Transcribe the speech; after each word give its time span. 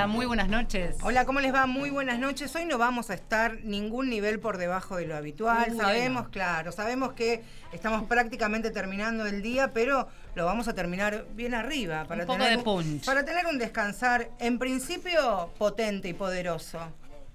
Hola, 0.00 0.06
muy 0.06 0.24
buenas 0.24 0.48
noches. 0.48 0.96
Hola, 1.02 1.26
¿cómo 1.26 1.40
les 1.40 1.52
va? 1.52 1.66
Muy 1.66 1.90
buenas 1.90 2.18
noches. 2.18 2.56
Hoy 2.56 2.64
no 2.64 2.78
vamos 2.78 3.10
a 3.10 3.14
estar 3.14 3.62
ningún 3.64 4.08
nivel 4.08 4.40
por 4.40 4.56
debajo 4.56 4.96
de 4.96 5.04
lo 5.04 5.14
habitual. 5.14 5.72
Uy, 5.72 5.76
sabemos, 5.76 6.30
claro, 6.30 6.72
sabemos 6.72 7.12
que 7.12 7.44
estamos 7.70 8.04
prácticamente 8.04 8.70
terminando 8.70 9.26
el 9.26 9.42
día, 9.42 9.72
pero 9.74 10.08
lo 10.34 10.46
vamos 10.46 10.68
a 10.68 10.74
terminar 10.74 11.26
bien 11.34 11.52
arriba 11.52 12.06
para 12.06 12.22
Un 12.22 12.28
poco 12.28 12.38
tener 12.38 12.56
de 12.56 12.64
punch. 12.64 13.04
para 13.04 13.26
tener 13.26 13.44
un 13.44 13.58
descansar 13.58 14.30
en 14.38 14.58
principio 14.58 15.52
potente 15.58 16.08
y 16.08 16.14
poderoso. 16.14 16.78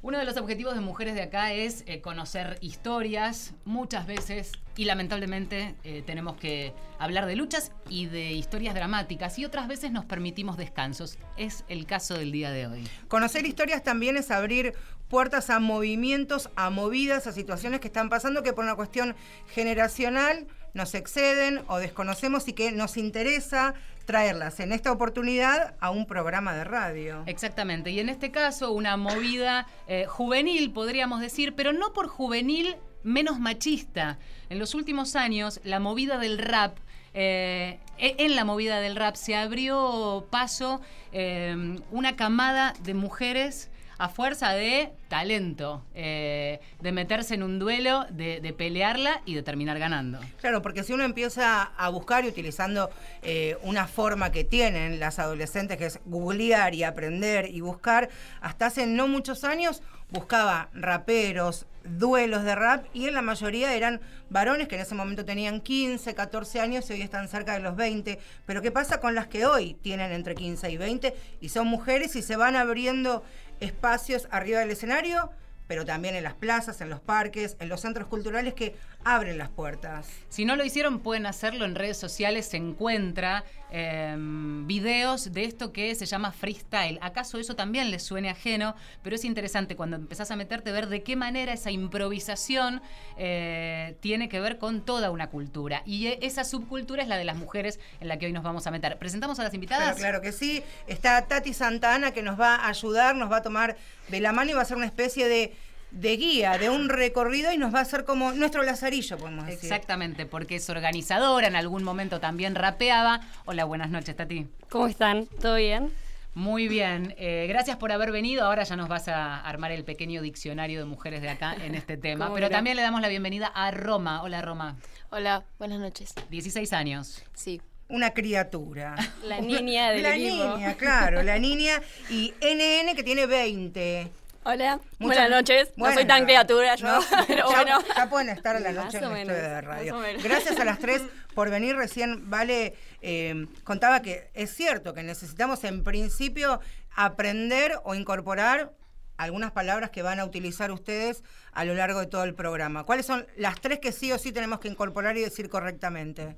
Uno 0.06 0.20
de 0.20 0.26
los 0.26 0.38
objetivos 0.38 0.76
de 0.76 0.82
Mujeres 0.82 1.16
de 1.16 1.24
Acá 1.24 1.52
es 1.52 1.84
eh, 1.88 2.00
conocer 2.00 2.60
historias, 2.62 3.56
muchas 3.66 4.06
veces, 4.06 4.52
y 4.78 4.86
lamentablemente 4.86 5.74
eh, 5.84 6.04
tenemos 6.06 6.38
que 6.38 6.76
hablar 7.00 7.26
de 7.26 7.36
luchas 7.36 7.72
y 7.90 8.06
de 8.06 8.34
historias 8.34 8.76
dramáticas, 8.76 9.40
y 9.40 9.46
otras 9.46 9.68
veces 9.68 9.92
nos 9.92 10.06
permitimos 10.06 10.58
descansos. 10.58 11.18
Es 11.38 11.66
el 11.70 11.88
caso 11.88 12.14
del 12.14 12.32
día 12.32 12.52
de 12.52 12.68
hoy. 12.68 12.88
Conocer 13.08 13.48
historias 13.48 13.82
también 13.82 14.16
es 14.16 14.30
abrir 14.30 14.76
puertas 15.08 15.50
a 15.50 15.58
movimientos, 15.60 16.52
a 16.56 16.70
movidas, 16.70 17.26
a 17.26 17.32
situaciones 17.32 17.80
que 17.80 17.88
están 17.88 18.10
pasando 18.10 18.44
que 18.44 18.54
por 18.54 18.64
una 18.64 18.76
cuestión 18.76 19.16
generacional 19.56 20.46
nos 20.76 20.94
exceden 20.94 21.64
o 21.68 21.80
desconocemos 21.80 22.48
y 22.48 22.54
que 22.54 22.72
nos 22.72 22.98
interesa 22.98 23.74
traerlas 24.06 24.60
en 24.60 24.72
esta 24.72 24.92
oportunidad 24.92 25.76
a 25.80 25.90
un 25.90 26.06
programa 26.06 26.54
de 26.54 26.64
radio. 26.64 27.24
Exactamente, 27.26 27.92
y 27.92 28.00
en 28.00 28.10
este 28.10 28.32
caso 28.32 28.72
una 28.72 28.98
movida 28.98 29.68
eh, 29.88 30.06
juvenil, 30.08 30.72
podríamos 30.72 31.22
decir, 31.22 31.56
pero 31.56 31.74
no 31.74 31.94
por 31.94 32.08
juvenil 32.08 32.78
menos 33.04 33.40
machista. 33.40 34.18
En 34.50 34.60
los 34.60 34.74
últimos 34.74 35.16
años, 35.16 35.60
la 35.64 35.80
movida 35.80 36.18
del 36.18 36.38
rap 36.38 36.78
eh, 37.14 37.80
e- 37.98 38.16
en 38.20 38.36
la 38.36 38.44
movida 38.44 38.80
del 38.80 38.96
rap 38.96 39.16
se 39.16 39.36
abrió 39.36 40.28
paso 40.30 40.82
eh, 41.12 41.78
una 41.92 42.16
camada 42.16 42.74
de 42.84 42.94
mujeres 42.94 43.70
a 43.98 44.10
fuerza 44.10 44.52
de 44.52 44.92
talento, 45.08 45.84
eh, 45.94 46.60
de 46.82 46.92
meterse 46.92 47.36
en 47.36 47.44
un 47.44 47.60
duelo, 47.60 48.06
de, 48.10 48.54
pelearla 48.58 49.22
y 49.26 49.36
de 49.36 49.44
terminar 49.44 49.80
ganando. 49.80 50.20
Claro, 50.40 50.62
porque 50.62 50.84
si 50.84 50.94
uno 50.94 51.04
empieza 51.04 51.64
a 51.64 51.90
buscar 51.90 52.26
utilizando 52.26 52.90
eh, 53.22 53.58
una 53.64 53.88
forma 53.88 54.32
que 54.32 54.44
tienen 54.44 55.00
las 55.00 55.20
adolescentes, 55.20 55.78
que 55.78 55.86
es 55.86 56.00
googlear 56.06 56.74
y 56.74 56.84
aprender 56.84 57.50
y 57.50 57.62
buscar, 57.62 58.10
hasta 58.42 58.68
hace 58.68 58.86
no 58.86 59.08
muchos 59.08 59.44
años 59.44 59.82
buscaba 60.10 60.70
raperos, 60.74 61.66
duelos 61.84 62.44
de 62.44 62.56
rap, 62.56 62.86
y 62.94 63.08
en 63.08 63.14
la 63.14 63.22
mayoría 63.22 63.74
eran 63.74 64.02
varones 64.30 64.68
que 64.68 64.76
en 64.76 64.82
ese 64.82 64.96
momento 64.96 65.26
tenían 65.26 65.62
15, 65.62 66.16
14 66.16 66.60
años 66.60 66.90
y 66.90 66.94
hoy 66.94 67.02
están 67.02 67.28
cerca 67.28 67.54
de 67.54 67.60
los 67.60 67.76
20. 67.76 68.20
Pero 68.46 68.62
¿qué 68.62 68.72
pasa 68.72 69.00
con 69.00 69.16
las 69.16 69.28
que 69.28 69.46
hoy 69.46 69.76
tienen 69.76 70.12
entre 70.12 70.36
15 70.36 70.72
y 70.72 70.78
20 70.78 71.16
y 71.42 71.50
son 71.50 71.68
mujeres 71.68 72.16
y 72.16 72.22
se 72.22 72.36
van 72.36 72.56
abriendo 72.56 73.24
espacios 73.60 74.28
arriba 74.32 74.60
del 74.60 74.72
escenario? 74.72 75.32
Pero 75.68 75.86
también 75.86 76.16
en 76.16 76.24
las 76.24 76.34
plazas, 76.34 76.82
en 76.82 76.90
los 76.90 77.00
parques, 77.00 77.58
en 77.60 77.70
los 77.70 77.82
centros 77.82 78.08
culturales 78.08 78.54
que 78.54 78.76
abren 79.04 79.38
las 79.38 79.50
puertas. 79.50 80.08
Si 80.30 80.46
no 80.46 80.56
lo 80.56 80.66
hicieron, 80.66 81.00
pueden 81.00 81.26
hacerlo 81.26 81.66
en 81.66 81.76
redes 81.76 81.98
sociales. 81.98 82.48
Se 82.48 82.58
encuentra 82.58 83.44
eh, 83.72 84.16
videos 84.18 85.32
de 85.32 85.44
esto 85.44 85.72
que 85.72 85.94
se 85.96 86.06
llama 86.06 86.32
freestyle. 86.32 86.98
¿Acaso 87.02 87.38
eso 87.38 87.56
también 87.56 87.92
les 87.92 88.04
suene 88.04 88.30
ajeno? 88.30 88.76
Pero 89.04 89.16
es 89.16 89.24
interesante 89.24 89.76
cuando 89.76 89.96
empezás 89.96 90.32
a 90.32 90.36
meterte, 90.36 90.72
ver 90.72 90.88
de 90.88 91.04
qué 91.04 91.16
manera 91.16 91.54
esa 91.54 91.72
improvisación 91.72 92.82
eh, 93.18 93.96
tiene 94.02 94.28
que 94.28 94.40
ver 94.40 94.58
con 94.58 94.82
toda 94.82 95.12
una 95.12 95.30
cultura. 95.30 95.84
Y 95.86 96.08
e- 96.08 96.20
esa 96.24 96.44
subcultura 96.44 97.04
es 97.04 97.08
la 97.08 97.18
de 97.18 97.26
las 97.26 97.38
mujeres 97.38 97.80
en 98.00 98.08
la 98.08 98.18
que 98.18 98.26
hoy 98.26 98.34
nos 98.34 98.44
vamos 98.44 98.66
a 98.66 98.72
meter. 98.72 98.98
¿Presentamos 98.98 99.40
a 99.40 99.44
las 99.44 99.54
invitadas? 99.54 99.90
Pero 99.90 99.98
claro 99.98 100.22
que 100.22 100.32
sí. 100.32 100.64
Está 100.88 101.22
Tati 101.28 101.54
Santana 101.54 102.12
que 102.12 102.24
nos 102.24 102.40
va 102.40 102.56
a 102.56 102.70
ayudar, 102.70 103.16
nos 103.16 103.32
va 103.32 103.38
a 103.38 103.42
tomar 103.44 103.78
de 104.08 104.20
la 104.20 104.32
mano 104.32 104.52
y 104.52 104.54
va 104.54 104.60
a 104.60 104.64
hacer 104.64 104.78
una 104.78 104.86
especie 104.86 105.28
de, 105.28 105.55
de 105.96 106.18
guía, 106.18 106.58
de 106.58 106.70
un 106.70 106.90
recorrido 106.90 107.52
y 107.54 107.58
nos 107.58 107.74
va 107.74 107.80
a 107.80 107.82
hacer 107.84 108.04
como 108.04 108.34
nuestro 108.34 108.64
lazarillo, 108.64 109.18
podemos 109.18 109.46
decir. 109.46 109.64
Exactamente, 109.64 110.26
porque 110.26 110.58
es 110.58 110.70
organizadora, 110.70 111.48
en 111.48 111.56
algún 111.56 111.84
momento 111.84 112.20
también 112.20 112.54
rapeaba. 112.54 113.22
Hola, 113.46 113.64
buenas 113.64 113.90
noches, 113.90 114.16
Tati. 114.16 114.46
¿Cómo 114.70 114.88
están? 114.88 115.26
¿Todo 115.42 115.56
bien? 115.56 115.90
Muy 116.34 116.68
bien, 116.68 117.16
eh, 117.18 117.46
gracias 117.48 117.78
por 117.78 117.94
haber 117.94 118.12
venido. 118.12 118.44
Ahora 118.46 118.64
ya 118.64 118.76
nos 118.76 118.90
vas 118.90 119.08
a 119.08 119.40
armar 119.40 119.72
el 119.72 119.86
pequeño 119.86 120.22
diccionario 120.22 120.80
de 120.80 120.86
mujeres 120.86 121.22
de 121.22 121.30
acá 121.30 121.56
en 121.64 121.76
este 121.76 121.96
tema. 121.98 122.26
¿Cómo 122.26 122.36
Pero 122.36 122.50
también 122.50 122.76
le 122.76 122.82
damos 122.82 123.00
la 123.00 123.08
bienvenida 123.08 123.48
a 123.48 123.72
Roma. 123.72 124.22
Hola 124.22 124.42
Roma, 124.42 124.76
Hola, 125.12 125.46
buenas 125.58 125.80
noches. 125.80 126.14
16 126.30 126.74
años. 126.74 127.24
Sí. 127.34 127.62
Una 127.88 128.12
criatura. 128.12 128.96
La 129.24 129.40
niña 129.40 129.92
del 129.92 130.04
La 130.04 130.16
equipo. 130.18 130.58
niña, 130.58 130.74
claro, 130.74 131.24
la 131.24 131.40
niña. 131.40 131.82
Y 132.10 132.34
NN 132.42 132.94
que 132.98 133.04
tiene 133.06 133.28
20. 133.28 134.12
Hola, 134.48 134.76
Muchas- 135.00 135.00
buenas 135.00 135.30
noches. 135.32 135.74
No 135.76 135.92
soy 135.92 136.06
tan 136.06 136.24
criatura 136.26 136.76
yo, 136.76 136.86
No, 136.86 137.00
pero 137.28 137.50
ya, 137.50 137.64
bueno. 137.64 137.80
ya 137.98 138.10
pueden 138.10 138.30
estar 138.30 138.56
a 138.56 138.60
la 138.60 138.72
noche 138.74 139.00
en 139.00 139.12
menos, 139.12 139.36
de 139.36 139.62
radio. 139.62 139.98
Gracias 140.22 140.60
a 140.60 140.66
las 140.66 140.78
tres 140.78 141.02
por 141.34 141.50
venir. 141.50 141.76
Recién 141.76 142.30
Vale 142.30 142.76
eh, 143.02 143.48
contaba 143.64 144.02
que 144.04 144.30
es 144.36 144.54
cierto 144.54 144.94
que 144.94 145.02
necesitamos 145.02 145.64
en 145.64 145.84
principio 145.84 146.60
aprender 146.96 147.80
o 147.84 147.96
incorporar 147.96 148.72
algunas 149.18 149.52
palabras 149.52 149.90
que 149.90 150.04
van 150.04 150.20
a 150.20 150.26
utilizar 150.26 150.72
ustedes 150.72 151.24
a 151.52 151.66
lo 151.66 151.74
largo 151.74 152.00
de 152.02 152.06
todo 152.06 152.24
el 152.24 152.36
programa. 152.36 152.84
¿Cuáles 152.84 153.06
son 153.08 153.26
las 153.38 153.60
tres 153.60 153.80
que 153.80 153.92
sí 153.92 154.12
o 154.12 154.20
sí 154.20 154.32
tenemos 154.32 154.60
que 154.60 154.68
incorporar 154.68 155.18
y 155.18 155.22
decir 155.22 155.50
correctamente? 155.50 156.36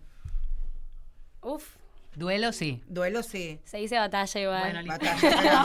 Uf, 1.41 1.63
Duelo, 2.17 2.51
sí. 2.51 2.81
Duelo 2.87 3.21
sí. 3.21 3.59
se 3.63 3.77
dice 3.77 3.95
batalla 3.99 4.41
igual. 4.41 4.59
Bueno, 4.61 4.81
listo. 4.81 5.05
Batalla. 5.05 5.63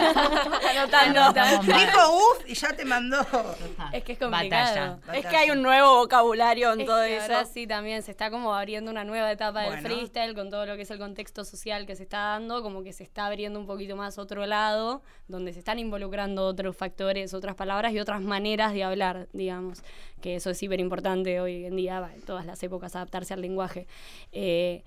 Anotando. 0.70 1.62
Dijo 1.62 2.16
uf 2.16 2.44
y 2.46 2.54
ya 2.54 2.68
te 2.74 2.84
mandó. 2.84 3.16
Es 3.92 4.04
que 4.04 4.12
es 4.12 4.18
Batalla. 4.18 4.98
complicado. 4.98 5.14
Es 5.14 5.26
que 5.26 5.36
hay 5.36 5.50
un 5.50 5.62
nuevo 5.62 5.96
vocabulario 5.96 6.72
en 6.74 6.82
Es 6.82 6.86
todo 6.86 7.02
que 7.04 7.16
eso. 7.16 7.22
ahora 7.24 7.44
sí 7.46 7.66
también 7.66 8.02
se 8.02 8.10
está 8.10 8.30
como 8.30 8.54
abriendo 8.54 8.90
una 8.90 9.02
nueva 9.02 9.32
etapa 9.32 9.64
Bueno. 9.64 9.76
del 9.76 9.80
freestyle 9.82 10.34
con 10.34 10.50
todo 10.50 10.66
lo 10.66 10.76
que 10.76 10.82
es 10.82 10.90
el 10.90 10.98
contexto 10.98 11.44
social 11.46 11.86
que 11.86 11.96
se 11.96 12.02
está 12.02 12.18
dando, 12.18 12.62
como 12.62 12.82
que 12.82 12.92
se 12.92 13.02
está 13.02 13.26
abriendo 13.26 13.58
un 13.58 13.66
poquito 13.66 13.96
más 13.96 14.19
otro 14.19 14.44
lado, 14.44 15.02
donde 15.28 15.54
se 15.54 15.58
están 15.60 15.78
involucrando 15.78 16.46
otros 16.46 16.76
factores, 16.76 17.32
otras 17.32 17.54
palabras 17.54 17.94
y 17.94 17.98
otras 17.98 18.20
maneras 18.20 18.74
de 18.74 18.84
hablar, 18.84 19.26
digamos, 19.32 19.82
que 20.20 20.36
eso 20.36 20.50
es 20.50 20.62
hiper 20.62 20.80
importante 20.80 21.40
hoy 21.40 21.64
en 21.64 21.76
día, 21.76 21.98
va, 22.00 22.12
en 22.14 22.20
todas 22.22 22.44
las 22.44 22.62
épocas, 22.62 22.94
adaptarse 22.94 23.32
al 23.32 23.40
lenguaje. 23.40 23.86
Eh, 24.32 24.84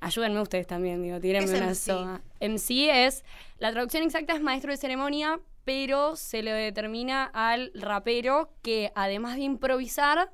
ayúdenme 0.00 0.40
ustedes 0.40 0.66
también, 0.66 1.02
digo, 1.02 1.20
tírenme 1.20 1.46
¿Qué 1.46 1.54
es 1.54 1.60
una 1.60 1.70
MC? 1.70 1.74
soga. 1.76 2.22
MC 2.40 3.06
es, 3.06 3.24
la 3.58 3.72
traducción 3.72 4.02
exacta 4.02 4.34
es 4.34 4.40
maestro 4.40 4.70
de 4.70 4.76
ceremonia, 4.76 5.40
pero 5.64 6.16
se 6.16 6.42
le 6.42 6.52
determina 6.52 7.24
al 7.24 7.72
rapero 7.74 8.52
que 8.62 8.92
además 8.94 9.36
de 9.36 9.42
improvisar, 9.42 10.30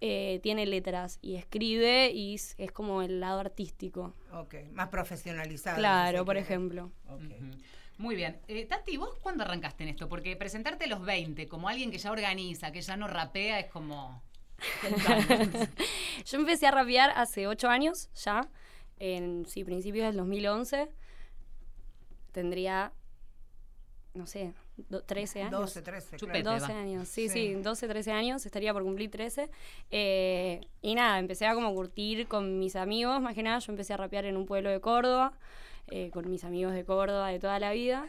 eh, 0.00 0.38
tiene 0.44 0.64
letras 0.64 1.18
y 1.20 1.34
escribe 1.34 2.10
y 2.12 2.34
es, 2.36 2.54
es 2.56 2.70
como 2.70 3.02
el 3.02 3.18
lado 3.18 3.40
artístico. 3.40 4.14
Ok, 4.32 4.54
más 4.72 4.88
profesionalizado. 4.88 5.76
si 5.76 5.80
Claro, 5.80 6.24
por 6.24 6.36
ejemplo. 6.36 6.92
Muy 7.96 8.14
bien. 8.14 8.40
Eh, 8.46 8.64
Tati, 8.64 8.96
¿vos 8.96 9.16
cuándo 9.20 9.42
arrancaste 9.42 9.82
en 9.82 9.88
esto? 9.90 10.08
Porque 10.08 10.36
presentarte 10.36 10.84
a 10.84 10.88
los 10.88 11.04
20 11.04 11.48
como 11.48 11.68
alguien 11.68 11.90
que 11.90 11.98
ya 11.98 12.12
organiza, 12.12 12.70
que 12.70 12.80
ya 12.80 12.96
no 12.96 13.08
rapea, 13.08 13.58
es 13.58 13.66
como... 13.66 14.22
Yo 16.24 16.38
empecé 16.38 16.68
a 16.68 16.70
rapear 16.70 17.12
hace 17.16 17.46
ocho 17.48 17.68
años 17.68 18.08
ya, 18.14 18.48
en 18.98 19.46
sí, 19.46 19.64
principios 19.64 20.06
del 20.06 20.16
2011. 20.16 20.88
Tendría, 22.32 22.92
no 24.14 24.26
sé, 24.26 24.52
do- 24.88 25.02
13 25.02 25.42
años. 25.42 25.60
12, 25.60 25.82
13. 25.82 26.16
Chupete. 26.18 26.42
claro. 26.42 26.60
12 26.60 26.72
va. 26.72 26.78
años, 26.80 27.08
sí, 27.08 27.28
Sí. 27.28 27.48
sí, 27.48 27.54
12, 27.54 27.88
13 27.88 28.12
años, 28.12 28.44
estaría 28.46 28.72
por 28.72 28.82
cumplir 28.84 29.10
13. 29.10 29.50
Eh, 29.90 30.60
y 30.82 30.94
nada, 30.94 31.18
empecé 31.18 31.46
a 31.46 31.54
como 31.54 31.74
curtir 31.74 32.28
con 32.28 32.58
mis 32.58 32.76
amigos, 32.76 33.20
más 33.20 33.34
que 33.34 33.42
nada, 33.42 33.58
yo 33.58 33.72
empecé 33.72 33.94
a 33.94 33.96
rapear 33.96 34.24
en 34.26 34.36
un 34.36 34.46
pueblo 34.46 34.70
de 34.70 34.80
Córdoba, 34.80 35.32
eh, 35.88 36.10
con 36.12 36.30
mis 36.30 36.44
amigos 36.44 36.74
de 36.74 36.84
Córdoba 36.84 37.28
de 37.28 37.38
toda 37.38 37.58
la 37.58 37.72
vida. 37.72 38.06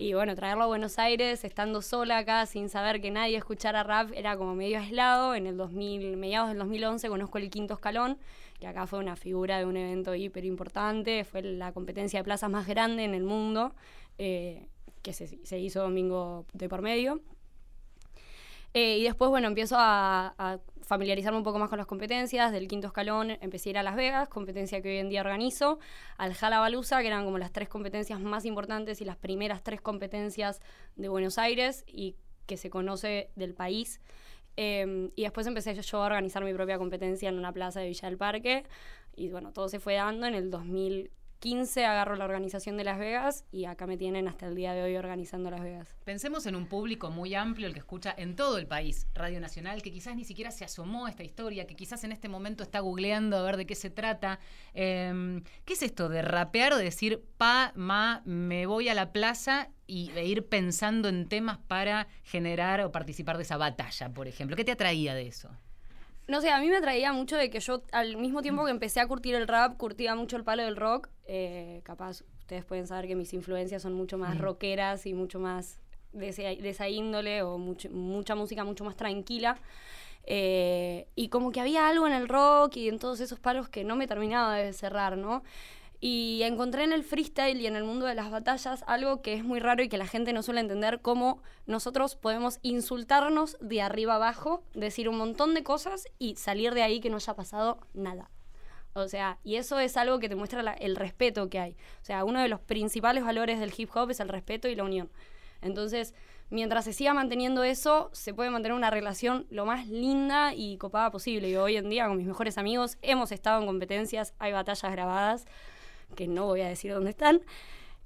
Y 0.00 0.14
bueno, 0.14 0.34
traerlo 0.36 0.64
a 0.64 0.66
Buenos 0.66 0.98
Aires, 0.98 1.44
estando 1.44 1.82
sola 1.82 2.18
acá, 2.18 2.46
sin 2.46 2.68
saber 2.68 3.00
que 3.00 3.10
nadie 3.10 3.36
escuchara 3.36 3.82
rap, 3.82 4.10
era 4.14 4.36
como 4.36 4.54
medio 4.54 4.78
aislado. 4.78 5.34
En 5.34 5.46
el 5.46 5.56
2000, 5.56 6.16
mediados 6.16 6.48
del 6.50 6.58
2011 6.58 7.08
conozco 7.08 7.38
el 7.38 7.50
Quinto 7.50 7.74
Escalón, 7.74 8.16
que 8.58 8.66
acá 8.66 8.86
fue 8.86 8.98
una 8.98 9.16
figura 9.16 9.58
de 9.58 9.64
un 9.64 9.76
evento 9.76 10.14
hiper 10.14 10.44
importante, 10.44 11.24
fue 11.24 11.42
la 11.42 11.72
competencia 11.72 12.20
de 12.20 12.24
plazas 12.24 12.50
más 12.50 12.66
grande 12.66 13.04
en 13.04 13.14
el 13.14 13.22
mundo, 13.22 13.74
eh, 14.18 14.66
que 15.02 15.12
se, 15.12 15.44
se 15.44 15.58
hizo 15.58 15.82
domingo 15.82 16.44
de 16.52 16.68
por 16.68 16.82
medio. 16.82 17.20
Eh, 18.74 18.98
y 18.98 19.04
después, 19.04 19.30
bueno, 19.30 19.48
empiezo 19.48 19.76
a, 19.78 20.34
a 20.36 20.58
familiarizarme 20.82 21.38
un 21.38 21.44
poco 21.44 21.58
más 21.58 21.68
con 21.68 21.78
las 21.78 21.86
competencias. 21.86 22.50
Del 22.50 22.66
quinto 22.66 22.88
escalón 22.88 23.30
empecé 23.40 23.68
a 23.68 23.70
ir 23.70 23.78
a 23.78 23.82
Las 23.82 23.96
Vegas, 23.96 24.28
competencia 24.28 24.82
que 24.82 24.88
hoy 24.88 24.96
en 24.96 25.08
día 25.08 25.20
organizo. 25.20 25.78
Al 26.16 26.34
Jalabalusa, 26.34 27.00
que 27.00 27.06
eran 27.06 27.24
como 27.24 27.38
las 27.38 27.52
tres 27.52 27.68
competencias 27.68 28.20
más 28.20 28.44
importantes 28.44 29.00
y 29.00 29.04
las 29.04 29.16
primeras 29.16 29.62
tres 29.62 29.80
competencias 29.80 30.60
de 30.96 31.08
Buenos 31.08 31.38
Aires 31.38 31.84
y 31.86 32.16
que 32.46 32.56
se 32.56 32.70
conoce 32.70 33.30
del 33.36 33.54
país. 33.54 34.00
Eh, 34.60 35.12
y 35.14 35.22
después 35.22 35.46
empecé 35.46 35.72
yo 35.72 36.02
a 36.02 36.06
organizar 36.06 36.42
mi 36.42 36.52
propia 36.52 36.78
competencia 36.78 37.28
en 37.28 37.38
una 37.38 37.52
plaza 37.52 37.78
de 37.78 37.86
Villa 37.86 38.08
del 38.08 38.18
Parque. 38.18 38.64
Y 39.14 39.30
bueno, 39.30 39.52
todo 39.52 39.68
se 39.68 39.78
fue 39.78 39.94
dando 39.94 40.26
en 40.26 40.34
el 40.34 40.50
15 41.40 41.84
agarro 41.84 42.16
la 42.16 42.24
organización 42.24 42.76
de 42.76 42.84
Las 42.84 42.98
Vegas 42.98 43.44
y 43.52 43.66
acá 43.66 43.86
me 43.86 43.96
tienen 43.96 44.26
hasta 44.26 44.46
el 44.46 44.54
día 44.54 44.74
de 44.74 44.82
hoy 44.82 44.96
organizando 44.96 45.50
Las 45.50 45.62
Vegas. 45.62 45.96
Pensemos 46.04 46.46
en 46.46 46.56
un 46.56 46.66
público 46.66 47.10
muy 47.10 47.34
amplio, 47.34 47.66
el 47.66 47.74
que 47.74 47.78
escucha 47.78 48.14
en 48.16 48.34
todo 48.34 48.58
el 48.58 48.66
país 48.66 49.06
Radio 49.14 49.40
Nacional, 49.40 49.82
que 49.82 49.92
quizás 49.92 50.16
ni 50.16 50.24
siquiera 50.24 50.50
se 50.50 50.64
asomó 50.64 51.06
a 51.06 51.10
esta 51.10 51.22
historia, 51.22 51.66
que 51.66 51.76
quizás 51.76 52.02
en 52.04 52.12
este 52.12 52.28
momento 52.28 52.64
está 52.64 52.80
googleando 52.80 53.36
a 53.36 53.42
ver 53.42 53.56
de 53.56 53.66
qué 53.66 53.74
se 53.74 53.90
trata. 53.90 54.40
Eh, 54.74 55.40
¿Qué 55.64 55.74
es 55.74 55.82
esto 55.82 56.08
de 56.08 56.22
rapear 56.22 56.72
o 56.72 56.76
de 56.76 56.84
decir, 56.84 57.24
pa, 57.36 57.72
ma, 57.76 58.22
me 58.24 58.66
voy 58.66 58.88
a 58.88 58.94
la 58.94 59.12
plaza 59.12 59.70
y 59.86 60.10
ir 60.18 60.46
pensando 60.46 61.08
en 61.08 61.28
temas 61.28 61.58
para 61.58 62.08
generar 62.24 62.80
o 62.80 62.92
participar 62.92 63.36
de 63.36 63.44
esa 63.44 63.56
batalla, 63.56 64.08
por 64.12 64.26
ejemplo? 64.26 64.56
¿Qué 64.56 64.64
te 64.64 64.72
atraía 64.72 65.14
de 65.14 65.28
eso? 65.28 65.50
No 66.28 66.42
sé, 66.42 66.50
a 66.50 66.60
mí 66.60 66.68
me 66.68 66.76
atraía 66.76 67.12
mucho 67.14 67.36
de 67.36 67.48
que 67.48 67.58
yo, 67.60 67.82
al 67.90 68.18
mismo 68.18 68.42
tiempo 68.42 68.64
que 68.66 68.70
empecé 68.70 69.00
a 69.00 69.06
curtir 69.08 69.34
el 69.34 69.48
rap, 69.48 69.78
curtía 69.78 70.14
mucho 70.14 70.36
el 70.36 70.44
palo 70.44 70.62
del 70.62 70.76
rock. 70.76 71.08
Eh, 71.26 71.80
capaz, 71.84 72.22
ustedes 72.40 72.64
pueden 72.66 72.86
saber 72.86 73.06
que 73.06 73.14
mis 73.16 73.32
influencias 73.32 73.80
son 73.80 73.94
mucho 73.94 74.18
más 74.18 74.36
rockeras 74.38 75.06
y 75.06 75.14
mucho 75.14 75.40
más 75.40 75.80
de, 76.12 76.28
ese- 76.28 76.42
de 76.60 76.68
esa 76.68 76.86
índole 76.88 77.42
o 77.42 77.56
mucho- 77.56 77.88
mucha 77.90 78.34
música 78.34 78.62
mucho 78.64 78.84
más 78.84 78.94
tranquila. 78.96 79.56
Eh, 80.24 81.06
y 81.14 81.28
como 81.30 81.50
que 81.50 81.60
había 81.60 81.88
algo 81.88 82.06
en 82.06 82.12
el 82.12 82.28
rock 82.28 82.76
y 82.76 82.88
en 82.88 82.98
todos 82.98 83.20
esos 83.20 83.40
palos 83.40 83.70
que 83.70 83.82
no 83.84 83.96
me 83.96 84.06
terminaba 84.06 84.56
de 84.56 84.74
cerrar, 84.74 85.16
¿no? 85.16 85.42
Y 86.00 86.42
encontré 86.44 86.84
en 86.84 86.92
el 86.92 87.02
freestyle 87.02 87.60
y 87.60 87.66
en 87.66 87.74
el 87.74 87.82
mundo 87.82 88.06
de 88.06 88.14
las 88.14 88.30
batallas 88.30 88.84
algo 88.86 89.20
que 89.20 89.34
es 89.34 89.42
muy 89.42 89.58
raro 89.58 89.82
y 89.82 89.88
que 89.88 89.98
la 89.98 90.06
gente 90.06 90.32
no 90.32 90.42
suele 90.44 90.60
entender, 90.60 91.00
cómo 91.00 91.42
nosotros 91.66 92.14
podemos 92.14 92.60
insultarnos 92.62 93.56
de 93.60 93.82
arriba 93.82 94.14
abajo, 94.14 94.62
decir 94.74 95.08
un 95.08 95.18
montón 95.18 95.54
de 95.54 95.64
cosas 95.64 96.06
y 96.18 96.36
salir 96.36 96.72
de 96.74 96.82
ahí 96.82 97.00
que 97.00 97.10
no 97.10 97.16
haya 97.16 97.34
pasado 97.34 97.80
nada. 97.94 98.30
O 98.94 99.08
sea, 99.08 99.38
y 99.42 99.56
eso 99.56 99.78
es 99.80 99.96
algo 99.96 100.18
que 100.20 100.28
te 100.28 100.36
muestra 100.36 100.62
la- 100.62 100.72
el 100.72 100.94
respeto 100.96 101.48
que 101.50 101.58
hay. 101.58 101.72
O 102.00 102.04
sea, 102.04 102.24
uno 102.24 102.40
de 102.40 102.48
los 102.48 102.60
principales 102.60 103.24
valores 103.24 103.58
del 103.58 103.72
hip 103.76 103.90
hop 103.94 104.10
es 104.10 104.20
el 104.20 104.28
respeto 104.28 104.68
y 104.68 104.76
la 104.76 104.84
unión. 104.84 105.10
Entonces, 105.62 106.14
mientras 106.50 106.84
se 106.84 106.92
siga 106.92 107.12
manteniendo 107.12 107.64
eso, 107.64 108.08
se 108.12 108.32
puede 108.34 108.50
mantener 108.50 108.76
una 108.76 108.90
relación 108.90 109.46
lo 109.50 109.66
más 109.66 109.88
linda 109.88 110.54
y 110.54 110.78
copada 110.78 111.10
posible. 111.10 111.50
Y 111.50 111.56
hoy 111.56 111.76
en 111.76 111.90
día, 111.90 112.06
con 112.06 112.16
mis 112.16 112.26
mejores 112.26 112.56
amigos, 112.56 112.98
hemos 113.02 113.32
estado 113.32 113.60
en 113.60 113.66
competencias, 113.66 114.32
hay 114.38 114.52
batallas 114.52 114.90
grabadas, 114.92 115.44
que 116.14 116.26
no 116.28 116.46
voy 116.46 116.60
a 116.62 116.68
decir 116.68 116.92
dónde 116.92 117.10
están, 117.10 117.40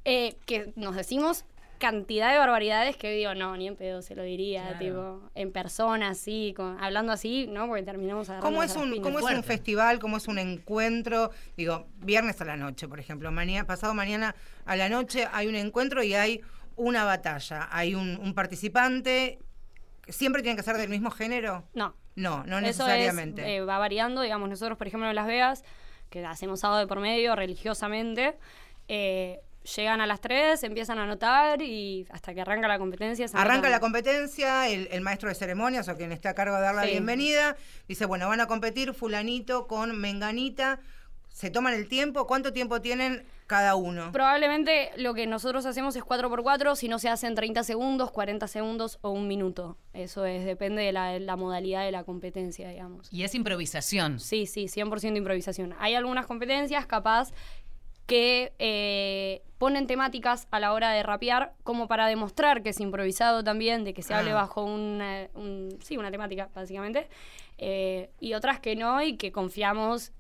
eh, 0.05 0.37
que 0.47 0.73
nos 0.77 0.97
decimos 0.97 1.45
cantidad 1.79 2.31
de 2.31 2.39
barbaridades 2.39 2.97
que 2.97 3.11
digo, 3.11 3.35
no, 3.35 3.57
ni 3.57 3.67
en 3.67 3.75
pedo 3.75 4.03
se 4.03 4.15
lo 4.15 4.23
diría, 4.23 4.63
Claro. 4.63 4.79
tipo, 4.79 5.31
en 5.35 5.51
persona, 5.51 6.11
así, 6.11 6.55
con- 6.57 6.79
hablando 6.81 7.13
así, 7.13 7.49
¿no? 7.49 7.67
Porque 7.67 7.83
terminamos 7.83 8.31
¿Cómo 8.41 8.63
es, 8.63 8.77
un. 8.77 9.01
¿Cómo 9.03 9.19
es 9.19 9.25
un 9.35 9.43
festival? 9.43 9.99
¿Cómo 9.99 10.17
es 10.17 10.29
un 10.29 10.39
encuentro? 10.39 11.33
Digo, 11.57 11.89
viernes 11.99 12.41
a 12.41 12.45
la 12.45 12.57
noche, 12.57 12.87
por 12.87 13.01
ejemplo. 13.01 13.33
Mañana, 13.33 13.67
pasado 13.67 13.95
mañana 13.95 14.37
a 14.65 14.77
la 14.77 14.89
noche 14.89 15.27
hay 15.33 15.49
un 15.49 15.57
encuentro 15.57 16.05
y 16.05 16.15
hay 16.15 16.41
una 16.77 17.05
batalla. 17.05 17.69
Hay 17.73 17.97
un, 17.97 18.17
un 18.23 18.33
participante. 18.35 19.41
¿Siempre 20.07 20.43
tiene 20.43 20.57
que 20.57 20.63
ser 20.63 20.77
del 20.77 20.89
mismo 20.89 21.11
género? 21.11 21.65
No, 21.75 21.97
No, 22.15 22.45
no 22.45 22.59
Eso 22.59 22.67
necesariamente. 22.85 23.43
es, 23.43 23.49
eh, 23.61 23.65
va 23.65 23.79
variando, 23.79 24.21
digamos, 24.23 24.49
nosotros, 24.49 24.79
por 24.79 24.87
ejemplo, 24.87 25.09
en 25.09 25.17
Las 25.17 25.27
Vegas, 25.27 25.65
que 26.13 26.25
hacemos 26.25 26.61
sábado 26.61 26.79
de 26.81 26.87
por 26.87 27.01
medio 27.01 27.35
religiosamente, 27.35 28.37
eh, 28.87 29.41
llegan 29.77 30.01
a 30.01 30.07
las 30.07 30.21
3, 30.21 30.63
empiezan 30.65 30.99
a 30.99 31.05
anotar 31.05 31.63
y 31.63 32.07
hasta 32.11 32.35
que 32.35 32.41
arranca 32.43 32.69
la 32.69 32.79
competencia. 32.79 33.27
se 33.27 33.37
Arranca 33.37 33.69
la 33.71 33.81
competencia, 33.81 34.69
el, 34.69 34.89
el 34.93 35.01
maestro 35.01 35.29
de 35.29 35.35
ceremonias 35.35 35.89
o 35.89 35.97
quien 35.97 36.13
esté 36.13 36.29
a 36.29 36.35
cargo 36.35 36.55
de 36.57 36.63
dar 36.63 36.75
la 36.75 36.85
Sí. 36.85 36.91
bienvenida, 36.91 37.57
dice, 37.89 38.05
bueno, 38.07 38.29
van 38.29 38.41
a 38.41 38.47
competir 38.47 38.93
fulanito 38.93 39.67
con 39.67 39.99
menganita, 39.99 40.81
se 41.33 41.51
toman 41.51 41.75
el 41.75 41.89
tiempo, 41.89 42.27
¿cuánto 42.27 42.53
tiempo 42.53 42.81
tienen 42.81 43.25
cada 43.47 43.75
uno? 43.75 44.13
Probablemente 44.13 44.91
lo 44.97 45.15
que 45.15 45.27
nosotros 45.27 45.67
hacemos 45.67 45.97
es 45.97 46.03
4x4, 46.05 46.77
si 46.77 46.89
no 46.89 46.99
se 46.99 47.09
hacen 47.09 47.35
30 47.35 47.65
segundos, 47.65 48.11
40 48.11 48.47
segundos 48.49 48.99
o 49.03 49.11
un 49.11 49.27
minuto. 49.29 49.77
Eso 49.95 50.25
es, 50.27 50.45
depende 50.45 50.83
de 50.83 50.93
la, 50.93 51.19
la 51.19 51.37
modalidad 51.37 51.85
de 51.85 51.91
la 51.93 52.05
competencia, 52.05 52.69
digamos. 52.69 53.13
Y 53.13 53.25
es 53.25 53.35
improvisación. 53.35 54.21
Sí, 54.21 54.47
sí, 54.47 54.67
100% 54.67 55.17
improvisación. 55.17 55.75
Hay 55.79 55.95
algunas 55.95 56.27
competencias 56.27 56.87
capaz 56.87 57.33
que 58.07 58.53
eh, 58.59 59.43
ponen 59.59 59.87
temáticas 59.87 60.49
a 60.51 60.61
la 60.61 60.73
hora 60.73 60.91
de 60.91 61.03
rapear 61.03 61.55
como 61.63 61.87
para 61.89 62.07
demostrar 62.09 62.63
que 62.63 62.71
es 62.71 62.81
improvisado 62.81 63.43
también, 63.45 63.85
de 63.85 63.95
que 63.95 64.03
se 64.03 64.13
hable 64.13 64.33
Ah. 64.33 64.35
bajo 64.35 64.65
una, 64.65 65.29
un- 65.35 65.79
sí, 65.83 65.97
una 65.97 66.11
temática, 66.11 66.51
básicamente. 66.55 67.09
Eh, 67.59 68.11
y 68.21 68.35
otras 68.35 68.61
que 68.61 68.75
no 68.77 69.01
y 69.03 69.17
que 69.17 69.31
confiamos 69.31 70.13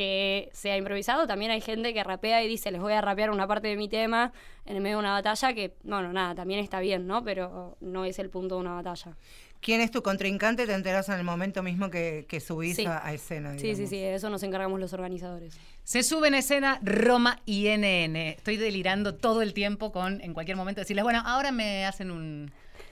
que 0.00 0.48
sea 0.54 0.78
improvisado. 0.78 1.26
También 1.26 1.50
hay 1.50 1.60
gente 1.60 1.92
que 1.92 2.02
rapea 2.02 2.42
y 2.42 2.48
dice, 2.48 2.70
les 2.70 2.80
voy 2.80 2.94
a 2.94 3.02
rapear 3.02 3.28
una 3.30 3.46
parte 3.46 3.68
de 3.68 3.76
mi 3.76 3.86
tema 3.86 4.32
en 4.64 4.76
el 4.76 4.82
medio 4.82 4.96
de 4.96 5.00
una 5.00 5.12
batalla, 5.12 5.52
que, 5.52 5.74
bueno, 5.82 6.10
nada, 6.10 6.34
también 6.34 6.60
está 6.60 6.80
bien, 6.80 7.06
¿no? 7.06 7.22
Pero 7.22 7.76
no 7.82 8.06
es 8.06 8.18
el 8.18 8.30
punto 8.30 8.54
de 8.54 8.62
una 8.62 8.72
batalla. 8.72 9.14
¿Quién 9.60 9.82
es 9.82 9.90
tu 9.90 10.02
contrincante? 10.02 10.66
Te 10.66 10.72
enteras 10.72 11.10
en 11.10 11.16
el 11.16 11.24
momento 11.24 11.62
mismo 11.62 11.90
que, 11.90 12.24
que 12.26 12.40
subís 12.40 12.76
Sí. 12.76 12.86
a, 12.86 13.04
a 13.06 13.12
escena. 13.12 13.58
Sí, 13.58 13.76
sí, 13.76 13.86
sí, 13.86 13.98
de 13.98 14.14
eso 14.14 14.30
nos 14.30 14.42
encargamos 14.42 14.80
los 14.80 14.94
organizadores. 14.94 15.54
Se 15.84 16.02
sube 16.02 16.28
en 16.28 16.34
escena 16.34 16.80
Roma 16.82 17.38
y 17.44 17.68
NN. 17.68 18.16
Estoy 18.16 18.56
delirando 18.56 19.16
todo 19.16 19.42
el 19.42 19.52
tiempo 19.52 19.92
con, 19.92 20.22
en 20.22 20.32
cualquier 20.32 20.56
momento, 20.56 20.80
decirles, 20.80 21.04
bueno, 21.04 21.20
ahora 21.26 21.52
me 21.52 21.84
hacen 21.84 22.10
un, 22.10 22.50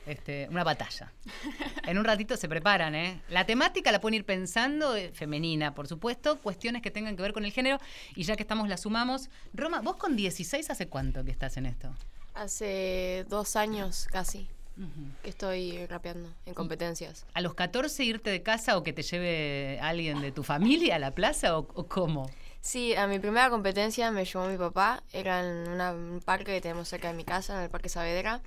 este, 0.09 0.49
una 0.51 0.65
batalla. 0.65 1.13
En 1.87 1.99
un 1.99 2.05
ratito 2.05 2.37
se 2.37 2.49
preparan, 2.49 2.95
¿eh? 2.95 3.21
La 3.29 3.45
temática 3.47 3.93
la 3.93 4.01
pueden 4.01 4.15
ir 4.15 4.25
pensando, 4.25 4.97
eh, 4.97 5.11
femenina, 5.13 5.75
por 5.75 5.87
supuesto, 5.89 6.39
cuestiones 6.41 6.83
que 6.83 6.91
tengan 6.91 7.17
que 7.17 7.23
ver 7.23 7.33
con 7.33 7.45
el 7.45 7.53
género, 7.53 7.79
y 8.15 8.25
ya 8.25 8.37
que 8.37 8.43
estamos 8.43 8.69
la 8.69 8.77
sumamos. 8.77 9.29
Roma, 9.55 9.81
vos 9.81 9.97
con 9.97 10.17
16, 10.17 10.71
¿hace 10.71 10.89
cuánto 10.89 11.25
que 11.25 11.31
estás 11.31 11.57
en 11.57 11.67
esto? 11.67 11.95
Hace 12.35 13.25
dos 13.29 13.57
años 13.57 14.07
casi 14.11 14.49
que 15.25 15.31
estoy 15.31 15.87
rapeando 15.87 16.33
en 16.47 16.55
competencias. 16.55 17.27
¿A 17.35 17.41
los 17.41 17.55
14 17.55 18.05
irte 18.05 18.31
de 18.31 18.43
casa 18.45 18.77
o 18.79 18.85
que 18.85 18.93
te 18.93 19.03
lleve 19.03 19.81
alguien 19.83 20.21
de 20.21 20.31
tu 20.31 20.45
familia 20.45 20.95
a 20.95 20.99
la 21.01 21.11
plaza 21.11 21.59
o, 21.59 21.67
o 21.75 21.87
cómo? 21.89 22.31
Sí, 22.61 22.95
a 22.95 23.09
mi 23.09 23.19
primera 23.19 23.51
competencia 23.51 24.13
me 24.13 24.25
llevó 24.25 24.47
mi 24.47 24.57
papá. 24.57 25.03
Era 25.13 25.41
en 25.41 25.69
una- 25.69 25.91
un 25.93 26.21
parque 26.25 26.53
que 26.53 26.61
tenemos 26.61 26.89
cerca 26.89 27.09
de 27.09 27.15
mi 27.15 27.25
casa, 27.25 27.57
en 27.57 27.65
el 27.65 27.71
Parque 27.71 27.89
Saavedra. 27.89 28.41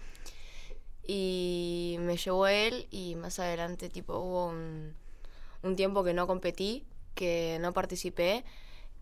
Y 1.08 1.98
me 2.00 2.18
llevó 2.18 2.48
él 2.48 2.88
y 2.92 3.16
más 3.16 3.40
adelante 3.40 3.90
tipo 3.90 4.18
hubo 4.18 4.48
un, 4.48 4.94
un 5.64 5.76
tiempo 5.76 6.04
que 6.04 6.14
no 6.14 6.28
competí, 6.28 6.86
que 7.16 7.58
no 7.60 7.74
participé 7.74 8.44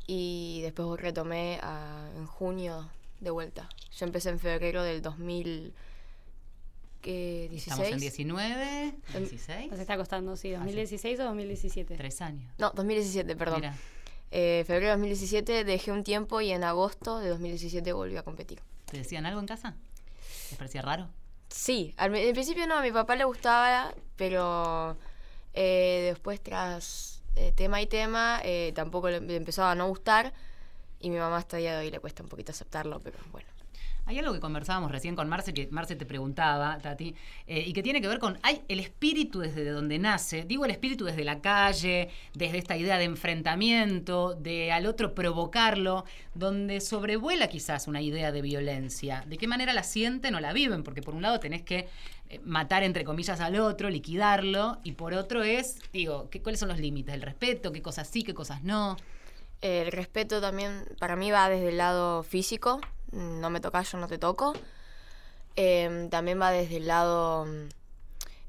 y 0.07 0.61
después 0.63 0.99
retomé 0.99 1.59
a- 1.61 2.09
en 2.15 2.25
junio 2.25 2.89
de 3.19 3.29
vuelta. 3.31 3.67
Yo 3.97 4.05
empecé 4.05 4.29
en 4.29 4.39
febrero 4.39 4.81
del 4.83 5.01
2016. 5.01 7.67
Estamos 7.67 7.87
en 7.87 7.99
19, 7.99 8.93
16, 9.17 9.71
Nos 9.71 9.79
está 9.79 9.97
costando, 9.97 10.35
sí, 10.35 10.51
2016 10.51 11.19
o 11.19 11.23
2017. 11.25 11.95
tres 11.95 12.21
años. 12.21 12.51
No, 12.57 12.71
2017, 12.71 13.35
perdón. 13.35 13.61
Mira. 13.61 13.75
Eh, 14.31 14.63
febrero 14.67 14.87
de 14.87 14.91
2017 14.93 15.63
dejé 15.63 15.91
un 15.91 16.03
tiempo 16.03 16.41
y 16.41 16.51
en 16.51 16.63
agosto 16.63 17.19
de 17.19 17.29
2017 17.29 17.93
volví 17.93 18.17
a 18.17 18.23
competir. 18.23 18.61
¿Te 18.85 18.97
decían 18.97 19.25
algo 19.25 19.39
en 19.39 19.47
casa? 19.47 19.75
¿Les 20.49 20.57
parecía 20.57 20.81
raro? 20.81 21.07
Sí, 21.49 21.93
al, 21.97 22.15
en 22.15 22.33
principio 22.33 22.67
no, 22.67 22.75
a 22.75 22.81
mi 22.81 22.91
papá 22.91 23.15
le 23.15 23.23
gustaba, 23.23 23.93
pero 24.15 24.97
eh, 25.53 26.09
después 26.09 26.41
tras 26.41 27.21
eh, 27.35 27.51
tema 27.53 27.81
y 27.81 27.87
tema 27.87 28.39
eh, 28.43 28.71
tampoco 28.75 29.09
le, 29.09 29.17
empezaba 29.35 29.71
a 29.71 29.75
no 29.75 29.87
gustar 29.87 30.33
y 30.99 31.09
mi 31.09 31.17
mamá 31.17 31.37
hasta 31.37 31.57
el 31.57 31.63
día 31.63 31.73
de 31.73 31.85
hoy 31.85 31.91
le 31.91 31.99
cuesta 31.99 32.23
un 32.23 32.29
poquito 32.29 32.51
aceptarlo, 32.51 32.99
pero 32.99 33.17
bueno. 33.31 33.48
Hay 34.09 34.17
algo 34.17 34.33
que 34.33 34.39
conversábamos 34.39 34.89
recién 34.89 35.15
con 35.15 35.29
Marce, 35.29 35.53
que 35.53 35.67
Marce 35.69 35.95
te 35.95 36.03
preguntaba, 36.03 36.79
Tati, 36.79 37.13
eh, 37.45 37.63
y 37.67 37.73
que 37.73 37.83
tiene 37.83 38.01
que 38.01 38.07
ver 38.07 38.17
con, 38.17 38.39
hay 38.41 38.63
el 38.67 38.79
espíritu 38.79 39.37
desde 39.37 39.69
donde 39.69 39.99
nace, 39.99 40.45
digo 40.45 40.65
el 40.65 40.71
espíritu 40.71 41.05
desde 41.05 41.23
la 41.23 41.41
calle, 41.41 42.09
desde 42.33 42.57
esta 42.57 42.75
idea 42.75 42.97
de 42.97 43.03
enfrentamiento, 43.03 44.33
de 44.33 44.71
al 44.71 44.87
otro 44.87 45.13
provocarlo, 45.13 46.05
donde 46.33 46.81
sobrevuela 46.81 47.49
quizás 47.49 47.87
una 47.87 48.01
idea 48.01 48.31
de 48.31 48.41
violencia. 48.41 49.23
¿De 49.27 49.37
qué 49.37 49.45
manera 49.45 49.73
la 49.73 49.83
sienten 49.83 50.33
o 50.33 50.39
la 50.39 50.53
viven? 50.53 50.81
Porque 50.81 51.03
por 51.03 51.13
un 51.13 51.21
lado 51.21 51.39
tenés 51.39 51.61
que 51.61 51.87
eh, 52.29 52.39
matar 52.43 52.81
entre 52.81 53.03
comillas 53.03 53.39
al 53.41 53.57
otro, 53.59 53.91
liquidarlo, 53.91 54.79
y 54.83 54.93
por 54.93 55.13
otro 55.13 55.43
es, 55.43 55.77
digo, 55.93 56.31
¿qué, 56.31 56.41
¿cuáles 56.41 56.59
son 56.59 56.69
los 56.69 56.79
límites 56.79 57.13
del 57.13 57.21
respeto? 57.21 57.71
¿Qué 57.71 57.83
cosas 57.83 58.07
sí, 58.07 58.23
qué 58.23 58.33
cosas 58.33 58.63
no? 58.63 58.97
El 59.61 59.91
respeto 59.91 60.41
también 60.41 60.85
para 60.97 61.15
mí 61.15 61.29
va 61.29 61.47
desde 61.47 61.69
el 61.69 61.77
lado 61.77 62.23
físico, 62.23 62.81
no 63.11 63.49
me 63.49 63.59
tocas, 63.59 63.91
yo 63.91 63.97
no 63.97 64.07
te 64.07 64.17
toco. 64.17 64.53
Eh, 65.55 66.07
también 66.09 66.39
va 66.39 66.51
desde 66.51 66.77
el 66.77 66.87
lado 66.87 67.45
mm, 67.45 67.69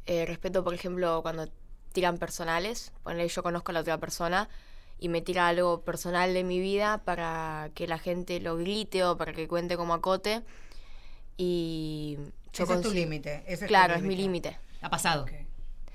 eh, 0.07 0.27
respeto, 0.27 0.63
por 0.63 0.75
ejemplo, 0.75 1.23
cuando 1.23 1.49
tiran 1.93 2.19
personales. 2.19 2.93
Ponele, 3.03 3.29
yo 3.29 3.43
conozco 3.43 3.73
a 3.73 3.75
la 3.75 3.81
otra 3.81 3.99
persona 3.99 4.49
y 4.99 5.09
me 5.09 5.23
tira 5.23 5.49
algo 5.49 5.83
personal 5.83 6.35
de 6.35 6.45
mi 6.45 6.61
vida 6.61 6.99
para 6.99 7.71
que 7.75 7.87
la 7.87 7.99
gente 7.99 8.41
lo 8.41 8.57
grite 8.57 9.05
o 9.05 9.17
para 9.17 9.33
que 9.33 9.49
cuente 9.49 9.77
como 9.77 9.95
acote. 9.95 10.43
Y 11.37 12.19
yo 12.53 12.65
Ese 12.65 12.75
es 12.75 12.81
tu 12.83 12.93
límite. 12.93 13.45
Claro, 13.67 13.95
es 13.95 14.03
mi 14.03 14.15
límite. 14.15 14.59
Ha 14.83 14.91
pasado. 14.91 15.27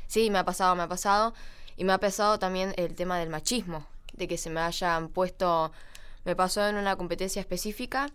Sí, 0.07 0.29
me 0.29 0.39
ha 0.39 0.45
pasado, 0.45 0.75
me 0.75 0.83
ha 0.83 0.87
pasado. 0.87 1.33
Y 1.77 1.83
me 1.83 1.93
ha 1.93 1.97
pasado 1.97 2.39
también 2.39 2.73
el 2.77 2.95
tema 2.95 3.19
del 3.19 3.29
machismo, 3.29 3.85
de 4.13 4.27
que 4.27 4.37
se 4.37 4.49
me 4.49 4.61
hayan 4.61 5.09
puesto 5.09 5.71
me 6.25 6.35
pasó 6.35 6.67
en 6.67 6.75
una 6.75 6.97
competencia 6.97 7.39
específica 7.39 8.09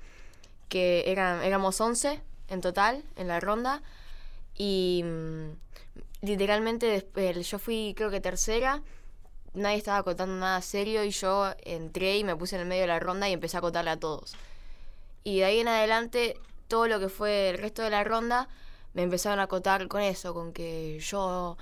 que 0.70 1.04
eran, 1.06 1.42
éramos 1.42 1.78
11 1.78 2.22
en 2.48 2.60
total 2.62 3.04
en 3.16 3.28
la 3.28 3.40
ronda 3.40 3.82
y 4.56 5.02
mm, 5.04 5.50
literalmente 6.22 6.86
después, 6.86 7.50
yo 7.50 7.58
fui 7.58 7.92
creo 7.94 8.10
que 8.10 8.20
tercera, 8.20 8.82
nadie 9.52 9.76
estaba 9.76 10.02
contando 10.02 10.36
nada 10.36 10.62
serio 10.62 11.04
y 11.04 11.10
yo 11.10 11.52
entré 11.64 12.16
y 12.16 12.24
me 12.24 12.36
puse 12.36 12.56
en 12.56 12.62
el 12.62 12.68
medio 12.68 12.82
de 12.82 12.88
la 12.88 13.00
ronda 13.00 13.28
y 13.28 13.32
empecé 13.32 13.58
a 13.58 13.60
contarle 13.60 13.90
a 13.90 13.98
todos. 13.98 14.34
Y 15.24 15.40
de 15.40 15.44
ahí 15.44 15.58
en 15.58 15.68
adelante, 15.68 16.38
todo 16.68 16.86
lo 16.88 16.98
que 16.98 17.08
fue 17.08 17.50
el 17.50 17.58
resto 17.58 17.82
de 17.82 17.90
la 17.90 18.04
ronda, 18.04 18.48
me 18.94 19.02
empezaron 19.02 19.38
a 19.40 19.44
acotar 19.44 19.86
con 19.88 20.00
eso, 20.00 20.32
con 20.32 20.52
que 20.52 20.98
yo 21.00 21.58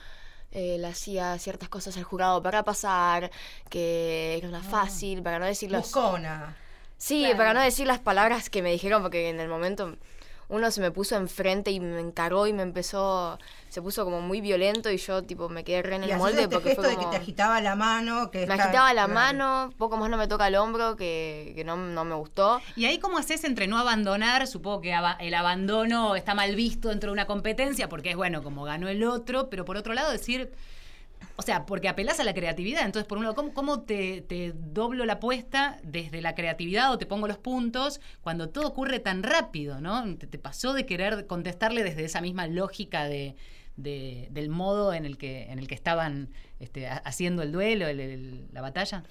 eh, 0.53 0.77
le 0.79 0.87
hacía 0.87 1.38
ciertas 1.38 1.69
cosas 1.69 1.97
al 1.97 2.05
jurado 2.05 2.43
para 2.43 2.62
pasar, 2.62 3.31
que 3.69 4.37
era 4.38 4.49
una 4.49 4.62
fácil, 4.62 5.23
para 5.23 5.38
no 5.38 5.47
decir 5.47 5.71
las... 5.71 5.83
Buscona. 5.83 6.57
Sí, 6.99 7.26
para 7.37 7.55
no 7.55 7.61
decir 7.62 7.87
las 7.87 8.00
palabras 8.00 8.50
que 8.50 8.61
me 8.61 8.73
dijeron, 8.73 9.02
porque 9.02 9.28
en 9.31 9.40
el 9.40 9.49
momento 9.49 9.97
uno 10.50 10.71
se 10.71 10.81
me 10.81 10.90
puso 10.90 11.14
enfrente 11.14 11.71
y 11.71 11.78
me 11.78 12.00
encaró 12.00 12.47
y 12.47 12.55
me 12.55 12.62
empezó, 12.62 13.38
se 13.69 13.83
puso 13.83 14.05
como 14.07 14.23
muy 14.23 14.40
violento 14.40 14.90
y 14.90 14.97
yo 14.97 15.23
tipo 15.23 15.50
me 15.50 15.62
quedé 15.62 15.83
re 15.83 15.97
en 15.97 16.05
el 16.05 16.17
molde 16.17 16.45
este 16.45 16.49
porque 16.55 16.71
gesto 16.71 16.83
fue 16.83 16.90
de 16.90 16.97
que 16.97 17.00
como... 17.02 17.11
te 17.11 17.19
agitaba 17.19 17.61
la 17.61 17.76
mano. 17.76 18.31
Que 18.31 18.47
Me 18.47 18.55
está- 18.55 18.64
agitaba 18.64 18.95
la 18.95 19.05
claro. 19.05 19.12
mano, 19.14 19.73
poco 19.76 19.97
más 19.99 20.09
no 20.09 20.17
me 20.17 20.26
toca 20.26 20.49
el 20.49 20.57
hombro, 20.57 20.97
que, 20.97 21.52
que 21.55 21.64
no, 21.64 21.76
no 21.76 22.05
me 22.07 22.14
gustó. 22.14 22.61
¿Y 22.76 22.87
ahí 22.87 22.99
cómo 22.99 23.19
haces 23.19 23.45
entre 23.45 23.67
no 23.67 23.78
abandonar? 23.78 24.47
Supongo 24.47 24.81
que 24.81 24.95
el 25.21 25.35
abandono 25.35 26.17
está 26.17 26.35
mal 26.35 26.57
visto 26.57 26.88
dentro 26.88 27.11
de 27.11 27.12
una 27.12 27.26
competencia 27.26 27.88
porque 27.90 28.11
es 28.11 28.17
bueno, 28.17 28.43
como 28.43 28.64
ganó 28.64 28.88
el 28.88 29.05
otro, 29.05 29.50
pero 29.50 29.67
por 29.67 29.76
otro 29.76 29.93
lado 29.93 30.11
decir, 30.11 30.50
o 31.40 31.42
sea, 31.42 31.66
porque 31.66 31.88
apelás 31.88 32.18
a 32.18 32.25
la 32.25 32.35
creatividad. 32.35 32.85
Entonces, 32.85 33.07
por 33.07 33.16
un 33.16 33.23
lado, 33.23 33.37
¿cómo, 33.37 33.54
cómo 33.54 33.83
te, 33.83 34.23
te 34.23 34.52
doblo 34.52 35.04
la 35.04 35.14
apuesta 35.14 35.78
desde 35.85 36.21
la 36.21 36.35
creatividad 36.35 36.90
o 36.92 36.99
te 36.99 37.07
pongo 37.07 37.28
los 37.28 37.38
puntos 37.38 38.00
cuando 38.23 38.49
todo 38.49 38.66
ocurre 38.66 38.99
tan 38.99 39.23
rápido, 39.23 39.80
¿no? 39.80 40.16
Te, 40.16 40.26
te 40.26 40.38
pasó 40.38 40.73
de 40.73 40.85
querer 40.85 41.28
contestarle 41.28 41.85
desde 41.85 42.04
esa 42.04 42.21
misma 42.21 42.49
lógica 42.49 43.04
de, 43.04 43.37
de- 43.76 44.26
del 44.33 44.49
modo 44.49 44.92
en 44.92 45.04
el 45.07 45.16
que, 45.16 45.45
en 45.45 45.61
el 45.61 45.68
que 45.68 45.76
estaban 45.76 46.30
este, 46.59 46.88
ha- 46.88 46.97
haciendo 47.04 47.42
el 47.42 47.52
duelo, 47.52 47.87
el- 47.87 48.00
el- 48.00 48.49
la 48.52 48.61
batalla. 48.61 49.04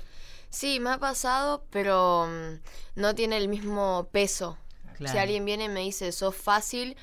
Sí, 0.50 0.82
me 0.82 0.90
ha 0.90 0.98
pasado, 0.98 1.64
pero 1.70 2.28
mm, 2.28 3.00
no 3.00 3.16
tiene 3.16 3.38
el 3.38 3.48
mismo 3.48 4.10
peso. 4.12 4.58
Si 5.00 5.18
alguien 5.18 5.46
viene 5.46 5.66
y 5.66 5.70
me 5.70 5.80
dice, 5.82 6.12
sos 6.12 6.36
fácil, 6.36 6.98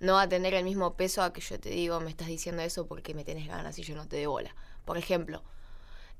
no 0.00 0.14
va 0.14 0.22
a 0.22 0.28
tener 0.28 0.54
el 0.54 0.64
mismo 0.64 0.94
peso 0.94 1.22
a 1.22 1.32
que 1.32 1.40
yo 1.40 1.58
te 1.60 1.70
digo, 1.70 2.00
me 2.00 2.10
estás 2.10 2.28
diciendo 2.28 2.62
eso 2.62 2.86
porque 2.86 3.14
me 3.14 3.24
tienes 3.24 3.46
ganas 3.48 3.78
y 3.78 3.82
yo 3.82 3.94
no 3.94 4.06
te 4.08 4.16
doy 4.16 4.26
bola. 4.26 4.54
Por 4.84 4.98
ejemplo. 4.98 5.42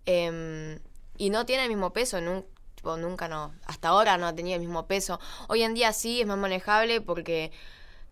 Em, 0.06 0.78
y 1.18 1.30
no 1.30 1.44
tiene 1.46 1.64
el 1.64 1.68
mismo 1.68 1.92
peso, 1.92 2.18
nun- 2.20 2.44
tipo, 2.74 2.96
nunca 2.96 3.28
no. 3.28 3.52
Hasta 3.66 3.88
ahora 3.88 4.16
no 4.18 4.26
ha 4.26 4.34
tenido 4.34 4.56
el 4.56 4.60
mismo 4.62 4.86
peso. 4.86 5.20
Hoy 5.48 5.62
en 5.62 5.74
día 5.74 5.92
sí 5.92 6.20
es 6.20 6.26
más 6.26 6.38
manejable 6.38 7.00
porque 7.00 7.52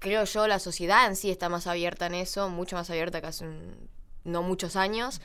creo 0.00 0.24
yo 0.24 0.46
la 0.48 0.58
sociedad 0.58 1.06
en 1.06 1.16
sí 1.16 1.30
está 1.30 1.48
más 1.48 1.66
abierta 1.66 2.06
en 2.06 2.14
eso, 2.14 2.48
mucho 2.50 2.76
más 2.76 2.90
abierta 2.90 3.20
que 3.20 3.28
hace 3.28 3.44
un- 3.46 3.88
no 4.24 4.42
muchos 4.42 4.76
años. 4.76 5.20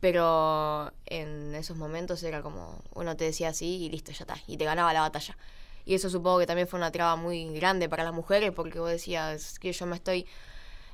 Pero 0.00 0.92
en 1.06 1.54
esos 1.56 1.76
momentos 1.76 2.22
era 2.22 2.42
como, 2.42 2.80
uno 2.94 3.16
te 3.16 3.24
decía 3.24 3.48
así 3.48 3.66
y 3.84 3.90
listo, 3.90 4.12
ya 4.12 4.18
está. 4.24 4.36
Y 4.46 4.56
te 4.56 4.64
ganaba 4.64 4.92
la 4.92 5.00
batalla. 5.00 5.36
Y 5.88 5.94
eso 5.94 6.10
supongo 6.10 6.38
que 6.40 6.46
también 6.46 6.68
fue 6.68 6.78
una 6.78 6.92
traba 6.92 7.16
muy 7.16 7.48
grande 7.54 7.88
para 7.88 8.04
las 8.04 8.12
mujeres 8.12 8.52
porque 8.54 8.78
vos 8.78 8.90
decías 8.90 9.58
que 9.58 9.72
yo 9.72 9.86
me 9.86 9.96
estoy 9.96 10.26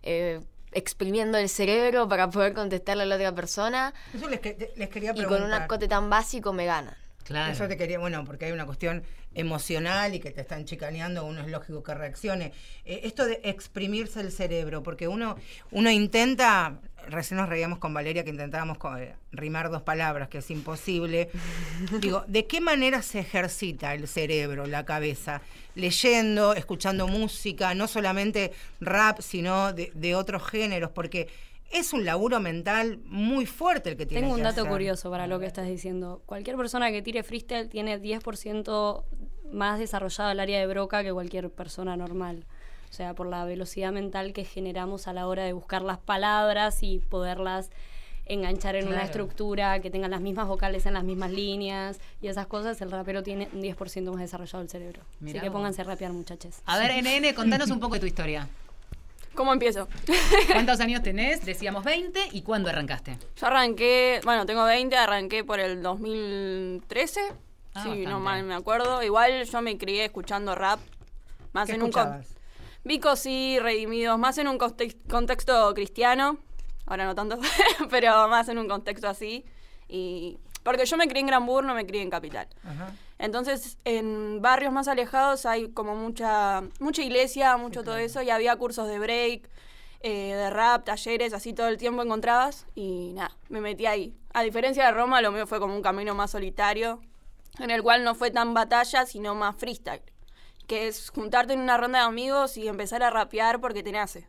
eh, 0.04 0.40
exprimiendo 0.70 1.36
el 1.36 1.48
cerebro 1.48 2.08
para 2.08 2.30
poder 2.30 2.54
contestarle 2.54 3.02
a 3.02 3.06
la 3.06 3.16
otra 3.16 3.34
persona 3.34 3.92
Eso 4.14 4.28
les, 4.28 4.38
que- 4.38 4.72
les 4.76 4.88
quería 4.88 5.10
y 5.10 5.14
preguntar. 5.14 5.38
con 5.40 5.46
un 5.48 5.52
acote 5.52 5.88
tan 5.88 6.08
básico 6.10 6.52
me 6.52 6.64
ganan. 6.66 6.94
Claro. 7.24 7.52
Eso 7.52 7.66
te 7.66 7.76
quería, 7.76 7.98
bueno, 7.98 8.22
porque 8.24 8.44
hay 8.44 8.52
una 8.52 8.66
cuestión 8.66 9.02
emocional 9.34 10.14
y 10.14 10.20
que 10.20 10.30
te 10.30 10.40
están 10.40 10.64
chicaneando, 10.64 11.24
uno 11.24 11.40
es 11.42 11.48
lógico 11.48 11.82
que 11.82 11.94
reaccione. 11.94 12.52
Eh, 12.84 13.00
esto 13.04 13.26
de 13.26 13.40
exprimirse 13.44 14.20
el 14.20 14.32
cerebro, 14.32 14.82
porque 14.82 15.08
uno, 15.08 15.36
uno 15.70 15.90
intenta, 15.90 16.78
recién 17.08 17.38
nos 17.38 17.48
reíamos 17.48 17.78
con 17.78 17.92
Valeria 17.92 18.24
que 18.24 18.30
intentábamos 18.30 18.78
eh, 18.98 19.14
rimar 19.32 19.70
dos 19.70 19.82
palabras, 19.82 20.28
que 20.28 20.38
es 20.38 20.50
imposible. 20.50 21.30
Digo, 22.00 22.24
¿de 22.26 22.46
qué 22.46 22.60
manera 22.60 23.02
se 23.02 23.20
ejercita 23.20 23.94
el 23.94 24.08
cerebro, 24.08 24.66
la 24.66 24.84
cabeza? 24.84 25.42
Leyendo, 25.74 26.54
escuchando 26.54 27.08
música, 27.08 27.74
no 27.74 27.88
solamente 27.88 28.52
rap, 28.80 29.20
sino 29.20 29.72
de, 29.72 29.90
de 29.94 30.14
otros 30.14 30.42
géneros, 30.48 30.90
porque 30.90 31.28
es 31.74 31.92
un 31.92 32.04
laburo 32.04 32.38
mental 32.40 33.00
muy 33.04 33.46
fuerte 33.46 33.90
el 33.90 33.96
que 33.96 34.06
tiene 34.06 34.22
Tengo 34.22 34.34
un 34.34 34.38
que 34.40 34.44
dato 34.44 34.60
hacer. 34.62 34.70
curioso 34.72 35.10
para 35.10 35.26
lo 35.26 35.40
que 35.40 35.46
estás 35.46 35.66
diciendo. 35.66 36.22
Cualquier 36.24 36.56
persona 36.56 36.90
que 36.92 37.02
tire 37.02 37.22
freestyle 37.24 37.68
tiene 37.68 38.00
10% 38.00 39.02
más 39.52 39.78
desarrollado 39.80 40.30
el 40.30 40.40
área 40.40 40.60
de 40.60 40.66
broca 40.68 41.02
que 41.02 41.12
cualquier 41.12 41.50
persona 41.50 41.96
normal. 41.96 42.46
O 42.90 42.92
sea, 42.92 43.14
por 43.14 43.26
la 43.26 43.44
velocidad 43.44 43.90
mental 43.92 44.32
que 44.32 44.44
generamos 44.44 45.08
a 45.08 45.12
la 45.12 45.26
hora 45.26 45.42
de 45.42 45.52
buscar 45.52 45.82
las 45.82 45.98
palabras 45.98 46.82
y 46.84 47.00
poderlas 47.00 47.70
enganchar 48.26 48.76
en 48.76 48.88
una 48.88 49.02
estructura, 49.02 49.80
que 49.80 49.90
tengan 49.90 50.12
las 50.12 50.20
mismas 50.20 50.46
vocales 50.46 50.86
en 50.86 50.94
las 50.94 51.04
mismas 51.04 51.30
líneas 51.30 51.98
y 52.22 52.28
esas 52.28 52.46
cosas, 52.46 52.80
el 52.80 52.90
rapero 52.90 53.22
tiene 53.22 53.48
un 53.52 53.60
10% 53.62 54.10
más 54.12 54.20
desarrollado 54.20 54.62
el 54.62 54.70
cerebro. 54.70 55.02
Mirá 55.20 55.40
Así 55.40 55.44
que 55.44 55.48
vos. 55.50 55.56
pónganse 55.56 55.82
a 55.82 55.84
rapear, 55.84 56.12
muchachos. 56.12 56.54
A 56.66 56.78
ver, 56.78 56.92
NN, 57.02 57.34
contanos 57.34 57.68
un 57.70 57.80
poco 57.80 57.94
de 57.94 58.00
tu 58.00 58.06
historia. 58.06 58.48
¿Cómo 59.34 59.52
empiezo? 59.52 59.88
¿Cuántos 60.52 60.80
años 60.80 61.02
tenés? 61.02 61.44
Decíamos 61.44 61.84
20. 61.84 62.28
¿Y 62.32 62.42
cuándo 62.42 62.68
arrancaste? 62.70 63.18
Yo 63.36 63.46
arranqué, 63.46 64.20
bueno, 64.24 64.46
tengo 64.46 64.64
20, 64.64 64.96
arranqué 64.96 65.44
por 65.44 65.60
el 65.60 65.82
2013. 65.82 67.20
Ah, 67.74 67.82
sí, 67.82 67.88
bastante. 67.88 68.06
no 68.06 68.20
mal 68.20 68.42
me 68.44 68.54
acuerdo. 68.54 69.02
Igual 69.02 69.44
yo 69.44 69.62
me 69.62 69.76
crié 69.76 70.04
escuchando 70.06 70.54
rap. 70.54 70.78
Más 71.52 71.66
¿Qué 71.68 71.74
en 71.74 71.82
un 71.82 71.88
escuchabas? 71.90 72.34
Vico 72.84 73.16
sí, 73.16 73.58
Redimidos, 73.60 74.18
más 74.18 74.38
en 74.38 74.48
un 74.48 74.58
context- 74.58 74.98
contexto 75.08 75.72
cristiano. 75.74 76.38
Ahora 76.86 77.04
no 77.06 77.14
tanto, 77.14 77.38
pero 77.90 78.28
más 78.28 78.48
en 78.48 78.58
un 78.58 78.68
contexto 78.68 79.08
así. 79.08 79.44
Y 79.88 80.38
porque 80.62 80.84
yo 80.86 80.96
me 80.96 81.06
crié 81.08 81.20
en 81.20 81.26
Granbur, 81.26 81.64
no 81.64 81.74
me 81.74 81.86
crié 81.86 82.02
en 82.02 82.10
Capital. 82.10 82.46
Ajá. 82.64 82.92
Entonces, 83.18 83.78
en 83.84 84.42
barrios 84.42 84.72
más 84.72 84.88
alejados 84.88 85.46
hay 85.46 85.70
como 85.70 85.94
mucha, 85.94 86.62
mucha 86.80 87.02
iglesia, 87.02 87.56
mucho 87.56 87.84
todo 87.84 87.96
eso, 87.96 88.22
y 88.22 88.30
había 88.30 88.56
cursos 88.56 88.88
de 88.88 88.98
break, 88.98 89.48
eh, 90.00 90.34
de 90.34 90.50
rap, 90.50 90.84
talleres, 90.84 91.32
así 91.32 91.52
todo 91.52 91.68
el 91.68 91.78
tiempo 91.78 92.02
encontrabas, 92.02 92.66
y 92.74 93.12
nada, 93.14 93.36
me 93.48 93.60
metí 93.60 93.86
ahí. 93.86 94.16
A 94.32 94.42
diferencia 94.42 94.86
de 94.86 94.92
Roma, 94.92 95.22
lo 95.22 95.32
mío 95.32 95.46
fue 95.46 95.60
como 95.60 95.74
un 95.74 95.82
camino 95.82 96.14
más 96.14 96.32
solitario, 96.32 97.00
en 97.58 97.70
el 97.70 97.82
cual 97.82 98.02
no 98.04 98.14
fue 98.14 98.30
tan 98.30 98.52
batalla, 98.52 99.06
sino 99.06 99.34
más 99.34 99.56
freestyle, 99.56 100.02
que 100.66 100.88
es 100.88 101.10
juntarte 101.10 101.52
en 101.52 101.60
una 101.60 101.78
ronda 101.78 102.00
de 102.00 102.06
amigos 102.06 102.56
y 102.56 102.66
empezar 102.66 103.02
a 103.02 103.10
rapear 103.10 103.60
porque 103.60 103.82
te 103.82 103.92
nace. 103.92 104.28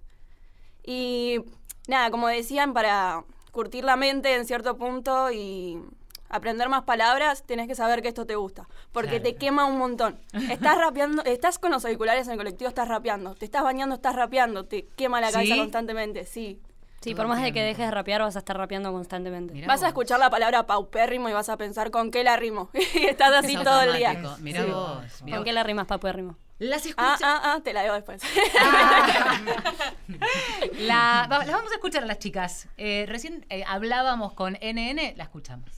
Y 0.84 1.39
nada, 1.88 2.12
como 2.12 2.27
decían, 2.27 2.74
para 2.74 3.25
curtir 3.51 3.84
la 3.84 3.96
mente 3.96 4.36
en 4.36 4.46
cierto 4.46 4.77
punto 4.77 5.32
y 5.32 5.82
aprender 6.29 6.70
más 6.70 6.84
palabras, 6.84 7.44
tenés 7.46 7.67
que 7.67 7.75
saber 7.75 8.01
que 8.01 8.08
esto 8.10 8.25
te 8.25 8.36
gusta. 8.36 8.67
Porque 8.91 9.22
Claro. 9.22 9.24
te 9.24 9.36
quema 9.36 9.65
un 9.65 9.77
montón. 9.77 10.20
Estás 10.50 10.77
rapeando, 10.77 11.24
estás 11.24 11.60
con 11.60 11.72
los 11.72 11.86
auriculares 11.86 12.27
en 12.27 12.32
el 12.34 12.38
colectivo, 12.38 12.67
estás 12.70 12.88
rapeando. 12.88 13.36
Te 13.36 13.46
estás 13.46 13.63
bañando, 13.63 13.96
estás 13.96 14.15
rapeando. 14.15 14.65
Te 14.65 14.88
quema 14.96 15.22
la 15.22 15.32
cabeza 15.32 15.53
¿Sí? 15.53 15.60
constantemente, 15.60 16.25
sí. 16.25 16.60
Sí, 17.01 17.12
Todo 17.12 17.24
por 17.24 17.27
más 17.36 17.44
de 17.44 17.53
que 17.53 17.62
dejes 17.62 17.86
de 17.86 17.91
rapear, 17.91 18.22
vas 18.22 18.36
a 18.36 18.39
estar 18.39 18.58
rapeando 18.58 18.91
constantemente. 18.91 19.53
Mirá 19.53 19.67
Vas 19.67 19.84
a 19.84 19.88
escuchar 19.89 20.20
la 20.20 20.32
palabra 20.32 20.65
paupérrimo 20.65 21.29
y 21.29 21.34
vas 21.34 21.50
a 21.50 21.58
pensar 21.58 21.91
con 21.91 22.10
qué 22.10 22.24
la 22.24 22.36
rimo. 22.36 22.70
y 22.96 23.05
estás 23.05 23.32
así 23.32 23.53
Es 23.55 23.63
todo 23.63 23.82
el 23.82 23.96
día. 23.98 24.13
Mirá 24.39 24.63
Sí. 24.63 24.72
vos. 24.72 25.00
mirá 25.22 25.38
¿Con 25.38 25.38
vos. 25.38 25.44
qué 25.46 25.53
la 25.53 25.63
rimas, 25.63 25.86
papu 25.86 26.08
de 26.08 26.13
rimo? 26.13 26.36
Las 26.58 26.84
Ah, 26.86 26.89
escucha- 26.89 27.17
ah, 27.22 27.41
ah, 27.44 27.60
te 27.63 27.74
la 27.74 27.84
digo 27.84 27.94
después. 27.94 28.22
La- 30.79 31.27
va- 31.32 31.39
las 31.39 31.51
vamos 31.51 31.72
a 31.72 31.75
escuchar 31.75 32.03
a 32.03 32.05
las 32.08 32.17
chicas. 32.20 32.67
Eh, 32.77 33.05
recién 33.08 33.46
eh, 33.50 33.63
hablábamos 33.67 34.34
con 34.34 34.55
NN, 34.62 35.13
la 35.17 35.24
escuchamos. 35.25 35.70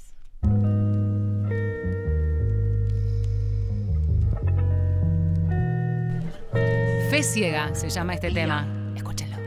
Fe 6.54 7.24
ciega 7.24 7.74
se 7.74 7.90
llama 7.90 8.14
este 8.14 8.32
tema. 8.32 8.68
Escúchenlo. 8.96 9.38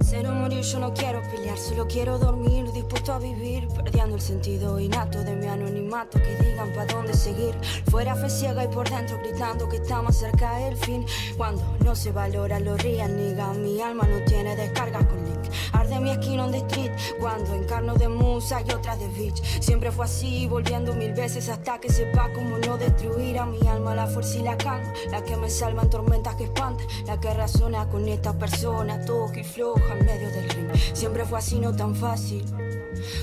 Cero 0.00 0.32
morir, 0.32 0.62
yo 0.62 0.78
no 0.78 0.94
quiero 0.94 1.22
pelear, 1.22 1.58
solo 1.58 1.86
quiero 1.86 2.18
dormir, 2.18 2.70
dispuesto 2.72 3.12
a 3.12 3.18
vivir, 3.18 3.66
perdiendo 3.68 4.14
el 4.14 4.20
sentido 4.20 4.78
innato 4.78 5.24
de 5.24 5.34
mi 5.34 5.46
anonimato, 5.46 6.18
que 6.22 6.36
digan 6.44 6.72
pa' 6.74 6.86
dónde 6.86 7.14
seguir. 7.14 7.54
Fuera 7.90 8.14
fe 8.14 8.30
ciega 8.30 8.64
y 8.64 8.68
por 8.68 8.88
dentro 8.88 9.18
gritando 9.18 9.68
que 9.68 9.76
estamos 9.76 10.16
cerca 10.16 10.58
del 10.58 10.76
fin. 10.76 11.04
Cuando 11.36 11.62
no 11.84 11.96
se 11.96 12.12
valora 12.12 12.60
lo 12.60 12.76
real, 12.76 13.16
niga, 13.16 13.52
mi 13.54 13.80
alma 13.80 14.06
no 14.06 14.24
tiene 14.24 14.54
descarga 14.54 15.00
con 15.00 15.24
link. 15.24 15.33
Arde 15.72 16.00
mi 16.00 16.10
esquina 16.10 16.44
on 16.44 16.52
the 16.52 16.58
street, 16.58 16.92
cuando 17.20 17.54
encarno 17.54 17.94
de 17.94 18.08
musa 18.08 18.60
y 18.62 18.72
otra 18.72 18.96
de 18.96 19.08
bitch. 19.08 19.42
Siempre 19.60 19.90
fue 19.90 20.04
así, 20.04 20.46
volviendo 20.46 20.94
mil 20.94 21.12
veces 21.12 21.48
hasta 21.48 21.78
que 21.78 21.90
sepa 21.90 22.30
cómo 22.32 22.58
no 22.58 22.76
destruir 22.76 23.38
a 23.38 23.46
mi 23.46 23.66
alma, 23.66 23.94
la 23.94 24.06
fuerza 24.06 24.38
y 24.38 24.42
la 24.42 24.56
calma, 24.56 24.92
la 25.10 25.22
que 25.22 25.36
me 25.36 25.50
salva 25.50 25.82
en 25.82 25.90
tormentas 25.90 26.34
que 26.36 26.44
espantan, 26.44 26.86
la 27.06 27.20
que 27.20 27.32
razona 27.32 27.88
con 27.88 28.08
esta 28.08 28.32
persona, 28.32 29.04
todo 29.04 29.30
que 29.32 29.44
floja 29.44 29.94
en 29.98 30.06
medio 30.06 30.30
del 30.30 30.48
ring. 30.50 30.70
Siempre 30.92 31.24
fue 31.24 31.38
así, 31.38 31.58
no 31.58 31.74
tan 31.74 31.94
fácil. 31.94 32.44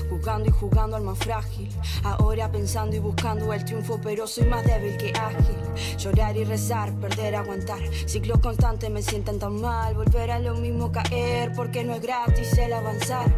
Jugando 0.08 0.48
y 0.48 0.52
jugando 0.52 0.96
al 0.96 1.02
más 1.02 1.18
frágil. 1.18 1.68
Ahora 2.02 2.50
pensando 2.50 2.96
y 2.96 2.98
buscando 2.98 3.52
el 3.52 3.64
triunfo, 3.64 4.00
pero 4.02 4.26
soy 4.26 4.44
más 4.44 4.64
débil 4.64 4.96
que 4.96 5.12
ágil. 5.18 5.56
Llorar 5.98 6.36
y 6.36 6.44
rezar, 6.44 6.92
perder, 6.94 7.34
aguantar. 7.34 7.80
Ciclos 8.06 8.38
constantes 8.40 8.90
me 8.90 9.02
sientan 9.02 9.38
tan 9.38 9.60
mal. 9.60 9.94
Volver 9.94 10.30
a 10.30 10.38
lo 10.38 10.54
mismo 10.54 10.90
caer, 10.92 11.52
porque 11.54 11.84
no 11.84 11.94
es 11.94 12.02
gratis 12.02 12.56
el 12.58 12.72
avanzar. 12.72 13.32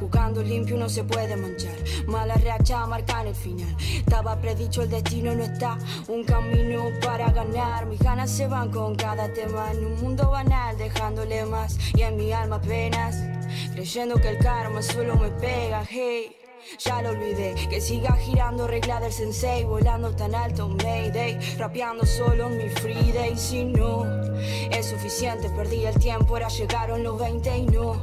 Jugando 0.00 0.42
limpio 0.42 0.76
no 0.76 0.88
se 0.88 1.04
puede 1.04 1.36
manchar. 1.36 1.76
Mala 2.06 2.34
racha 2.34 2.86
marcan 2.86 3.28
el 3.28 3.34
final. 3.34 3.76
Estaba 3.80 4.40
predicho 4.40 4.82
el 4.82 4.90
destino, 4.90 5.34
no 5.34 5.44
está 5.44 5.78
un 6.08 6.24
camino 6.24 6.84
para 7.02 7.30
ganar. 7.30 7.86
Mis 7.86 8.00
ganas 8.00 8.30
se 8.30 8.46
van 8.46 8.70
con 8.70 8.94
cada 8.94 9.32
tema 9.32 9.72
en 9.72 9.84
un 9.84 10.00
mundo 10.00 10.30
banal, 10.30 10.76
dejándole 10.78 11.44
más 11.44 11.78
y 11.94 12.02
en 12.02 12.16
mi 12.16 12.32
alma 12.32 12.56
apenas. 12.56 13.35
Creyendo 13.72 14.16
que 14.16 14.28
el 14.28 14.38
karma 14.38 14.82
solo 14.82 15.16
me 15.16 15.30
pega, 15.30 15.84
hey. 15.88 16.36
Ya 16.78 17.00
lo 17.00 17.10
olvidé, 17.10 17.54
que 17.70 17.80
siga 17.80 18.16
girando 18.16 18.66
regla 18.66 18.98
del 18.98 19.12
sensei, 19.12 19.64
volando 19.64 20.10
tan 20.14 20.34
alto, 20.34 20.68
Mayday, 20.68 21.38
rapeando 21.58 22.04
solo 22.04 22.48
en 22.48 22.58
mi 22.58 22.68
free 22.68 23.12
day. 23.12 23.36
Si 23.36 23.64
no 23.64 24.04
es 24.70 24.86
suficiente, 24.86 25.48
perdí 25.50 25.84
el 25.84 25.98
tiempo, 25.98 26.34
ahora 26.34 26.48
llegaron 26.48 27.04
los 27.04 27.18
20 27.18 27.56
y 27.56 27.66
no, 27.66 27.94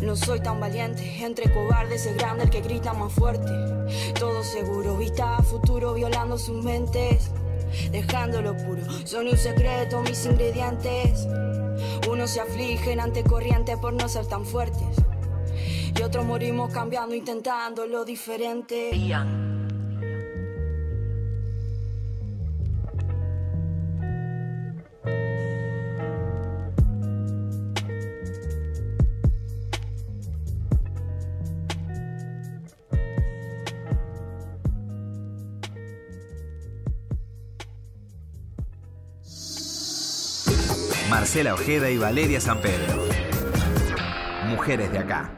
no 0.00 0.16
soy 0.16 0.40
tan 0.40 0.60
valiente. 0.60 1.02
Entre 1.20 1.52
cobardes 1.52 2.06
es 2.06 2.16
grande 2.16 2.44
el 2.44 2.50
que 2.50 2.60
grita 2.60 2.92
más 2.92 3.12
fuerte. 3.12 3.50
Todo 4.18 4.44
seguro, 4.44 4.96
vista 4.96 5.36
a 5.36 5.42
futuro, 5.42 5.92
violando 5.92 6.38
sus 6.38 6.62
mentes, 6.64 7.28
dejándolo 7.90 8.56
puro. 8.56 8.82
Son 9.04 9.26
un 9.26 9.36
secreto 9.36 10.00
mis 10.02 10.24
ingredientes. 10.26 11.26
Unos 12.10 12.30
se 12.30 12.40
afligen 12.40 13.00
ante 13.00 13.24
corriente 13.24 13.76
por 13.76 13.92
no 13.92 14.08
ser 14.08 14.26
tan 14.26 14.44
fuertes. 14.44 14.96
Y 15.98 16.02
otros 16.02 16.24
morimos 16.24 16.72
cambiando, 16.72 17.14
intentando 17.14 17.86
lo 17.86 18.04
diferente. 18.04 18.90
Marcela 41.12 41.52
Ojeda 41.52 41.90
y 41.90 41.98
Valeria 41.98 42.40
San 42.40 42.58
Pedro. 42.62 43.04
Mujeres 44.46 44.90
de 44.92 44.98
acá. 44.98 45.30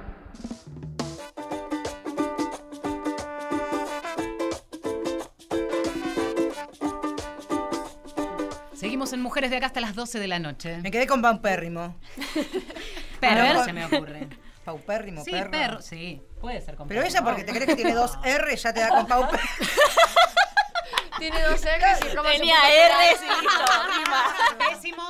Seguimos 8.74 9.12
en 9.12 9.20
Mujeres 9.20 9.50
de 9.50 9.56
acá 9.56 9.66
hasta 9.66 9.80
las 9.80 9.94
12 9.94 10.18
de 10.18 10.28
la 10.28 10.38
noche. 10.38 10.78
Me 10.82 10.90
quedé 10.90 11.06
con 11.06 11.22
paupérrimo. 11.22 11.96
Perro 13.20 13.64
se 13.64 13.72
me 13.72 13.87
ocurre. 13.87 14.28
Paupérrimo, 14.64 15.22
Sí, 15.24 15.30
perro. 15.30 15.50
perro, 15.50 15.82
sí. 15.82 16.22
Puede 16.40 16.60
ser 16.62 16.74
con 16.76 16.88
Pero 16.88 17.02
perro. 17.02 17.10
ella, 17.10 17.22
porque 17.22 17.44
te 17.44 17.52
crees 17.52 17.66
que 17.66 17.76
tiene 17.76 17.92
dos 17.92 18.18
R, 18.24 18.56
ya 18.56 18.72
te 18.72 18.80
da 18.80 18.88
con 18.90 19.06
paupérrimo. 19.06 19.50
Tiene 21.18 21.42
dos 21.42 21.60
R's 21.60 21.98
y 22.00 22.32
Tenía 22.38 22.56
R, 22.70 22.92
a 22.92 23.18
sí, 23.18 23.24
listo, 23.42 23.64
rima. 23.94 24.70
Pésimo. 24.70 25.02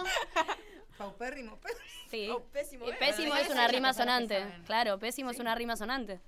Paupérrimo, 1.19 1.57
perro. 1.59 1.75
Sí. 2.11 2.29
Oh, 2.31 2.43
pésimo, 2.45 2.87
Y 2.87 2.91
¿eh? 2.91 2.97
pésimo 2.99 3.35
es 3.37 3.51
una 3.51 3.69
rima 3.69 3.93
sonante. 3.93 4.45
Claro, 4.67 4.99
pésimo 4.99 5.31
es 5.31 5.39
una 5.39 5.55
rima 5.55 5.77
sonante. 5.77 6.21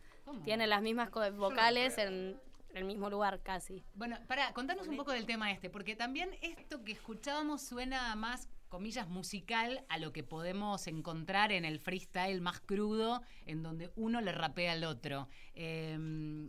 Tiene 0.44 0.66
las 0.66 0.82
mismas 0.82 1.10
vocales 1.36 1.98
en 1.98 2.38
el 2.74 2.84
mismo 2.84 3.08
lugar 3.10 3.40
casi. 3.42 3.82
Bueno, 3.94 4.18
para, 4.26 4.52
contanos 4.52 4.86
un 4.88 4.96
poco 4.96 5.12
del 5.12 5.24
tema 5.26 5.50
este, 5.52 5.70
porque 5.70 5.96
también 5.96 6.30
esto 6.42 6.84
que 6.84 6.92
escuchábamos 6.92 7.62
suena 7.62 8.14
más, 8.16 8.48
comillas, 8.68 9.08
musical 9.08 9.84
a 9.88 9.98
lo 9.98 10.12
que 10.12 10.22
podemos 10.24 10.86
encontrar 10.88 11.52
en 11.52 11.64
el 11.64 11.78
freestyle 11.78 12.40
más 12.40 12.60
crudo, 12.60 13.22
en 13.46 13.62
donde 13.62 13.90
uno 13.96 14.20
le 14.20 14.32
rapea 14.32 14.72
al 14.72 14.84
otro. 14.84 15.28
Eh, 15.54 15.96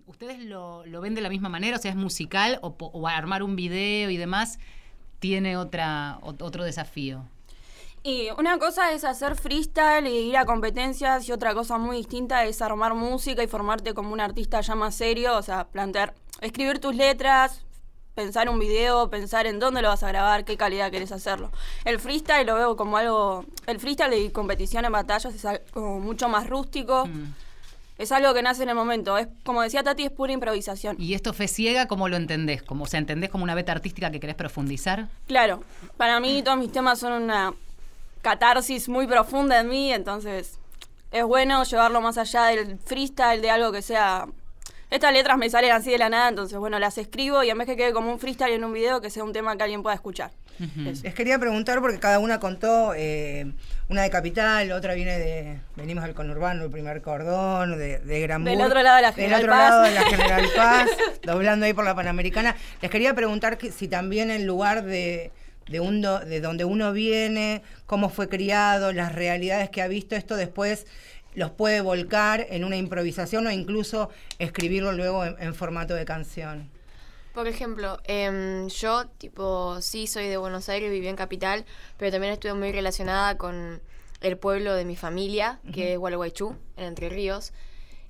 ¿Ustedes 0.07 0.39
lo, 0.39 0.85
lo 0.85 0.99
ven 1.01 1.13
de 1.15 1.21
la 1.21 1.29
misma 1.29 1.49
manera? 1.49 1.77
O 1.77 1.79
sea, 1.79 1.91
¿es 1.91 1.97
musical 1.97 2.59
o, 2.61 3.07
armar 3.07 3.43
un 3.43 3.55
video 3.55 4.09
y 4.09 4.17
demás 4.17 4.59
tiene 5.19 5.55
otra, 5.55 6.19
ot- 6.21 6.41
otro 6.41 6.63
desafío? 6.63 7.25
Y 8.07 8.29
una 8.37 8.57
cosa 8.57 8.93
es 8.93 9.03
hacer 9.03 9.35
freestyle 9.35 10.07
y 10.07 10.29
ir 10.29 10.37
a 10.37 10.45
competencias 10.45 11.27
y 11.27 11.33
otra 11.33 11.53
cosa 11.53 11.77
muy 11.77 11.97
distinta 11.97 12.45
es 12.45 12.61
armar 12.61 12.93
música 12.93 13.43
y 13.43 13.47
formarte 13.47 13.93
como 13.93 14.13
un 14.13 14.21
artista 14.21 14.61
ya 14.61 14.75
más 14.75 14.95
serio, 14.95 15.35
o 15.35 15.41
sea, 15.41 15.65
plantear, 15.67 16.13
escribir 16.39 16.79
tus 16.79 16.95
letras, 16.95 17.65
pensar 18.15 18.47
un 18.47 18.59
video, 18.59 19.09
pensar 19.09 19.45
en 19.45 19.59
dónde 19.59 19.81
lo 19.81 19.89
vas 19.89 20.03
a 20.03 20.07
grabar, 20.07 20.45
qué 20.45 20.55
calidad 20.55 20.89
querés 20.89 21.11
hacerlo. 21.11 21.51
El 21.83 21.99
freestyle 21.99 22.47
lo 22.47 22.55
veo 22.55 22.77
como 22.77 22.95
algo, 22.95 23.43
el 23.65 23.77
freestyle 23.77 24.11
de 24.11 24.31
competición 24.31 24.85
en 24.85 24.93
batallas 24.93 25.35
es 25.35 25.43
algo 25.43 25.99
mucho 25.99 26.29
más 26.29 26.47
rústico, 26.47 27.07
Mm. 27.07 27.33
es 27.97 28.13
algo 28.13 28.33
que 28.33 28.41
nace 28.41 28.63
en 28.63 28.69
el 28.69 28.75
momento, 28.75 29.17
es 29.17 29.27
como 29.43 29.63
decía 29.63 29.83
Tati, 29.83 30.05
es 30.05 30.11
pura 30.11 30.31
improvisación. 30.31 30.95
¿Y 30.97 31.13
esto 31.13 31.33
fe 31.33 31.49
ciega 31.49 31.89
cómo 31.89 32.07
lo 32.07 32.15
entendés? 32.15 32.63
Como, 32.63 32.85
o 32.85 32.87
sea, 32.87 32.99
¿entendés 32.99 33.29
como 33.31 33.43
una 33.43 33.53
beta 33.53 33.73
artística 33.73 34.11
que 34.11 34.21
querés 34.21 34.37
profundizar? 34.37 35.09
Claro, 35.27 35.61
para 35.97 36.21
mí 36.21 36.41
todos 36.41 36.57
mis 36.57 36.71
temas 36.71 36.99
son 36.99 37.11
una 37.11 37.53
catarsis 38.21 38.89
muy 38.89 39.07
profunda 39.07 39.59
en 39.59 39.69
mí, 39.69 39.93
entonces 39.93 40.59
es 41.11 41.23
bueno 41.23 41.63
llevarlo 41.63 42.01
más 42.01 42.17
allá 42.17 42.45
del 42.45 42.77
freestyle, 42.79 43.41
de 43.41 43.49
algo 43.49 43.71
que 43.71 43.81
sea... 43.81 44.27
Estas 44.89 45.11
letras 45.11 45.37
me 45.37 45.49
salen 45.49 45.71
así 45.71 45.91
de 45.91 45.97
la 45.97 46.07
nada, 46.07 46.29
entonces 46.29 46.57
bueno, 46.57 46.79
las 46.79 46.97
escribo 46.97 47.43
y 47.43 47.49
en 47.49 47.57
vez 47.57 47.67
que 47.67 47.75
quede 47.75 47.91
como 47.91 48.09
un 48.09 48.19
freestyle 48.19 48.53
en 48.53 48.63
un 48.63 48.71
video, 48.71 49.01
que 49.01 49.09
sea 49.09 49.23
un 49.23 49.33
tema 49.33 49.57
que 49.57 49.63
alguien 49.63 49.83
pueda 49.83 49.95
escuchar. 49.95 50.31
Les 50.75 51.13
quería 51.13 51.37
preguntar 51.37 51.81
porque 51.81 51.99
cada 51.99 52.19
una 52.19 52.39
contó, 52.39 52.93
eh, 52.95 53.51
una 53.89 54.01
de 54.01 54.09
Capital, 54.09 54.71
otra 54.71 54.95
viene 54.95 55.19
de, 55.19 55.59
venimos 55.75 56.03
del 56.03 56.15
conurbano, 56.15 56.63
el 56.63 56.71
primer 56.71 57.01
cordón, 57.01 57.77
de, 57.77 57.99
de 57.99 58.21
Granbur. 58.21 58.49
Del 58.49 58.61
otro 58.61 58.81
lado 58.81 58.95
de 58.95 59.01
la 59.03 59.11
Del 59.11 59.25
General 59.25 59.41
otro 59.41 59.51
Paz. 59.51 59.69
lado 59.69 59.83
de 59.83 59.91
la 59.91 60.01
General 60.03 60.49
Paz, 60.55 60.89
doblando 61.23 61.65
ahí 61.65 61.73
por 61.73 61.85
la 61.85 61.93
Panamericana. 61.93 62.55
Les 62.81 62.89
quería 62.89 63.13
preguntar 63.13 63.57
que 63.57 63.71
si 63.71 63.87
también 63.87 64.31
el 64.31 64.45
lugar 64.45 64.83
de, 64.83 65.31
de, 65.69 65.79
un 65.79 66.01
do- 66.01 66.19
de 66.19 66.41
donde 66.41 66.65
uno 66.65 66.93
viene, 66.93 67.61
cómo 67.85 68.09
fue 68.09 68.29
criado, 68.29 68.93
las 68.93 69.13
realidades 69.13 69.69
que 69.69 69.81
ha 69.81 69.87
visto, 69.87 70.15
esto 70.15 70.35
después 70.35 70.85
los 71.35 71.51
puede 71.51 71.81
volcar 71.81 72.47
en 72.49 72.63
una 72.63 72.77
improvisación 72.77 73.45
o 73.47 73.51
incluso 73.51 74.09
escribirlo 74.39 74.91
luego 74.91 75.23
en, 75.25 75.35
en 75.39 75.53
formato 75.53 75.93
de 75.93 76.05
canción. 76.05 76.69
Por 77.33 77.47
ejemplo, 77.47 77.99
em, 78.05 78.67
yo, 78.69 79.05
tipo, 79.19 79.79
sí 79.81 80.07
soy 80.07 80.27
de 80.27 80.37
Buenos 80.37 80.69
Aires, 80.69 80.89
viví 80.89 81.07
en 81.07 81.15
Capital, 81.15 81.65
pero 81.97 82.11
también 82.11 82.33
estuve 82.33 82.55
muy 82.55 82.71
relacionada 82.71 83.37
con 83.37 83.79
el 84.21 84.37
pueblo 84.37 84.73
de 84.73 84.85
mi 84.85 84.95
familia, 84.95 85.59
que 85.71 85.93
es 85.93 85.99
Gualeguaychú, 85.99 86.55
en 86.77 86.85
Entre 86.85 87.09
Ríos. 87.09 87.53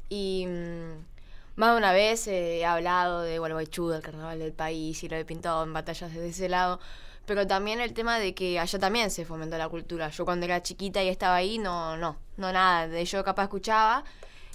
Y 0.08 0.46
mm, 0.48 1.60
más 1.60 1.72
de 1.74 1.78
una 1.78 1.92
vez 1.92 2.28
eh, 2.30 2.60
he 2.60 2.66
hablado 2.66 3.22
de 3.24 3.40
Gualeguaychú, 3.40 3.90
del 3.90 4.02
carnaval 4.02 4.40
del 4.40 4.54
país, 4.54 5.04
y 5.04 5.10
lo 5.10 5.18
he 5.18 5.26
pintado 5.26 5.62
en 5.66 5.74
batallas 5.74 6.14
desde 6.14 6.30
ese 6.30 6.48
lado. 6.48 6.80
Pero 7.28 7.46
también 7.46 7.82
el 7.82 7.94
tema 7.94 8.20
de 8.20 8.34
que 8.34 8.58
allá 8.58 8.80
también 8.80 9.12
se 9.12 9.26
fomentó 9.26 9.58
la 9.58 9.68
cultura. 9.68 10.10
Yo 10.10 10.24
cuando 10.24 10.46
era 10.46 10.64
chiquita 10.64 11.04
y 11.04 11.10
estaba 11.10 11.36
ahí, 11.36 11.60
no, 11.60 11.98
no, 11.98 12.18
no 12.38 12.54
nada. 12.54 12.88
De 12.88 13.04
yo 13.04 13.22
capaz 13.26 13.44
escuchaba 13.44 14.06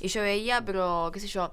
y 0.00 0.08
yo 0.08 0.22
veía, 0.22 0.64
pero 0.64 1.10
qué 1.12 1.20
sé 1.20 1.28
yo, 1.28 1.52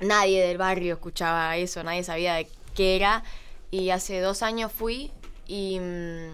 nadie 0.00 0.44
del 0.44 0.58
barrio 0.58 0.94
escuchaba 0.94 1.56
eso, 1.56 1.84
nadie 1.84 2.02
sabía 2.02 2.34
de 2.34 2.48
qué 2.74 2.96
era. 2.96 3.22
Y 3.70 3.90
hace 3.90 4.18
dos 4.18 4.42
años 4.42 4.72
fui 4.72 5.12
y 5.46 5.78
mm, 5.78 6.30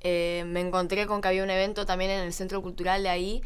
eh, 0.00 0.42
me 0.44 0.60
encontré 0.60 1.06
con 1.06 1.20
que 1.20 1.28
había 1.28 1.44
un 1.44 1.50
evento 1.50 1.86
también 1.86 2.10
en 2.10 2.20
el 2.20 2.32
centro 2.32 2.60
cultural 2.60 3.04
de 3.04 3.08
ahí, 3.08 3.42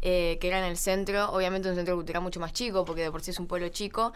eh, 0.00 0.38
que 0.40 0.48
era 0.48 0.58
en 0.58 0.64
el 0.64 0.78
centro, 0.78 1.30
obviamente 1.32 1.68
un 1.68 1.76
centro 1.76 1.96
cultural 1.96 2.22
mucho 2.22 2.40
más 2.40 2.54
chico, 2.54 2.86
porque 2.86 3.02
de 3.02 3.10
por 3.10 3.20
sí 3.20 3.30
es 3.30 3.38
un 3.38 3.46
pueblo 3.46 3.68
chico. 3.68 4.14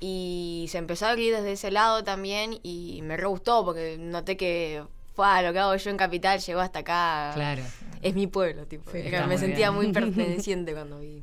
Y 0.00 0.66
se 0.68 0.78
empezó 0.78 1.06
a 1.06 1.10
abrir 1.10 1.34
desde 1.34 1.52
ese 1.52 1.70
lado 1.70 2.04
también 2.04 2.58
y 2.62 3.00
me 3.02 3.16
re 3.16 3.26
gustó 3.26 3.64
porque 3.64 3.96
noté 3.98 4.36
que 4.36 4.82
fue 5.14 5.26
lo 5.42 5.52
que 5.52 5.58
hago 5.60 5.76
yo 5.76 5.90
en 5.90 5.96
Capital 5.96 6.40
llegó 6.40 6.60
hasta 6.60 6.80
acá. 6.80 7.30
Claro. 7.34 7.62
Es 8.02 8.14
mi 8.14 8.26
pueblo, 8.26 8.66
tipo. 8.66 8.90
Sí, 8.90 8.98
me 9.10 9.26
muy 9.26 9.38
sentía 9.38 9.70
bien. 9.70 9.74
muy 9.74 9.92
perteneciente 9.92 10.72
cuando 10.74 10.98
vi. 11.00 11.22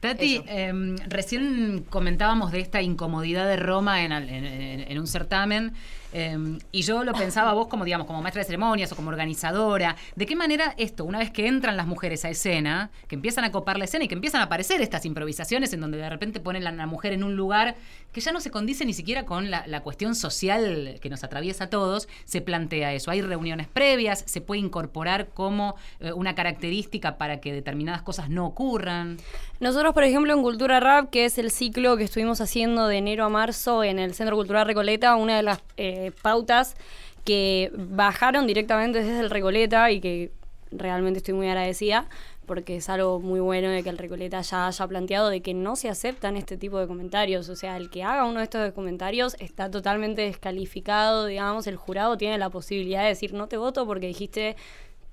Tati, 0.00 0.42
em, 0.46 0.96
recién 1.08 1.84
comentábamos 1.90 2.52
de 2.52 2.60
esta 2.60 2.82
incomodidad 2.82 3.48
de 3.48 3.56
Roma 3.56 4.04
en- 4.04 4.12
en- 4.12 4.80
en 4.90 4.98
un 4.98 5.06
certamen. 5.08 5.72
Eh, 6.12 6.58
y 6.72 6.82
yo 6.82 7.04
lo 7.04 7.12
pensaba 7.12 7.52
vos 7.52 7.68
como, 7.68 7.84
digamos, 7.84 8.06
como 8.06 8.22
maestra 8.22 8.40
de 8.40 8.46
ceremonias 8.46 8.92
o 8.92 8.96
como 8.96 9.10
organizadora. 9.10 9.96
¿De 10.16 10.26
qué 10.26 10.36
manera 10.36 10.74
esto, 10.76 11.04
una 11.04 11.18
vez 11.18 11.30
que 11.30 11.46
entran 11.46 11.76
las 11.76 11.86
mujeres 11.86 12.24
a 12.24 12.30
escena, 12.30 12.90
que 13.06 13.14
empiezan 13.14 13.44
a 13.44 13.52
copar 13.52 13.78
la 13.78 13.84
escena 13.84 14.04
y 14.04 14.08
que 14.08 14.14
empiezan 14.14 14.40
a 14.40 14.44
aparecer 14.44 14.80
estas 14.80 15.04
improvisaciones 15.04 15.72
en 15.72 15.80
donde 15.80 15.98
de 15.98 16.08
repente 16.08 16.40
ponen 16.40 16.66
a 16.66 16.72
la 16.72 16.86
mujer 16.86 17.12
en 17.12 17.24
un 17.24 17.36
lugar 17.36 17.76
que 18.12 18.20
ya 18.20 18.32
no 18.32 18.40
se 18.40 18.50
condice 18.50 18.84
ni 18.84 18.94
siquiera 18.94 19.26
con 19.26 19.50
la, 19.50 19.66
la 19.66 19.80
cuestión 19.80 20.14
social 20.14 20.98
que 21.00 21.10
nos 21.10 21.24
atraviesa 21.24 21.64
a 21.64 21.70
todos, 21.70 22.08
se 22.24 22.40
plantea 22.40 22.94
eso. 22.94 23.10
Hay 23.10 23.20
reuniones 23.20 23.68
previas, 23.68 24.24
se 24.26 24.40
puede 24.40 24.60
incorporar 24.60 25.28
como 25.28 25.76
eh, 26.00 26.12
una 26.12 26.34
característica 26.34 27.18
para 27.18 27.40
que 27.40 27.52
determinadas 27.52 28.02
cosas 28.02 28.30
no 28.30 28.46
ocurran. 28.46 29.18
Nosotros, 29.60 29.92
por 29.92 30.04
ejemplo, 30.04 30.32
en 30.32 30.42
Cultura 30.42 30.80
Rap, 30.80 31.10
que 31.10 31.24
es 31.24 31.38
el 31.38 31.50
ciclo 31.50 31.96
que 31.96 32.04
estuvimos 32.04 32.40
haciendo 32.40 32.86
de 32.86 32.98
enero 32.98 33.24
a 33.24 33.28
marzo 33.28 33.84
en 33.84 33.98
el 33.98 34.14
Centro 34.14 34.36
Cultural 34.36 34.66
Recoleta, 34.66 35.16
una 35.16 35.36
de 35.36 35.42
las 35.42 35.60
eh, 35.76 35.97
pautas 36.22 36.76
que 37.24 37.70
bajaron 37.74 38.46
directamente 38.46 39.02
desde 39.02 39.20
el 39.20 39.30
Recoleta 39.30 39.90
y 39.90 40.00
que 40.00 40.32
realmente 40.70 41.18
estoy 41.18 41.34
muy 41.34 41.48
agradecida 41.48 42.08
porque 42.48 42.76
es 42.76 42.88
algo 42.88 43.20
muy 43.20 43.38
bueno 43.38 43.68
de 43.68 43.84
que 43.84 43.90
el 43.90 43.98
Recoleta 43.98 44.40
ya 44.40 44.66
haya 44.66 44.86
planteado 44.88 45.28
de 45.28 45.42
que 45.42 45.54
no 45.54 45.76
se 45.76 45.88
aceptan 45.88 46.36
este 46.36 46.56
tipo 46.56 46.80
de 46.80 46.88
comentarios. 46.88 47.48
O 47.50 47.54
sea, 47.54 47.76
el 47.76 47.90
que 47.90 48.02
haga 48.02 48.24
uno 48.24 48.38
de 48.38 48.44
estos 48.44 48.72
comentarios 48.72 49.36
está 49.38 49.70
totalmente 49.70 50.22
descalificado, 50.22 51.26
digamos, 51.26 51.66
el 51.66 51.76
jurado 51.76 52.16
tiene 52.16 52.38
la 52.38 52.48
posibilidad 52.50 53.02
de 53.02 53.08
decir 53.08 53.34
no 53.34 53.46
te 53.46 53.58
voto 53.58 53.86
porque 53.86 54.06
dijiste 54.06 54.56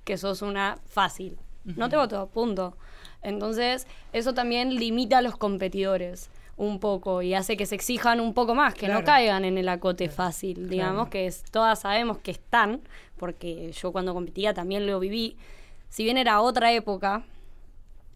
que 0.04 0.16
sos 0.16 0.42
una 0.42 0.78
fácil. 0.86 1.36
No 1.64 1.88
te 1.88 1.96
voto, 1.96 2.28
punto. 2.28 2.76
Entonces, 3.22 3.86
eso 4.12 4.34
también 4.34 4.74
limita 4.74 5.18
a 5.18 5.22
los 5.22 5.36
competidores 5.36 6.30
un 6.56 6.80
poco 6.80 7.22
y 7.22 7.34
hace 7.34 7.56
que 7.56 7.66
se 7.66 7.74
exijan 7.74 8.20
un 8.20 8.32
poco 8.32 8.54
más, 8.54 8.74
que 8.74 8.88
no 8.88 9.04
caigan 9.04 9.44
en 9.44 9.58
el 9.58 9.68
acote 9.68 10.08
fácil, 10.08 10.68
digamos, 10.68 11.08
que 11.08 11.26
es, 11.26 11.42
todas 11.50 11.80
sabemos 11.80 12.18
que 12.18 12.30
están, 12.30 12.80
porque 13.16 13.72
yo 13.72 13.92
cuando 13.92 14.14
competía 14.14 14.54
también 14.54 14.86
lo 14.86 14.98
viví. 14.98 15.36
Si 15.90 16.04
bien 16.04 16.16
era 16.16 16.40
otra 16.40 16.72
época, 16.72 17.24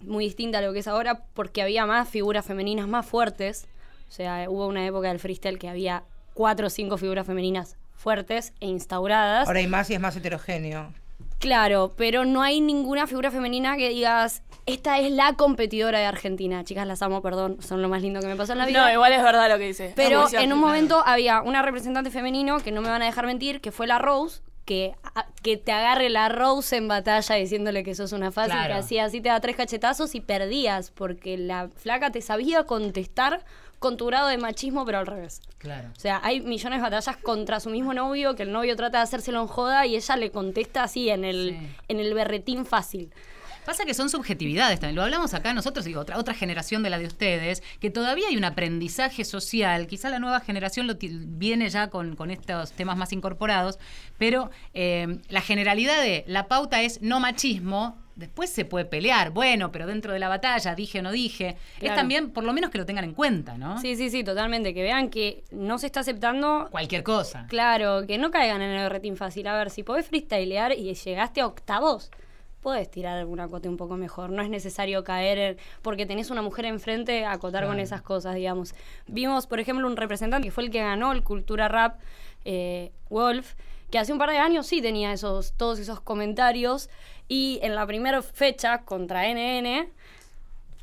muy 0.00 0.24
distinta 0.24 0.58
a 0.58 0.62
lo 0.62 0.72
que 0.72 0.80
es 0.80 0.88
ahora, 0.88 1.24
porque 1.34 1.62
había 1.62 1.86
más 1.86 2.08
figuras 2.08 2.44
femeninas 2.44 2.88
más 2.88 3.06
fuertes. 3.06 3.66
O 4.08 4.12
sea, 4.12 4.46
hubo 4.48 4.66
una 4.66 4.86
época 4.86 5.08
del 5.08 5.18
freestyle 5.18 5.58
que 5.58 5.68
había 5.68 6.02
cuatro 6.34 6.66
o 6.66 6.70
cinco 6.70 6.96
figuras 6.96 7.26
femeninas 7.26 7.76
fuertes 7.94 8.54
e 8.60 8.66
instauradas. 8.66 9.46
Ahora 9.46 9.60
hay 9.60 9.66
más 9.66 9.90
y 9.90 9.94
es 9.94 10.00
más 10.00 10.16
heterogéneo. 10.16 10.92
Claro, 11.40 11.92
pero 11.96 12.24
no 12.24 12.42
hay 12.42 12.60
ninguna 12.60 13.06
figura 13.06 13.30
femenina 13.30 13.76
que 13.76 13.88
digas, 13.88 14.42
esta 14.66 14.98
es 14.98 15.10
la 15.10 15.32
competidora 15.34 15.98
de 15.98 16.04
Argentina. 16.04 16.62
Chicas, 16.64 16.86
las 16.86 17.00
amo, 17.02 17.22
perdón, 17.22 17.56
son 17.62 17.80
lo 17.82 17.88
más 17.88 18.02
lindo 18.02 18.20
que 18.20 18.26
me 18.26 18.36
pasó 18.36 18.52
en 18.52 18.58
la 18.58 18.66
vida. 18.66 18.84
No, 18.84 18.92
igual 18.92 19.12
es 19.14 19.22
verdad 19.22 19.48
lo 19.50 19.56
que 19.58 19.64
dice. 19.68 19.92
Pero 19.96 20.26
en 20.32 20.52
un 20.52 20.58
momento 20.58 21.02
había 21.04 21.40
una 21.40 21.62
representante 21.62 22.10
femenino 22.10 22.60
que 22.60 22.72
no 22.72 22.82
me 22.82 22.90
van 22.90 23.00
a 23.02 23.06
dejar 23.06 23.24
mentir, 23.26 23.62
que 23.62 23.72
fue 23.72 23.86
la 23.86 23.98
Rose, 23.98 24.42
que, 24.66 24.94
a- 25.14 25.26
que 25.42 25.56
te 25.56 25.72
agarre 25.72 26.10
la 26.10 26.28
Rose 26.28 26.76
en 26.76 26.88
batalla 26.88 27.34
diciéndole 27.36 27.82
que 27.84 27.94
sos 27.94 28.12
una 28.12 28.30
fácil, 28.30 28.52
Claro. 28.52 28.74
que 28.74 28.80
hacía 28.80 29.06
así, 29.06 29.22
te 29.22 29.30
da 29.30 29.40
tres 29.40 29.56
cachetazos 29.56 30.14
y 30.14 30.20
perdías, 30.20 30.90
porque 30.90 31.38
la 31.38 31.70
flaca 31.74 32.10
te 32.12 32.20
sabía 32.20 32.64
contestar 32.64 33.44
con 33.80 33.96
tu 33.96 34.06
grado 34.06 34.28
de 34.28 34.38
machismo, 34.38 34.84
pero 34.86 34.98
al 34.98 35.06
revés. 35.06 35.40
Claro. 35.58 35.88
O 35.96 35.98
sea, 35.98 36.20
hay 36.22 36.40
millones 36.40 36.78
de 36.78 36.82
batallas 36.82 37.16
contra 37.16 37.58
su 37.58 37.70
mismo 37.70 37.92
novio, 37.92 38.36
que 38.36 38.44
el 38.44 38.52
novio 38.52 38.76
trata 38.76 38.98
de 38.98 39.04
hacérselo 39.04 39.40
en 39.40 39.48
joda 39.48 39.86
y 39.86 39.96
ella 39.96 40.16
le 40.16 40.30
contesta 40.30 40.84
así 40.84 41.08
en 41.10 41.24
el, 41.24 41.56
Sí. 41.58 41.66
en 41.88 41.98
el 41.98 42.14
berretín 42.14 42.64
fácil. 42.64 43.10
Pasa 43.64 43.84
que 43.84 43.92
son 43.92 44.08
subjetividades 44.08 44.80
también. 44.80 44.96
Lo 44.96 45.02
hablamos 45.02 45.34
acá 45.34 45.52
nosotros, 45.52 45.84
digo, 45.84 46.00
otra, 46.00 46.18
otra 46.18 46.32
generación 46.34 46.82
de 46.82 46.90
la 46.90 46.98
de 46.98 47.06
ustedes, 47.06 47.62
que 47.78 47.90
todavía 47.90 48.28
hay 48.28 48.36
un 48.36 48.44
aprendizaje 48.44 49.24
social. 49.24 49.86
Quizá 49.86 50.08
la 50.08 50.18
nueva 50.18 50.40
generación 50.40 50.86
lo 50.86 50.94
viene 50.98 51.68
ya 51.68 51.88
con, 51.88 52.16
con 52.16 52.30
estos 52.30 52.72
temas 52.72 52.96
más 52.96 53.12
incorporados, 53.12 53.78
pero 54.18 54.50
eh, 54.72 55.18
la 55.28 55.42
generalidad 55.42 56.00
de 56.02 56.24
la 56.26 56.48
pauta 56.48 56.82
es 56.82 57.02
no 57.02 57.20
machismo. 57.20 57.98
Después 58.20 58.50
se 58.50 58.64
puede 58.64 58.84
pelear, 58.84 59.30
bueno, 59.30 59.72
pero 59.72 59.86
dentro 59.86 60.12
de 60.12 60.18
la 60.18 60.28
batalla, 60.28 60.74
dije 60.74 60.98
o 61.00 61.02
no 61.02 61.10
dije. 61.10 61.56
Es 61.80 61.94
también, 61.94 62.30
por 62.30 62.44
lo 62.44 62.52
menos 62.52 62.70
que 62.70 62.78
lo 62.78 62.84
tengan 62.86 63.04
en 63.04 63.14
cuenta, 63.14 63.56
¿no? 63.56 63.80
Sí, 63.80 63.96
sí, 63.96 64.10
sí, 64.10 64.22
totalmente. 64.22 64.74
Que 64.74 64.82
vean 64.82 65.08
que 65.08 65.42
no 65.50 65.78
se 65.78 65.86
está 65.86 66.00
aceptando 66.00 66.68
Cualquier 66.70 67.02
cosa. 67.02 67.46
Claro, 67.48 68.06
que 68.06 68.18
no 68.18 68.30
caigan 68.30 68.60
en 68.62 68.70
el 68.70 68.82
berretín 68.82 69.16
fácil. 69.16 69.46
A 69.46 69.56
ver, 69.56 69.70
si 69.70 69.82
podés 69.82 70.06
freestylear 70.06 70.72
y 70.72 70.94
llegaste 70.94 71.40
a 71.40 71.46
octavos, 71.46 72.10
podés 72.60 72.90
tirar 72.90 73.16
algún 73.16 73.40
acote 73.40 73.68
un 73.70 73.78
poco 73.78 73.96
mejor. 73.96 74.28
No 74.30 74.42
es 74.42 74.50
necesario 74.50 75.02
caer 75.02 75.38
en- 75.38 75.56
porque 75.80 76.04
tenés 76.04 76.28
una 76.30 76.42
mujer 76.42 76.66
enfrente 76.66 77.24
a 77.24 77.32
acotar 77.32 77.66
con 77.66 77.80
esas 77.80 78.02
cosas, 78.02 78.34
digamos. 78.34 78.74
Vimos, 79.06 79.46
por 79.46 79.60
ejemplo, 79.60 79.86
un 79.86 79.96
representante 79.96 80.46
que 80.48 80.52
fue 80.52 80.64
el 80.64 80.70
que 80.70 80.80
ganó 80.80 81.12
el 81.12 81.22
Cultura 81.22 81.68
Rap, 81.68 81.98
eh, 82.44 82.92
Wolf, 83.08 83.54
que 83.90 83.98
hace 83.98 84.12
un 84.12 84.18
par 84.18 84.30
de 84.30 84.38
años 84.38 84.66
sí 84.66 84.80
tenía 84.80 85.12
esos, 85.12 85.52
todos 85.56 85.78
esos 85.78 86.00
comentarios. 86.00 86.88
Y 87.28 87.58
en 87.62 87.74
la 87.74 87.86
primera 87.86 88.22
fecha 88.22 88.78
contra 88.84 89.22
NN 89.32 89.88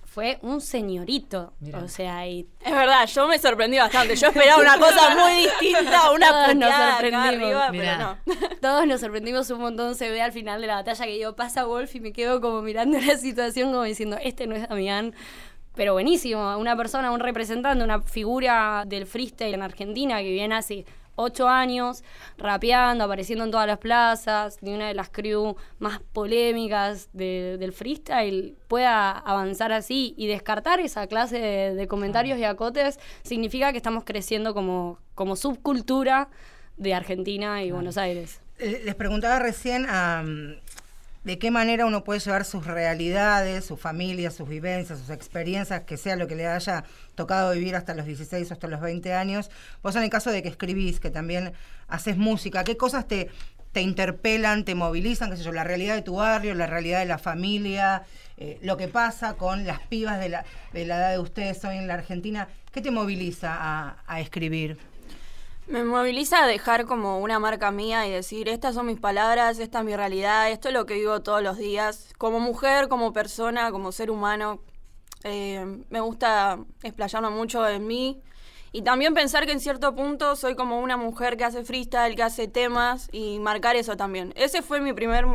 fue 0.06 0.40
un 0.42 0.62
señorito. 0.62 1.54
Mira. 1.60 1.80
O 1.80 1.88
sea, 1.88 2.26
y 2.28 2.48
Es 2.64 2.72
verdad, 2.72 3.06
yo 3.08 3.28
me 3.28 3.38
sorprendí 3.38 3.78
bastante. 3.78 4.16
Yo 4.16 4.28
esperaba 4.30 4.62
una 4.62 4.80
cosa 4.80 5.16
muy 5.16 5.44
distinta, 5.44 6.12
una 6.16 6.30
Todos 6.30 6.56
nos 6.56 6.74
sorprendimos. 6.74 7.28
arriba, 7.28 7.72
Mirá. 7.72 8.20
pero 8.26 8.40
no. 8.50 8.56
Todos 8.62 8.88
nos 8.88 9.02
sorprendimos 9.02 9.50
un 9.52 9.60
montón. 9.60 9.94
Se 9.96 10.10
ve 10.10 10.22
al 10.22 10.32
final 10.32 10.60
de 10.62 10.68
la 10.68 10.76
batalla 10.76 11.06
que 11.06 11.20
yo 11.20 11.36
pasa 11.36 11.66
Wolf 11.66 11.94
y 11.96 12.00
me 12.00 12.14
quedo 12.14 12.42
como 12.42 12.62
mirando 12.62 12.98
la 13.06 13.18
situación, 13.18 13.72
como 13.72 13.84
diciendo: 13.84 14.18
Este 14.22 14.48
no 14.48 14.56
es 14.56 14.68
Damián. 14.68 15.14
Pero 15.76 15.94
buenísimo, 15.94 16.58
una 16.58 16.76
persona, 16.76 17.12
un 17.12 17.20
representante, 17.20 17.84
una 17.84 18.02
figura 18.02 18.84
del 18.88 19.06
freestyle 19.06 19.54
en 19.54 19.62
Argentina 19.62 20.18
que 20.22 20.32
viene 20.32 20.56
hace 20.56 20.86
ocho 21.18 21.50
años 21.50 22.04
rapeando, 22.38 23.04
apareciendo 23.04 23.44
en 23.44 23.52
todas 23.52 23.68
las 23.68 23.80
plazas, 23.80 24.60
de 24.62 24.74
una 24.74 24.88
de 24.88 24.94
las 24.94 25.10
crew 25.10 25.56
más 25.80 26.00
polémicas 26.14 27.10
de- 27.12 27.58
del 27.60 27.74
freestyle, 27.74 28.56
pueda 28.68 29.12
avanzar 29.12 29.72
así 29.74 30.14
y 30.18 30.28
descartar 30.28 30.80
esa 30.80 31.08
clase 31.08 31.40
de, 31.40 31.74
de 31.76 31.88
comentarios 31.88 32.40
y 32.40 32.44
acotes, 32.46 33.00
significa 33.24 33.72
que 33.72 33.78
estamos 33.78 34.04
creciendo 34.06 34.54
como, 34.54 35.00
como 35.16 35.36
subcultura 35.36 36.30
de 36.78 36.94
Argentina 36.94 37.64
y 37.64 37.72
Buenos 37.72 37.98
Aires. 37.98 38.40
Eh, 38.60 38.82
Les 38.86 38.96
preguntaba 38.96 39.40
recién 39.40 39.86
am, 39.90 40.56
de 41.28 41.38
qué 41.38 41.52
manera 41.52 41.86
uno 41.86 42.06
puede 42.06 42.22
llevar 42.22 42.46
sus 42.46 42.66
realidades, 42.66 43.66
su 43.66 43.76
familia, 43.76 44.32
sus 44.32 44.48
vivencias, 44.48 44.98
sus 44.98 45.10
experiencias, 45.10 45.82
que 45.82 45.98
sea 45.98 46.16
lo 46.16 46.26
que 46.26 46.38
le 46.38 46.48
haya 46.48 46.86
tocado 47.16 47.52
vivir 47.52 47.76
hasta 47.76 47.94
los 47.94 48.06
16 48.06 48.50
o 48.50 48.54
hasta 48.54 48.68
los 48.70 48.80
20 48.80 49.14
años. 49.14 49.52
Vos 49.84 49.94
en 49.98 50.04
el 50.04 50.10
caso 50.10 50.32
de 50.32 50.42
que 50.42 50.48
escribís, 50.48 51.02
que 51.02 51.10
también 51.10 51.52
haces 51.90 52.16
música, 52.16 52.64
¿qué 52.64 52.78
cosas 52.78 53.10
te, 53.10 53.30
te 53.74 53.82
interpelan, 53.82 54.64
te 54.64 54.74
movilizan, 54.74 55.30
qué 55.30 55.36
sé 55.36 55.44
yo, 55.44 55.52
la 55.52 55.66
realidad 55.66 55.96
de 55.96 56.02
tu 56.02 56.16
barrio, 56.16 56.56
la 56.56 56.66
realidad 56.66 57.00
de 57.00 57.08
la 57.08 57.18
familia, 57.18 58.04
eh, 58.38 58.58
lo 58.62 58.78
que 58.78 58.88
pasa 58.88 59.34
con 59.34 59.68
las 59.68 59.82
pibas 59.82 60.22
de 60.22 60.30
la, 60.30 60.46
de 60.72 60.86
la 60.86 60.96
edad 60.96 61.12
de 61.12 61.20
ustedes 61.20 61.62
hoy 61.66 61.76
en 61.76 61.88
la 61.88 61.96
Argentina? 61.96 62.48
¿Qué 62.72 62.80
te 62.80 62.90
moviliza 62.90 63.54
a, 63.54 63.98
a 64.08 64.22
escribir? 64.22 64.78
Me 65.68 65.84
moviliza 65.84 66.46
a 66.46 66.48
dejar 66.48 66.86
como 66.86 67.20
una 67.20 67.40
marca 67.40 67.72
mía 67.72 68.08
y 68.08 68.12
decir, 68.12 68.48
estas 68.48 68.74
son 68.74 68.86
mis 68.86 69.02
palabras, 69.02 69.60
esta 69.60 69.80
es 69.80 69.86
mi 69.86 69.98
realidad, 69.98 70.50
esto 70.50 70.70
es 70.70 70.74
lo 70.74 70.86
que 70.86 70.94
vivo 70.94 71.22
todos 71.22 71.44
los 71.44 71.58
días, 71.58 72.14
como 72.18 72.40
mujer, 72.40 72.88
como 72.88 73.12
persona, 73.12 73.70
como 73.72 73.92
ser 73.92 74.10
humano. 74.10 74.62
Eh, 75.26 75.84
me 75.90 76.00
gusta 76.00 76.60
explayarme 76.84 77.32
mucho 77.32 77.68
en 77.68 77.86
mí 77.86 78.22
y 78.72 78.84
también 78.84 79.14
pensar 79.14 79.46
que 79.46 79.52
en 79.52 79.60
cierto 79.60 79.94
punto 79.94 80.38
soy 80.38 80.56
como 80.56 80.80
una 80.80 80.96
mujer 80.96 81.36
que 81.36 81.44
hace 81.44 81.66
freestyle, 81.66 82.16
que 82.16 82.24
hace 82.24 82.48
temas 82.48 83.10
y 83.12 83.40
marcar 83.40 83.76
eso 83.76 83.98
también. 83.98 84.32
Ese 84.38 84.62
fue 84.62 84.80
mi 84.80 84.94
primer 84.94 85.26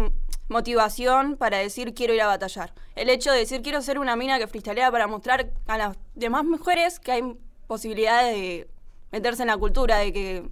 motivación 0.49 1.37
para 1.37 1.59
decir 1.59 1.93
quiero 1.93 2.15
ir 2.15 2.23
a 2.23 2.27
batallar. 2.27 2.73
El 2.97 3.11
hecho 3.11 3.31
de 3.33 3.39
decir 3.41 3.61
quiero 3.61 3.83
ser 3.83 3.99
una 3.99 4.17
mina 4.17 4.39
que 4.39 4.47
freestylea 4.47 4.91
para 4.91 5.07
mostrar 5.07 5.51
a 5.67 5.77
las 5.77 5.99
demás 6.15 6.45
mujeres 6.45 7.01
que 7.01 7.13
hay 7.13 7.37
posibilidades 7.67 8.35
de 8.35 8.72
meterse 9.13 9.43
en 9.43 9.49
la 9.49 9.57
cultura, 9.57 9.99
de 9.99 10.13
que 10.13 10.43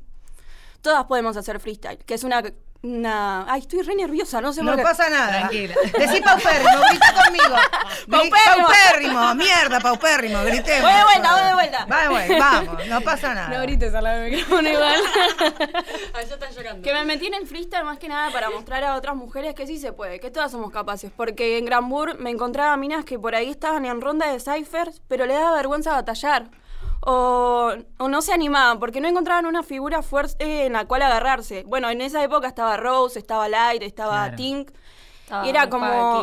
todas 0.82 1.04
podemos 1.06 1.36
hacer 1.36 1.58
freestyle, 1.60 1.98
que 2.04 2.14
es 2.14 2.24
una... 2.24 2.42
una 2.82 3.44
ay, 3.52 3.60
estoy 3.60 3.82
re 3.82 3.94
nerviosa, 3.94 4.40
no 4.40 4.52
sé 4.52 4.62
No 4.62 4.70
por 4.72 4.76
qué. 4.78 4.82
pasa 4.82 5.10
nada. 5.10 5.40
Tranquila. 5.40 5.74
Decí 5.98 6.20
paupérrimo, 6.22 6.80
grita 6.88 7.14
conmigo. 7.24 7.54
Paupérrimo. 8.10 8.66
paupérrimo, 8.66 9.34
mierda, 9.34 9.80
paupérrimo, 9.80 10.42
gritemos. 10.44 10.82
Voy 10.90 10.94
de 10.98 11.04
vuelta, 11.04 11.32
voy 11.34 11.44
de 11.48 11.54
vuelta. 11.54 11.84
Va 11.84 12.02
de 12.02 12.08
vuelta, 12.08 12.38
vamos, 12.38 12.86
no 12.86 13.00
pasa 13.02 13.34
nada. 13.34 13.48
No 13.48 13.62
grites 13.62 13.94
al 13.94 14.04
lado 14.04 14.20
del 14.20 14.30
micrófono 14.30 14.68
igual. 14.68 15.00
Allá 16.14 16.34
está 16.34 16.50
llorando. 16.50 16.82
Que 16.82 16.92
me 16.94 17.04
metí 17.04 17.26
en 17.26 17.34
el 17.34 17.46
freestyle 17.46 17.84
más 17.84 17.98
que 17.98 18.08
nada 18.08 18.30
para 18.32 18.48
mostrar 18.50 18.82
a 18.84 18.96
otras 18.96 19.14
mujeres 19.16 19.54
que 19.54 19.66
sí 19.66 19.78
se 19.78 19.92
puede, 19.92 20.18
que 20.18 20.30
todas 20.30 20.50
somos 20.50 20.70
capaces. 20.70 21.12
Porque 21.14 21.58
en 21.58 21.66
Granbur 21.66 22.18
me 22.18 22.30
encontraba 22.30 22.76
minas 22.78 23.04
que 23.04 23.18
por 23.18 23.34
ahí 23.34 23.50
estaban 23.50 23.84
en 23.84 24.00
ronda 24.00 24.32
de 24.32 24.40
ciphers, 24.40 25.02
pero 25.08 25.26
le 25.26 25.34
daba 25.34 25.54
vergüenza 25.56 25.92
batallar. 25.92 26.50
O, 27.02 27.72
o 27.98 28.08
no 28.08 28.22
se 28.22 28.32
animaban 28.32 28.78
porque 28.78 29.00
no 29.00 29.08
encontraban 29.08 29.46
una 29.46 29.62
figura 29.62 30.02
fuerte 30.02 30.66
en 30.66 30.74
la 30.74 30.84
cual 30.84 31.02
agarrarse. 31.02 31.64
Bueno, 31.66 31.88
en 31.90 32.00
esa 32.00 32.22
época 32.22 32.48
estaba 32.48 32.76
Rose, 32.76 33.18
estaba 33.18 33.48
Light, 33.48 33.82
estaba 33.82 34.24
Claro. 34.24 34.36
Tink. 34.36 34.70
Estaba 35.22 35.46
y 35.46 35.50
era 35.50 35.68
como. 35.70 36.22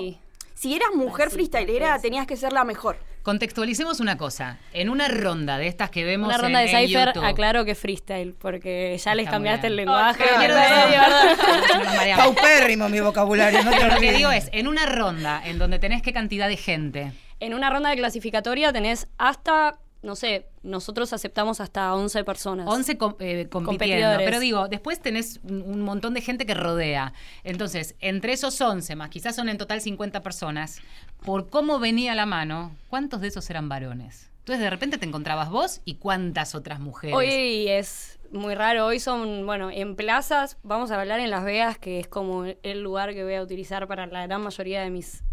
Si 0.54 0.76
eras 0.76 0.90
mujer 0.96 1.30
freestylera, 1.30 2.00
tenías 2.00 2.26
que 2.26 2.36
ser 2.36 2.52
la 2.52 2.64
mejor. 2.64 2.98
Contextualicemos 3.22 4.00
una 4.00 4.18
cosa. 4.18 4.58
En 4.72 4.90
una 4.90 5.08
ronda 5.10 5.58
de 5.58 5.68
estas 5.68 5.90
que 5.90 6.06
vemos 6.06 6.30
Una 6.30 6.38
ronda 6.38 6.64
en, 6.64 6.72
de 6.72 6.88
Cypher, 6.88 7.10
aclaro 7.24 7.66
que 7.66 7.72
es 7.72 7.78
freestyle, 7.78 8.34
porque 8.34 8.98
ya 8.98 9.16
les 9.16 9.26
Está 9.26 9.32
cambiaste 9.36 9.68
el 9.68 9.76
lenguaje. 9.76 10.24
Paupérrimo 12.16 12.90
mi 12.90 13.00
vocabulario, 13.02 13.64
no 13.64 13.72
te 13.72 13.84
Lo 13.84 13.90
que 13.90 13.96
olvides. 13.98 14.18
digo 14.18 14.32
es, 14.32 14.50
en 14.54 14.68
una 14.68 14.86
ronda 14.86 15.42
en 15.46 15.60
donde 15.60 15.78
tenés 15.78 16.02
qué 16.02 16.14
cantidad 16.14 16.48
de 16.48 16.58
gente. 16.58 17.12
En 17.40 17.54
una 17.54 17.70
ronda 17.70 17.90
de 17.90 17.98
clasificatoria 17.98 18.72
tenés 18.74 19.08
hasta, 19.18 19.78
no 20.02 20.16
sé, 20.16 20.48
nosotros 20.64 21.12
aceptamos 21.14 21.60
hasta 21.60 21.94
11 21.94 22.24
personas. 22.24 22.68
11 22.70 22.98
com- 22.98 23.16
eh, 23.20 23.48
compitiendo. 23.50 24.18
Pero 24.18 24.40
digo, 24.40 24.68
después 24.68 25.00
tenés 25.02 25.40
un, 25.44 25.62
un 25.64 25.82
montón 25.82 26.14
de 26.14 26.22
gente 26.22 26.46
que 26.46 26.54
rodea. 26.54 27.14
Entonces, 27.44 27.96
entre 28.00 28.34
esos 28.34 28.60
11 28.62 28.96
más, 28.96 29.10
quizás 29.10 29.36
son 29.36 29.50
en 29.50 29.58
total 29.58 29.82
50 29.82 30.22
personas, 30.24 30.80
por 31.26 31.50
cómo 31.50 31.80
venía 31.80 32.16
la 32.16 32.26
mano, 32.26 32.76
¿cuántos 32.90 33.22
de 33.22 33.28
esos 33.30 33.50
eran 33.50 33.70
varones? 33.70 34.30
Entonces, 34.40 34.64
de 34.64 34.70
repente 34.70 34.98
te 34.98 35.06
encontrabas 35.06 35.50
vos 35.50 35.82
y 35.84 35.96
cuántas 35.96 36.56
otras 36.56 36.80
mujeres. 36.80 37.16
Hoy 37.16 37.68
es 37.68 38.18
muy 38.32 38.56
raro, 38.56 38.86
hoy 38.86 39.00
son, 39.00 39.46
bueno, 39.46 39.70
en 39.72 39.96
plazas, 39.98 40.58
vamos 40.64 40.92
a 40.92 41.00
hablar 41.02 41.20
en 41.20 41.30
Las 41.32 41.44
Vegas, 41.44 41.78
que 41.78 42.00
es 42.00 42.08
como 42.08 42.46
el 42.46 42.82
lugar 42.82 43.14
que 43.14 43.24
voy 43.26 43.34
a 43.34 43.42
utilizar 43.42 43.88
para 43.88 44.06
la 44.08 44.26
gran 44.26 44.42
mayoría 44.42 44.82
de 44.84 44.90
mis 44.90 45.24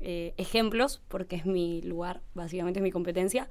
eh, 0.00 0.34
ejemplos, 0.36 1.00
porque 1.08 1.36
es 1.36 1.46
mi 1.46 1.80
lugar, 1.82 2.20
básicamente 2.34 2.80
es 2.80 2.82
mi 2.84 2.90
competencia. 2.90 3.48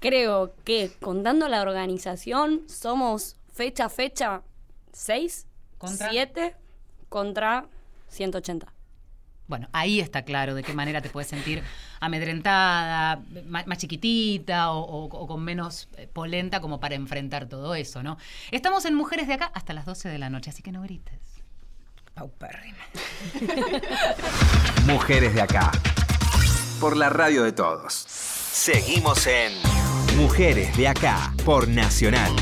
Creo 0.00 0.54
que 0.64 0.90
contando 1.00 1.46
la 1.48 1.60
organización, 1.62 2.62
somos 2.68 3.36
fecha 3.52 3.84
a 3.84 3.88
fecha 3.88 4.42
6, 4.92 5.46
¿Contra? 5.78 6.10
7 6.10 6.56
contra 7.08 7.66
180. 8.08 8.72
Bueno, 9.46 9.68
ahí 9.72 9.98
está 10.00 10.22
claro 10.22 10.54
de 10.54 10.62
qué 10.62 10.72
manera 10.72 11.00
te 11.02 11.10
puedes 11.10 11.28
sentir 11.28 11.62
amedrentada, 11.98 13.20
ma- 13.46 13.64
más, 13.66 13.78
chiquitita 13.78 14.70
o, 14.72 14.78
o- 14.80 15.04
o 15.06 15.26
con 15.26 15.42
menos 15.42 15.88
eh, 15.96 16.06
polenta 16.12 16.60
como 16.60 16.78
para 16.80 16.94
enfrentar 16.94 17.46
todo 17.48 17.74
eso, 17.74 18.02
¿no? 18.02 18.16
Estamos 18.52 18.84
en 18.84 18.94
Mujeres 18.94 19.26
de 19.26 19.34
Acá 19.34 19.50
hasta 19.54 19.72
las 19.74 19.86
12 19.86 20.08
de 20.08 20.18
la 20.18 20.30
noche, 20.30 20.50
así 20.50 20.62
que 20.62 20.70
no 20.72 20.82
grites. 20.82 21.18
Paupérrimo. 22.14 22.78
Mujeres 24.86 25.34
de 25.34 25.42
acá. 25.42 25.72
Por 26.80 26.96
la 26.96 27.10
radio 27.10 27.42
de 27.42 27.52
todos. 27.52 27.92
Seguimos 27.92 29.26
en 29.26 29.52
Mujeres 30.16 30.76
de 30.76 30.88
acá. 30.88 31.32
Por 31.44 31.68
Nacional. 31.68 32.32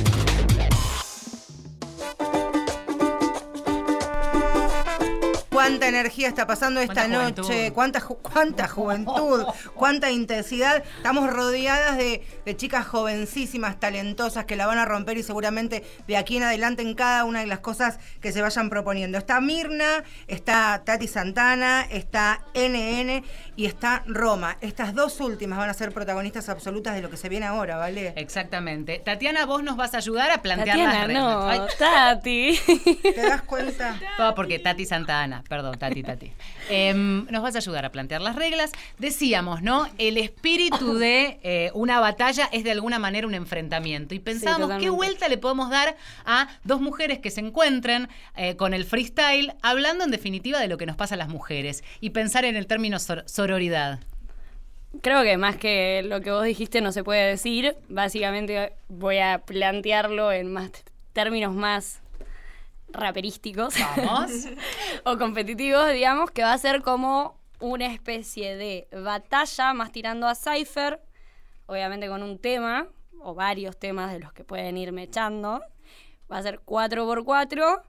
Cuánta 5.50 5.88
energía 5.88 6.28
está 6.28 6.46
pasando 6.46 6.80
esta 6.80 6.94
Cuánta 6.94 7.08
noche, 7.18 7.42
juventud. 7.42 7.74
cuánta, 7.74 8.00
ju- 8.00 8.18
cuánta 8.22 8.68
juventud, 8.68 9.44
cuánta 9.74 10.10
intensidad. 10.10 10.84
Estamos 10.96 11.30
rodeadas 11.30 11.98
de, 11.98 12.22
de 12.46 12.56
chicas 12.56 12.86
jovencísimas, 12.86 13.78
talentosas, 13.80 14.44
que 14.44 14.54
la 14.56 14.66
van 14.66 14.78
a 14.78 14.84
romper 14.84 15.18
y 15.18 15.22
seguramente 15.24 15.84
de 16.06 16.16
aquí 16.16 16.36
en 16.36 16.44
adelante 16.44 16.82
en 16.82 16.94
cada 16.94 17.24
una 17.24 17.40
de 17.40 17.46
las 17.46 17.58
cosas 17.58 17.98
que 18.20 18.30
se 18.32 18.40
vayan 18.40 18.70
proponiendo. 18.70 19.18
Está 19.18 19.40
Mirna, 19.40 20.04
está 20.28 20.82
Tati 20.84 21.08
Santana, 21.08 21.82
está 21.90 22.44
NN 22.54 23.24
y 23.58 23.66
está 23.66 24.04
Roma. 24.06 24.56
Estas 24.60 24.94
dos 24.94 25.18
últimas 25.18 25.58
van 25.58 25.68
a 25.68 25.74
ser 25.74 25.90
protagonistas 25.92 26.48
absolutas 26.48 26.94
de 26.94 27.02
lo 27.02 27.10
que 27.10 27.16
se 27.16 27.28
viene 27.28 27.44
ahora, 27.44 27.76
¿vale? 27.76 28.12
Exactamente. 28.14 29.02
Tatiana, 29.04 29.46
vos 29.46 29.64
nos 29.64 29.76
vas 29.76 29.94
a 29.94 29.96
ayudar 29.96 30.30
a 30.30 30.42
plantear 30.42 30.68
Tatiana, 30.76 30.94
las 30.94 31.06
reglas. 31.08 31.22
no, 31.24 31.48
Ay, 31.48 31.60
Tati. 31.76 32.58
¿Te 33.02 33.20
das 33.20 33.42
cuenta? 33.42 33.98
todo 34.16 34.36
porque 34.36 34.60
Tati 34.60 34.86
Santa 34.86 35.20
Ana, 35.24 35.42
perdón, 35.48 35.76
Tati, 35.76 36.04
Tati. 36.04 36.30
Em, 36.68 37.26
nos 37.30 37.42
vas 37.42 37.56
a 37.56 37.58
ayudar 37.58 37.84
a 37.84 37.90
plantear 37.90 38.20
las 38.20 38.36
reglas. 38.36 38.70
Decíamos, 38.98 39.60
¿no? 39.60 39.88
El 39.98 40.18
espíritu 40.18 40.94
de 40.98 41.40
eh, 41.42 41.72
una 41.74 41.98
batalla 41.98 42.48
es 42.52 42.62
de 42.62 42.70
alguna 42.70 43.00
manera 43.00 43.26
un 43.26 43.34
enfrentamiento. 43.34 44.14
Y 44.14 44.20
pensábamos, 44.20 44.78
¿qué 44.80 44.88
vuelta 44.88 45.26
le 45.26 45.36
podemos 45.36 45.68
dar 45.68 45.96
a 46.24 46.46
dos 46.62 46.80
mujeres 46.80 47.18
que 47.18 47.32
se 47.32 47.40
encuentren 47.40 48.08
eh, 48.36 48.54
con 48.54 48.72
el 48.72 48.84
freestyle, 48.84 49.54
hablando 49.62 50.04
en 50.04 50.12
definitiva 50.12 50.60
de 50.60 50.68
lo 50.68 50.78
que 50.78 50.86
nos 50.86 50.94
pasa 50.94 51.16
a 51.16 51.18
las 51.18 51.28
mujeres 51.28 51.82
y 52.00 52.10
pensar 52.10 52.44
en 52.44 52.54
el 52.54 52.68
término 52.68 53.00
sor- 53.00 53.24
sororidad? 53.48 54.00
Creo 55.00 55.22
que 55.22 55.38
más 55.38 55.56
que 55.56 56.02
lo 56.04 56.20
que 56.20 56.30
vos 56.30 56.44
dijiste 56.44 56.82
no 56.82 56.92
se 56.92 57.02
puede 57.02 57.28
decir. 57.28 57.76
Básicamente 57.88 58.74
voy 58.88 59.18
a 59.18 59.38
plantearlo 59.38 60.32
en 60.32 60.52
más 60.52 60.70
términos 61.14 61.54
más 61.54 62.02
raperísticos 62.90 63.74
Vamos. 63.96 64.30
o 65.04 65.16
competitivos, 65.16 65.90
digamos, 65.92 66.30
que 66.30 66.42
va 66.42 66.52
a 66.52 66.58
ser 66.58 66.82
como 66.82 67.38
una 67.58 67.86
especie 67.86 68.56
de 68.56 68.86
batalla 68.92 69.72
más 69.72 69.92
tirando 69.92 70.26
a 70.26 70.34
Cypher, 70.34 71.00
obviamente 71.66 72.06
con 72.08 72.22
un 72.22 72.38
tema 72.38 72.86
o 73.20 73.34
varios 73.34 73.78
temas 73.78 74.12
de 74.12 74.20
los 74.20 74.32
que 74.34 74.44
pueden 74.44 74.76
irme 74.76 75.04
echando. 75.04 75.62
Va 76.30 76.36
a 76.36 76.42
ser 76.42 76.60
4x4 76.60 77.82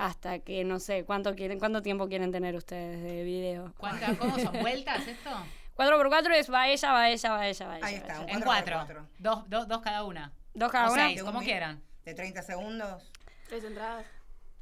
hasta 0.00 0.38
que 0.38 0.64
no 0.64 0.80
sé 0.80 1.04
cuánto 1.04 1.34
quieren, 1.34 1.58
cuánto 1.58 1.82
tiempo 1.82 2.08
quieren 2.08 2.32
tener 2.32 2.56
ustedes 2.56 3.02
de 3.02 3.22
video. 3.22 3.74
¿Cuántas, 3.76 4.16
¿Cómo 4.18 4.38
son 4.38 4.58
vueltas 4.60 5.06
esto? 5.06 5.30
4x4 5.76 6.34
es 6.36 6.50
va 6.52 6.68
ella, 6.68 6.92
va 6.92 7.10
ella, 7.10 7.30
va 7.32 7.46
ella, 7.46 7.66
va 7.66 7.76
ella. 7.76 7.86
Ahí 7.86 7.94
va 7.94 8.00
está, 8.00 8.14
ella. 8.22 8.32
En 8.32 8.40
Cuatro 8.40 8.44
cuatro. 8.44 8.76
por 8.78 8.86
cuatro. 8.86 9.06
Dos, 9.18 9.50
dos, 9.50 9.68
dos 9.68 9.82
cada 9.82 10.04
una. 10.04 10.32
Dos 10.54 10.72
cada 10.72 10.88
O 10.88 10.92
una. 10.94 11.06
seis, 11.06 11.22
como 11.22 11.40
quieran. 11.40 11.82
De 12.04 12.14
30 12.14 12.42
segundos. 12.42 13.10
Tres 13.48 13.62
entradas. 13.64 14.06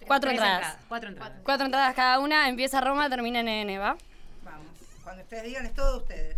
Cuatro 0.07 0.31
entradas. 0.31 0.77
Cuatro 0.89 1.09
entradas. 1.09 1.41
Cuatro 1.45 1.67
entradas 1.67 1.95
cada 1.95 2.19
una. 2.19 2.49
Empieza 2.49 2.81
Roma, 2.81 3.09
termina 3.09 3.39
en 3.41 3.49
N, 3.49 3.79
¿va? 3.79 3.97
Vamos. 4.43 4.67
Cuando 5.05 5.23
ustedes 5.23 5.45
digan, 5.45 5.67
es 5.67 5.75
todo 5.75 5.93
de 5.93 5.99
ustedes. 5.99 6.37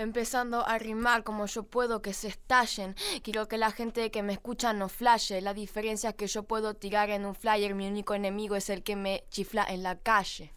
Empezando 0.00 0.66
a 0.66 0.78
rimar 0.78 1.24
como 1.24 1.44
yo 1.44 1.64
puedo 1.64 2.00
que 2.00 2.14
se 2.14 2.28
estallen. 2.28 2.94
Quiero 3.22 3.48
que 3.48 3.58
la 3.58 3.70
gente 3.70 4.10
que 4.10 4.22
me 4.22 4.32
escucha 4.32 4.72
no 4.72 4.88
flashe. 4.88 5.42
La 5.42 5.52
diferencia 5.52 6.08
es 6.08 6.16
que 6.16 6.26
yo 6.26 6.44
puedo 6.44 6.72
tirar 6.72 7.10
en 7.10 7.26
un 7.26 7.34
flyer. 7.34 7.74
Mi 7.74 7.86
único 7.86 8.14
enemigo 8.14 8.56
es 8.56 8.70
el 8.70 8.82
que 8.82 8.96
me 8.96 9.24
chifla 9.28 9.62
en 9.68 9.82
la 9.82 9.98
calle. 9.98 10.54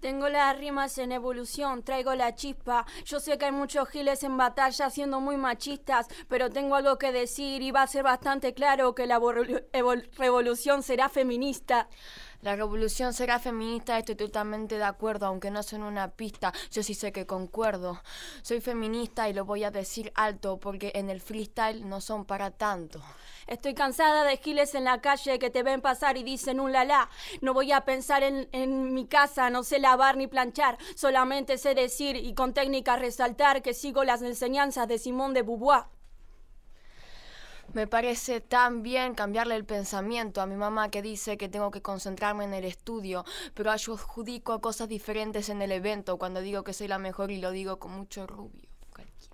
Tengo 0.00 0.30
las 0.30 0.56
rimas 0.56 0.96
en 0.96 1.12
evolución, 1.12 1.82
traigo 1.82 2.14
la 2.14 2.34
chispa. 2.34 2.86
Yo 3.04 3.20
sé 3.20 3.36
que 3.36 3.44
hay 3.44 3.52
muchos 3.52 3.90
giles 3.90 4.22
en 4.22 4.38
batalla 4.38 4.88
siendo 4.88 5.20
muy 5.20 5.36
machistas, 5.36 6.06
pero 6.26 6.48
tengo 6.48 6.76
algo 6.76 6.96
que 6.96 7.12
decir 7.12 7.60
y 7.60 7.72
va 7.72 7.82
a 7.82 7.86
ser 7.86 8.04
bastante 8.04 8.54
claro 8.54 8.94
que 8.94 9.06
la 9.06 9.20
revolución 10.16 10.82
será 10.82 11.10
feminista. 11.10 11.88
La 12.42 12.54
revolución 12.54 13.12
será 13.12 13.38
feminista, 13.38 13.98
estoy 13.98 14.14
totalmente 14.14 14.76
de 14.76 14.84
acuerdo, 14.84 15.26
aunque 15.26 15.50
no 15.50 15.62
son 15.62 15.82
una 15.82 16.10
pista, 16.10 16.52
yo 16.70 16.82
sí 16.82 16.94
sé 16.94 17.10
que 17.12 17.26
concuerdo. 17.26 18.00
Soy 18.42 18.60
feminista 18.60 19.28
y 19.28 19.32
lo 19.32 19.44
voy 19.44 19.64
a 19.64 19.70
decir 19.70 20.12
alto, 20.14 20.58
porque 20.58 20.92
en 20.94 21.10
el 21.10 21.20
freestyle 21.20 21.88
no 21.88 22.00
son 22.00 22.24
para 22.24 22.50
tanto. 22.50 23.02
Estoy 23.46 23.74
cansada 23.74 24.24
de 24.24 24.36
giles 24.36 24.74
en 24.74 24.84
la 24.84 25.00
calle 25.00 25.38
que 25.38 25.50
te 25.50 25.62
ven 25.62 25.80
pasar 25.80 26.16
y 26.16 26.24
dicen 26.24 26.60
un 26.60 26.72
la 26.72 26.84
la. 26.84 27.08
No 27.40 27.54
voy 27.54 27.72
a 27.72 27.84
pensar 27.84 28.22
en, 28.22 28.48
en 28.52 28.92
mi 28.92 29.06
casa, 29.06 29.50
no 29.50 29.62
sé 29.62 29.78
lavar 29.78 30.16
ni 30.16 30.26
planchar, 30.26 30.78
solamente 30.94 31.56
sé 31.56 31.74
decir 31.74 32.16
y 32.16 32.34
con 32.34 32.54
técnica 32.54 32.96
resaltar 32.96 33.62
que 33.62 33.72
sigo 33.72 34.04
las 34.04 34.22
enseñanzas 34.22 34.88
de 34.88 34.98
Simón 34.98 35.32
de 35.32 35.42
Beauvoir. 35.42 35.95
Me 37.76 37.86
parece 37.86 38.40
tan 38.40 38.82
bien 38.82 39.14
cambiarle 39.14 39.54
el 39.54 39.66
pensamiento 39.66 40.40
a 40.40 40.46
mi 40.46 40.56
mamá 40.56 40.90
que 40.90 41.02
dice 41.02 41.36
que 41.36 41.50
tengo 41.50 41.70
que 41.70 41.82
concentrarme 41.82 42.44
en 42.44 42.54
el 42.54 42.64
estudio, 42.64 43.26
pero 43.52 43.76
yo 43.76 43.92
adjudico 43.92 44.62
cosas 44.62 44.88
diferentes 44.88 45.50
en 45.50 45.60
el 45.60 45.70
evento 45.72 46.16
cuando 46.16 46.40
digo 46.40 46.64
que 46.64 46.72
soy 46.72 46.88
la 46.88 46.96
mejor 46.96 47.30
y 47.30 47.38
lo 47.38 47.50
digo 47.50 47.78
con 47.78 47.90
mucho 47.90 48.26
rubio. 48.26 48.66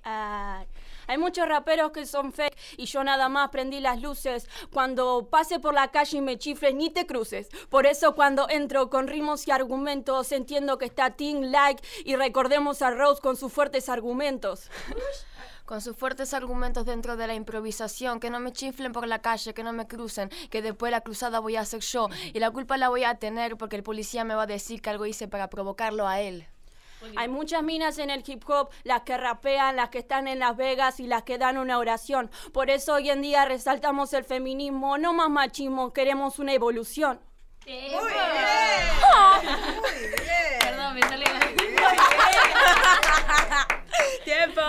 Ay, 0.02 0.66
hay 1.06 1.18
muchos 1.18 1.46
raperos 1.46 1.92
que 1.92 2.04
son 2.04 2.32
fake 2.32 2.56
y 2.76 2.86
yo 2.86 3.04
nada 3.04 3.28
más 3.28 3.50
prendí 3.50 3.78
las 3.78 4.02
luces. 4.02 4.48
Cuando 4.72 5.28
pase 5.30 5.60
por 5.60 5.72
la 5.72 5.92
calle 5.92 6.18
y 6.18 6.20
me 6.20 6.36
chifles, 6.36 6.74
ni 6.74 6.90
te 6.90 7.06
cruces. 7.06 7.48
Por 7.68 7.86
eso 7.86 8.16
cuando 8.16 8.48
entro 8.48 8.90
con 8.90 9.06
ritmos 9.06 9.46
y 9.46 9.52
argumentos, 9.52 10.32
entiendo 10.32 10.78
que 10.78 10.86
está 10.86 11.10
Team 11.10 11.42
Like 11.52 11.80
y 12.04 12.16
recordemos 12.16 12.82
a 12.82 12.90
Rose 12.90 13.22
con 13.22 13.36
sus 13.36 13.52
fuertes 13.52 13.88
argumentos. 13.88 14.68
Con 15.64 15.80
sus 15.80 15.96
fuertes 15.96 16.34
argumentos 16.34 16.84
dentro 16.84 17.16
de 17.16 17.26
la 17.26 17.34
improvisación, 17.34 18.20
que 18.20 18.30
no 18.30 18.40
me 18.40 18.52
chiflen 18.52 18.92
por 18.92 19.06
la 19.06 19.20
calle, 19.20 19.54
que 19.54 19.62
no 19.62 19.72
me 19.72 19.86
crucen, 19.86 20.28
que 20.50 20.60
después 20.60 20.90
la 20.90 21.02
cruzada 21.02 21.38
voy 21.38 21.56
a 21.56 21.60
hacer 21.60 21.80
yo 21.80 22.08
y 22.32 22.40
la 22.40 22.50
culpa 22.50 22.76
la 22.76 22.88
voy 22.88 23.04
a 23.04 23.14
tener 23.14 23.56
porque 23.56 23.76
el 23.76 23.82
policía 23.82 24.24
me 24.24 24.34
va 24.34 24.42
a 24.42 24.46
decir 24.46 24.82
que 24.82 24.90
algo 24.90 25.06
hice 25.06 25.28
para 25.28 25.48
provocarlo 25.48 26.08
a 26.08 26.20
él. 26.20 26.46
Hay 27.16 27.28
muchas 27.28 27.62
minas 27.62 27.98
en 27.98 28.10
el 28.10 28.24
hip 28.26 28.42
hop, 28.48 28.70
las 28.84 29.02
que 29.02 29.16
rapean, 29.16 29.76
las 29.76 29.90
que 29.90 29.98
están 29.98 30.28
en 30.28 30.38
Las 30.38 30.56
Vegas 30.56 31.00
y 31.00 31.06
las 31.06 31.24
que 31.24 31.38
dan 31.38 31.58
una 31.58 31.78
oración. 31.78 32.30
Por 32.52 32.70
eso 32.70 32.94
hoy 32.94 33.10
en 33.10 33.22
día 33.22 33.44
resaltamos 33.44 34.12
el 34.12 34.24
feminismo, 34.24 34.98
no 34.98 35.12
más 35.12 35.30
machismo, 35.30 35.92
queremos 35.92 36.38
una 36.38 36.52
evolución. 36.52 37.20
Muy 37.66 37.74
bien. 37.74 37.90
Muy 39.80 40.08
bien. 40.08 40.60
Perdón, 40.60 40.94
me 40.94 41.02
sale 41.02 41.24
¡Tiempo! 44.24 44.60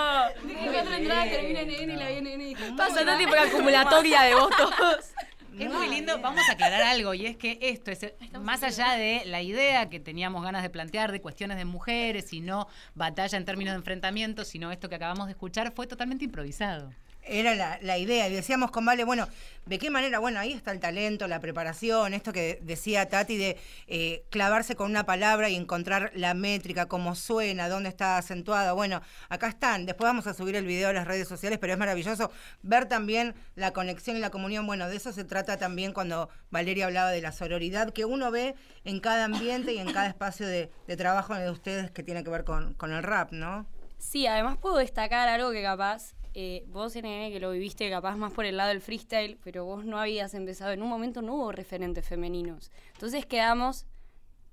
Dije 0.43 0.69
cuatro 0.71 0.93
entradas, 0.93 1.29
termina 1.29 1.62
en 1.62 1.69
N 1.69 1.93
y 1.93 1.97
la 1.97 2.09
viene 2.09 2.33
N 2.33 2.75
Pasa 2.77 3.03
por 3.27 3.38
acumulatoria 3.38 4.21
de 4.23 4.36
votos. 4.36 4.71
Es 5.59 5.71
muy 5.71 5.88
lindo, 5.88 6.19
vamos 6.19 6.41
a 6.49 6.53
aclarar 6.53 6.81
algo, 6.81 7.13
y 7.13 7.27
es 7.27 7.38
que 7.38 7.59
esto 7.62 7.91
es, 7.91 8.13
más 8.41 8.63
allá 8.63 8.93
de 8.93 9.21
la 9.25 9.43
idea 9.43 9.88
que 9.88 9.99
teníamos 9.99 10.43
ganas 10.43 10.63
de 10.63 10.71
plantear 10.71 11.12
de 11.12 11.21
cuestiones 11.21 11.57
de 11.57 11.65
mujeres 11.65 12.33
y 12.33 12.41
no 12.41 12.67
batalla 12.95 13.38
en 13.38 13.45
términos 13.45 13.73
de 13.73 13.77
enfrentamiento, 13.77 14.45
sino 14.45 14.71
esto 14.71 14.89
que 14.89 14.95
acabamos 14.95 15.27
de 15.27 15.33
escuchar, 15.33 15.71
fue 15.71 15.86
totalmente 15.86 16.25
improvisado. 16.25 16.91
Era 17.25 17.79
la, 17.81 17.97
idea, 17.97 18.27
y 18.27 18.33
decíamos 18.33 18.69
con 18.69 18.86
Vale, 18.86 19.05
bueno, 19.05 19.29
¿de 19.65 19.79
qué 19.79 19.89
manera? 19.89 20.19
Bueno, 20.19 20.41
ahí 20.41 20.51
está 20.51 20.71
el 20.71 20.81
talento, 20.81 21.25
la 21.27 21.39
preparación, 21.39 22.13
esto 22.13 22.33
que 22.33 22.59
decía 22.63 23.07
Tati 23.07 23.38
de 23.38 23.57
eh, 23.88 24.25
clavarse 24.29 24.75
con 24.75 24.91
una 24.91 25.05
palabra 25.05 25.49
y 25.49 25.55
encontrar 25.55 26.12
la 26.15 26.33
métrica, 26.33 26.88
cómo 26.88 27.15
suena, 27.15 27.69
dónde 27.69 27.88
está 27.88 28.17
acentuada. 28.17 28.73
Bueno, 28.73 29.01
acá 29.29 29.47
están, 29.47 29.86
después 29.86 30.09
vamos 30.09 30.27
a 30.27 30.33
subir 30.33 30.57
el 30.57 30.65
video 30.65 30.89
a 30.89 30.93
las 30.93 31.07
redes 31.07 31.27
sociales, 31.27 31.59
pero 31.59 31.71
es 31.71 31.79
maravilloso 31.79 32.29
ver 32.62 32.88
también 32.88 33.36
la 33.55 33.71
conexión 33.71 34.17
y 34.17 34.19
la 34.19 34.29
comunión. 34.29 34.67
Bueno, 34.67 34.89
de 34.89 34.97
eso 34.97 35.13
se 35.13 35.23
trata 35.23 35.57
también 35.57 35.93
cuando 35.93 36.29
Valeria 36.51 36.86
hablaba 36.86 37.12
de 37.12 37.21
la 37.21 37.31
sororidad 37.31 37.93
que 37.93 38.03
uno 38.03 38.31
ve 38.31 38.55
en 38.83 38.99
cada 38.99 39.23
ambiente 39.23 39.71
y 39.73 39.77
en 39.77 39.93
cada 39.93 40.07
espacio 40.07 40.45
de, 40.45 40.69
de 40.88 40.97
trabajo 40.97 41.36
de 41.36 41.49
ustedes 41.49 41.89
que 41.89 42.03
tiene 42.03 42.23
que 42.25 42.29
ver 42.29 42.43
con, 42.43 42.73
con 42.73 42.91
el 42.91 43.01
rap, 43.01 43.31
¿no? 43.31 43.65
Sí, 43.97 44.27
además 44.27 44.57
puedo 44.57 44.77
destacar 44.77 45.29
algo 45.29 45.51
que 45.51 45.63
capaz 45.63 46.13
eh, 46.33 46.65
vos, 46.67 46.95
NN, 46.95 47.31
que 47.31 47.39
lo 47.39 47.51
viviste 47.51 47.89
capaz 47.89 48.15
más 48.15 48.33
por 48.33 48.45
el 48.45 48.57
lado 48.57 48.69
del 48.69 48.81
freestyle, 48.81 49.37
pero 49.43 49.65
vos 49.65 49.85
no 49.85 49.99
habías 49.99 50.33
empezado, 50.33 50.71
en 50.71 50.81
un 50.81 50.89
momento 50.89 51.21
no 51.21 51.35
hubo 51.35 51.51
referentes 51.51 52.07
femeninos. 52.07 52.71
Entonces 52.93 53.25
quedamos 53.25 53.85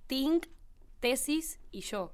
Tink, 0.07 0.47
Tesis 1.01 1.59
y 1.71 1.81
yo. 1.81 2.13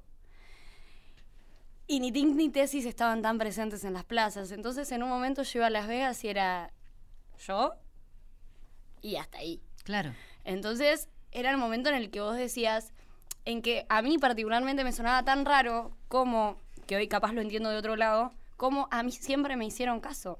Y 1.85 1.99
ni 1.99 2.11
Tink 2.11 2.35
ni 2.35 2.49
Tesis 2.49 2.85
estaban 2.85 3.21
tan 3.21 3.37
presentes 3.37 3.83
en 3.83 3.93
las 3.93 4.05
plazas. 4.05 4.51
Entonces 4.51 4.91
en 4.91 5.03
un 5.03 5.09
momento 5.09 5.43
yo 5.43 5.59
iba 5.59 5.67
a 5.67 5.69
Las 5.69 5.87
Vegas 5.87 6.23
y 6.23 6.29
era 6.29 6.71
yo 7.45 7.73
y 9.01 9.15
hasta 9.15 9.39
ahí. 9.39 9.61
Claro. 9.83 10.13
Entonces 10.43 11.09
era 11.31 11.51
el 11.51 11.57
momento 11.57 11.89
en 11.89 11.95
el 11.95 12.09
que 12.09 12.21
vos 12.21 12.37
decías, 12.37 12.93
en 13.45 13.61
que 13.61 13.85
a 13.89 14.01
mí 14.01 14.17
particularmente 14.17 14.83
me 14.83 14.91
sonaba 14.91 15.23
tan 15.23 15.45
raro 15.45 15.95
como, 16.07 16.57
que 16.85 16.95
hoy 16.95 17.07
capaz 17.07 17.33
lo 17.33 17.41
entiendo 17.41 17.69
de 17.69 17.77
otro 17.77 17.95
lado, 17.95 18.33
como 18.57 18.87
a 18.91 19.03
mí 19.03 19.11
siempre 19.11 19.55
me 19.55 19.65
hicieron 19.65 19.99
caso. 19.99 20.39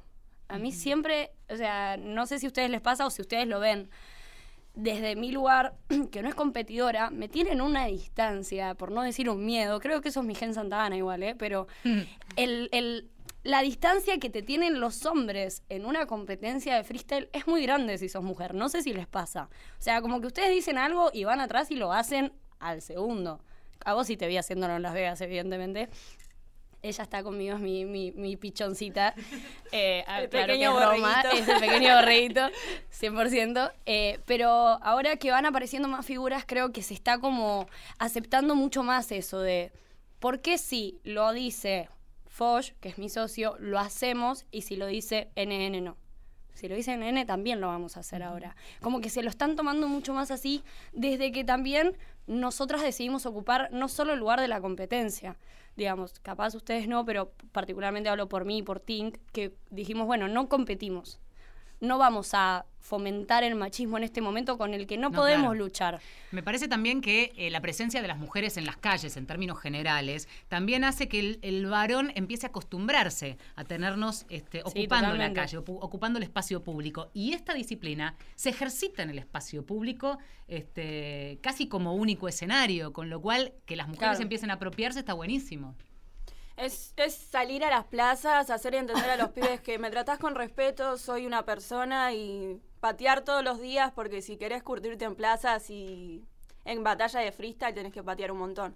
A 0.50 0.58
mí 0.58 0.72
siempre, 0.72 1.32
o 1.50 1.56
sea, 1.56 1.98
no 1.98 2.26
sé 2.26 2.40
si 2.40 2.46
a 2.46 2.50
ustedes 2.50 2.70
les 2.70 2.82
pasa 2.82 3.06
o 3.06 3.10
si 3.10 3.22
ustedes 3.22 3.48
lo 3.48 3.60
ven, 3.60 3.90
desde 4.76 5.16
mi 5.16 5.32
lugar, 5.32 5.76
que 6.12 6.22
no 6.22 6.30
es 6.30 6.36
competidora, 6.36 7.10
me 7.10 7.28
tienen 7.28 7.62
una 7.62 7.86
distancia, 7.88 8.76
por 8.76 8.92
no 8.92 9.02
decir 9.02 9.30
un 9.30 9.46
miedo, 9.46 9.80
creo 9.80 10.02
que 10.02 10.10
eso 10.10 10.20
es 10.22 10.26
mi 10.26 10.36
gen 10.36 10.54
Santana 10.54 10.96
igual, 10.96 11.24
¿eh? 11.24 11.36
pero 11.38 11.68
el, 12.36 12.70
el- 12.72 13.10
la 13.44 13.62
distancia 13.62 14.18
que 14.20 14.30
te 14.30 14.42
tienen 14.42 14.82
los 14.82 15.06
hombres 15.06 15.64
en 15.70 15.86
una 15.86 16.06
competencia 16.06 16.76
de 16.76 16.84
freestyle 16.84 17.30
es 17.32 17.48
muy 17.48 17.62
grande 17.64 17.98
si 17.98 18.10
sos 18.10 18.22
mujer, 18.24 18.54
no 18.54 18.68
sé 18.68 18.82
si 18.84 18.92
les 18.94 19.08
pasa. 19.08 19.50
O 19.80 19.82
sea, 19.82 20.02
como 20.02 20.20
que 20.20 20.28
ustedes 20.28 20.50
dicen 20.50 20.78
algo 20.78 21.12
y 21.14 21.24
van 21.24 21.40
atrás 21.40 21.72
y 21.72 21.76
lo 21.76 21.94
hacen 21.94 22.34
al 22.60 22.82
segundo. 22.82 23.40
A 23.86 23.94
vos 23.94 24.08
sí 24.08 24.18
te 24.18 24.28
vi 24.28 24.36
haciéndolo 24.36 24.76
en 24.76 24.82
Las 24.82 24.94
Vegas, 24.94 25.22
evidentemente. 25.22 25.88
Ella 26.84 27.04
está 27.04 27.24
conmigo, 27.24 27.56
es 27.56 27.62
mi, 27.62 27.86
mi, 27.86 28.12
mi 28.12 28.38
pichoncita. 28.38 29.14
Eh, 29.74 30.06
El 30.08 30.30
claro 30.30 30.54
que 30.54 30.64
es 30.64 30.72
borreguito. 30.72 31.30
es 31.34 31.48
el 31.50 31.60
pequeño 31.60 31.96
borreguito, 32.00 32.42
100%. 32.98 33.72
Eh, 33.86 34.20
pero 34.26 34.48
ahora 34.50 35.18
que 35.18 35.30
van 35.30 35.46
apareciendo 35.46 35.90
más 35.90 36.06
figuras, 36.06 36.46
creo 36.48 36.72
que 36.72 36.82
se 36.82 36.94
está 36.94 37.20
como 37.20 37.68
aceptando 38.00 38.56
mucho 38.56 38.82
más 38.84 39.12
eso 39.12 39.42
de 39.42 39.74
por 40.20 40.40
qué 40.40 40.58
si 40.58 41.00
lo 41.04 41.34
dice 41.34 41.90
Foch, 42.28 42.68
que 42.80 42.88
es 42.90 42.98
mi 42.98 43.10
socio, 43.10 43.56
lo 43.60 43.78
hacemos 43.78 44.46
y 44.52 44.62
si 44.62 44.78
lo 44.78 44.86
dice 44.86 45.30
NN 45.36 45.84
no. 45.84 45.98
Si 46.54 46.70
lo 46.70 46.76
dice 46.76 46.96
NN 46.96 47.26
también 47.26 47.60
lo 47.60 47.68
vamos 47.68 47.98
a 47.98 48.00
hacer 48.00 48.24
ahora. 48.24 48.56
Como 48.82 49.02
que 49.02 49.10
se 49.10 49.22
lo 49.22 49.30
están 49.30 49.56
tomando 49.58 49.88
mucho 49.90 50.14
más 50.14 50.32
así 50.32 50.64
desde 50.94 51.32
que 51.34 51.44
también 51.44 51.98
nosotras 52.28 52.82
decidimos 52.82 53.26
ocupar 53.26 53.70
no 53.72 53.88
solo 53.88 54.14
el 54.14 54.20
lugar 54.20 54.40
de 54.40 54.48
la 54.48 54.62
competencia, 54.62 55.38
digamos, 55.76 56.20
capaz 56.20 56.56
ustedes 56.56 56.88
no, 56.88 57.06
pero 57.06 57.32
particularmente 57.52 58.10
hablo 58.10 58.28
por 58.28 58.46
mí 58.46 58.60
y 58.60 58.64
por 58.64 58.80
Tink, 58.80 59.18
que 59.32 59.56
dijimos, 59.70 60.08
bueno, 60.08 60.28
no 60.28 60.50
competimos. 60.50 61.20
No 61.80 61.98
vamos 61.98 62.32
a 62.34 62.66
fomentar 62.80 63.44
el 63.44 63.54
machismo 63.56 63.98
en 63.98 64.06
este 64.06 64.22
momento 64.22 64.58
con 64.58 64.74
el 64.74 64.88
que 64.88 64.98
no, 64.98 65.10
No, 65.10 65.18
podemos 65.18 65.48
claro. 65.50 65.54
luchar. 65.66 66.00
Me 66.32 66.42
parece 66.42 66.70
también 66.70 67.02
que 67.02 67.34
eh, 67.36 67.50
la 67.52 67.60
presencia 67.60 68.02
de 68.02 68.08
las 68.08 68.18
mujeres 68.18 68.56
en 68.56 68.66
las 68.66 68.78
calles, 68.78 69.18
en 69.18 69.26
términos 69.28 69.60
generales, 69.60 70.30
también 70.48 70.86
hace 70.86 71.10
que 71.10 71.20
el, 71.20 71.40
el 71.42 71.66
varón 71.66 72.14
empiece 72.16 72.46
a 72.46 72.50
acostumbrarse 72.50 73.38
a 73.58 73.66
tenernos 73.66 74.26
este, 74.30 74.60
Sí, 74.60 74.64
ocupando 74.84 75.16
la 75.16 75.34
calle, 75.34 75.58
ocu- 75.60 75.78
ocupando 75.82 76.18
el 76.18 76.24
espacio 76.24 76.64
público. 76.64 77.10
Y 77.14 77.34
esta 77.34 77.54
disciplina 77.54 78.16
se 78.36 78.50
ejercita 78.52 79.04
en 79.04 79.10
el 79.10 79.20
espacio 79.20 79.66
público 79.66 80.18
este, 80.48 81.40
casi 81.42 81.68
como 81.68 81.94
único 81.94 82.28
escenario, 82.30 82.94
con 82.94 83.10
lo 83.10 83.22
cual 83.22 83.54
que 83.66 83.76
las 83.76 83.88
mujeres 83.88 84.12
Claro. 84.12 84.24
empiecen 84.24 84.50
a 84.50 84.54
apropiarse 84.54 85.00
está 85.00 85.14
buenísimo. 85.14 85.76
Es, 86.58 86.94
es 86.98 87.14
salir 87.14 87.64
a 87.64 87.70
las 87.70 87.86
plazas, 87.86 88.50
hacer 88.50 88.74
entender 88.74 89.10
a 89.12 89.16
los 89.16 89.30
pibes 89.30 89.62
que 89.62 89.78
me 89.78 89.92
tratás 89.92 90.18
con 90.18 90.34
respeto, 90.34 90.98
soy 90.98 91.28
una 91.28 91.46
persona 91.46 92.14
y 92.14 92.60
patear 92.80 93.24
todos 93.24 93.44
los 93.44 93.62
días 93.62 93.92
porque 93.94 94.24
si 94.24 94.38
querés 94.38 94.64
curtirte 94.64 95.06
en 95.06 95.16
plazas 95.16 95.70
y 95.70 96.26
en 96.66 96.84
batalla 96.84 97.20
de 97.20 97.32
freestyle 97.32 97.76
tenés 97.76 97.94
que 97.94 98.04
patear 98.04 98.32
un 98.32 98.40
montón. 98.40 98.76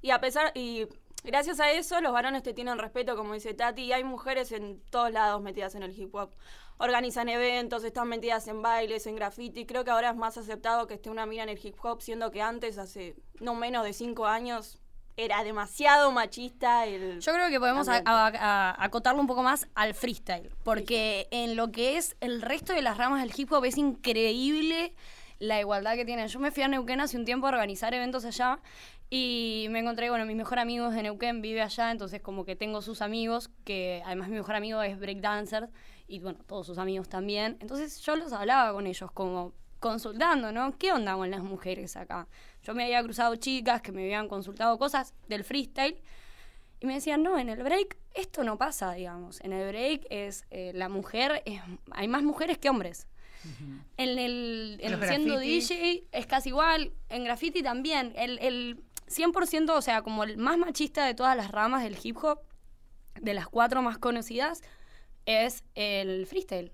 Y 0.00 0.10
a 0.10 0.20
pesar, 0.20 0.52
y 0.54 0.86
gracias 1.22 1.60
a 1.60 1.70
eso 1.70 2.00
los 2.00 2.12
varones 2.12 2.42
te 2.42 2.54
tienen 2.54 2.78
respeto, 2.78 3.14
como 3.14 3.34
dice 3.34 3.52
Tati, 3.52 3.82
y 3.82 3.92
hay 3.92 4.04
mujeres 4.04 4.50
en 4.52 4.80
todos 4.90 5.12
lados 5.12 5.42
metidas 5.42 5.74
en 5.74 5.82
el 5.82 5.98
hip 5.98 6.14
hop. 6.14 6.30
Organizan 6.78 7.28
eventos, 7.28 7.84
están 7.84 8.08
metidas 8.08 8.46
en 8.48 8.62
bailes, 8.62 9.06
en 9.06 9.16
graffiti. 9.16 9.66
Creo 9.66 9.84
que 9.84 9.90
ahora 9.90 10.10
es 10.10 10.16
más 10.16 10.38
aceptado 10.38 10.86
que 10.86 10.94
esté 10.94 11.10
una 11.10 11.26
mina 11.26 11.42
en 11.42 11.48
el 11.50 11.60
hip 11.62 11.76
hop, 11.84 12.00
siendo 12.00 12.30
que 12.30 12.40
antes, 12.40 12.78
hace 12.78 13.16
no 13.40 13.54
menos 13.54 13.84
de 13.84 13.92
cinco 13.92 14.26
años, 14.26 14.80
era 15.18 15.42
demasiado 15.42 16.12
machista 16.12 16.86
el... 16.86 17.20
Yo 17.20 17.32
creo 17.34 17.50
que 17.50 17.58
podemos 17.58 17.88
a- 17.88 17.96
ambiente. 17.98 18.38
a- 18.38 18.70
a- 18.70 18.84
acotarlo 18.84 19.20
un 19.20 19.26
poco 19.26 19.42
más 19.42 19.66
al 19.74 19.92
freestyle, 19.94 20.48
porque 20.62 21.26
en 21.32 21.56
lo 21.56 21.72
que 21.72 21.96
es 21.98 22.16
el 22.20 22.40
resto 22.40 22.72
de 22.72 22.80
las 22.82 22.96
ramas 22.96 23.20
del 23.22 23.32
hip 23.36 23.52
hop 23.52 23.64
es 23.64 23.76
increíble 23.76 24.94
la 25.40 25.60
igualdad 25.60 25.94
que 25.96 26.04
tienen. 26.04 26.28
Yo 26.28 26.38
me 26.38 26.50
fui 26.52 26.62
a 26.62 26.68
Neuquén 26.68 27.00
hace 27.00 27.16
un 27.16 27.24
tiempo 27.24 27.46
a 27.46 27.50
organizar 27.50 27.92
eventos 27.94 28.24
allá 28.24 28.60
y 29.10 29.66
me 29.70 29.80
encontré, 29.80 30.08
bueno, 30.08 30.24
mi 30.24 30.34
mejor 30.36 30.58
amigo 30.60 30.88
es 30.88 30.94
de 30.94 31.02
Neuquén, 31.02 31.42
vive 31.42 31.62
allá, 31.62 31.90
entonces 31.90 32.20
como 32.20 32.44
que 32.44 32.54
tengo 32.56 32.80
sus 32.80 33.02
amigos, 33.02 33.50
que 33.64 34.02
además 34.06 34.28
mi 34.28 34.36
mejor 34.36 34.54
amigo 34.54 34.82
es 34.82 34.98
breakdancer 35.00 35.68
y 36.06 36.20
bueno, 36.20 36.38
todos 36.46 36.66
sus 36.66 36.78
amigos 36.78 37.08
también. 37.08 37.56
Entonces 37.60 38.00
yo 38.00 38.14
los 38.16 38.32
hablaba 38.32 38.72
con 38.72 38.86
ellos 38.86 39.10
como 39.12 39.52
consultando, 39.80 40.50
¿no? 40.52 40.76
¿Qué 40.76 40.92
onda 40.92 41.14
con 41.14 41.30
las 41.30 41.42
mujeres 41.42 41.96
acá? 41.96 42.26
Yo 42.68 42.74
me 42.74 42.84
había 42.84 43.02
cruzado 43.02 43.34
chicas 43.36 43.80
que 43.80 43.92
me 43.92 44.02
habían 44.02 44.28
consultado 44.28 44.76
cosas 44.78 45.14
del 45.26 45.42
freestyle 45.42 45.96
y 46.80 46.86
me 46.86 46.92
decían, 46.92 47.22
no, 47.22 47.38
en 47.38 47.48
el 47.48 47.62
break 47.62 47.96
esto 48.12 48.44
no 48.44 48.58
pasa, 48.58 48.92
digamos. 48.92 49.40
En 49.40 49.54
el 49.54 49.66
break 49.68 50.06
es 50.10 50.44
eh, 50.50 50.72
la 50.74 50.90
mujer, 50.90 51.42
es- 51.46 51.62
hay 51.92 52.08
más 52.08 52.22
mujeres 52.22 52.58
que 52.58 52.68
hombres. 52.68 53.06
En 53.96 54.18
el 54.18 54.78
en 54.82 54.90
siendo. 55.08 55.38
DJ 55.38 56.04
es 56.12 56.26
casi 56.26 56.50
igual, 56.50 56.92
en 57.08 57.24
graffiti 57.24 57.62
también. 57.62 58.12
El, 58.16 58.38
el 58.40 58.82
100%, 59.06 59.70
o 59.74 59.80
sea, 59.80 60.02
como 60.02 60.24
el 60.24 60.36
más 60.36 60.58
machista 60.58 61.06
de 61.06 61.14
todas 61.14 61.34
las 61.38 61.50
ramas 61.50 61.82
del 61.82 61.96
hip 62.02 62.18
hop, 62.22 62.40
de 63.18 63.32
las 63.32 63.48
cuatro 63.48 63.80
más 63.80 63.96
conocidas, 63.96 64.60
es 65.24 65.64
el 65.74 66.26
freestyle. 66.26 66.70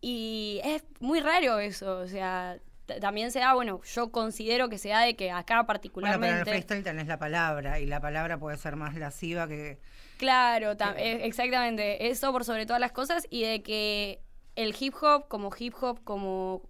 Y 0.00 0.60
es 0.64 0.82
muy 0.98 1.20
raro 1.20 1.60
eso, 1.60 1.98
o 1.98 2.08
sea, 2.08 2.58
también 3.00 3.30
se 3.30 3.40
da, 3.40 3.54
bueno, 3.54 3.80
yo 3.82 4.10
considero 4.10 4.68
que 4.68 4.78
se 4.78 4.90
da 4.90 5.00
de 5.00 5.16
que 5.16 5.30
acá 5.30 5.56
Bueno, 5.56 5.66
particularmente... 5.66 6.26
pero 6.26 6.34
en 6.34 6.40
el 6.40 6.46
freestyle 6.46 6.84
tenés 6.84 7.06
la 7.06 7.18
palabra 7.18 7.80
y 7.80 7.86
la 7.86 8.00
palabra 8.00 8.38
puede 8.38 8.56
ser 8.56 8.76
más 8.76 8.94
lasciva 8.94 9.48
que... 9.48 9.78
Claro, 10.18 10.72
eh, 10.96 11.20
exactamente. 11.26 12.08
Eso 12.08 12.30
por 12.32 12.44
sobre 12.44 12.66
todas 12.66 12.80
las 12.80 12.92
cosas 12.92 13.26
y 13.30 13.42
de 13.42 13.62
que 13.62 14.20
el 14.54 14.74
hip 14.78 14.94
hop 15.00 15.28
como 15.28 15.50
hip 15.58 15.74
hop, 15.80 16.02
como, 16.04 16.62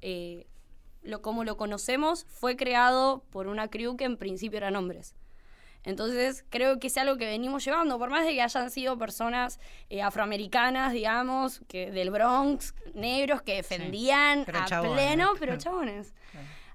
eh, 0.00 0.46
lo, 1.02 1.22
como 1.22 1.44
lo 1.44 1.56
conocemos, 1.56 2.26
fue 2.28 2.56
creado 2.56 3.24
por 3.30 3.46
una 3.46 3.68
crew 3.68 3.96
que 3.96 4.04
en 4.04 4.16
principio 4.16 4.58
eran 4.58 4.76
hombres. 4.76 5.14
Entonces 5.84 6.44
creo 6.50 6.78
que 6.80 6.86
es 6.86 6.96
algo 6.96 7.16
que 7.16 7.26
venimos 7.26 7.64
llevando, 7.64 7.98
por 7.98 8.10
más 8.10 8.24
de 8.24 8.32
que 8.32 8.42
hayan 8.42 8.70
sido 8.70 8.96
personas 8.98 9.60
eh, 9.90 10.02
afroamericanas, 10.02 10.92
digamos, 10.92 11.60
que 11.68 11.90
del 11.90 12.10
Bronx, 12.10 12.74
negros, 12.94 13.42
que 13.42 13.56
defendían 13.56 14.44
a 14.52 14.64
chabones. 14.64 14.94
pleno, 14.94 15.32
pero 15.38 15.56
chabones. 15.58 16.14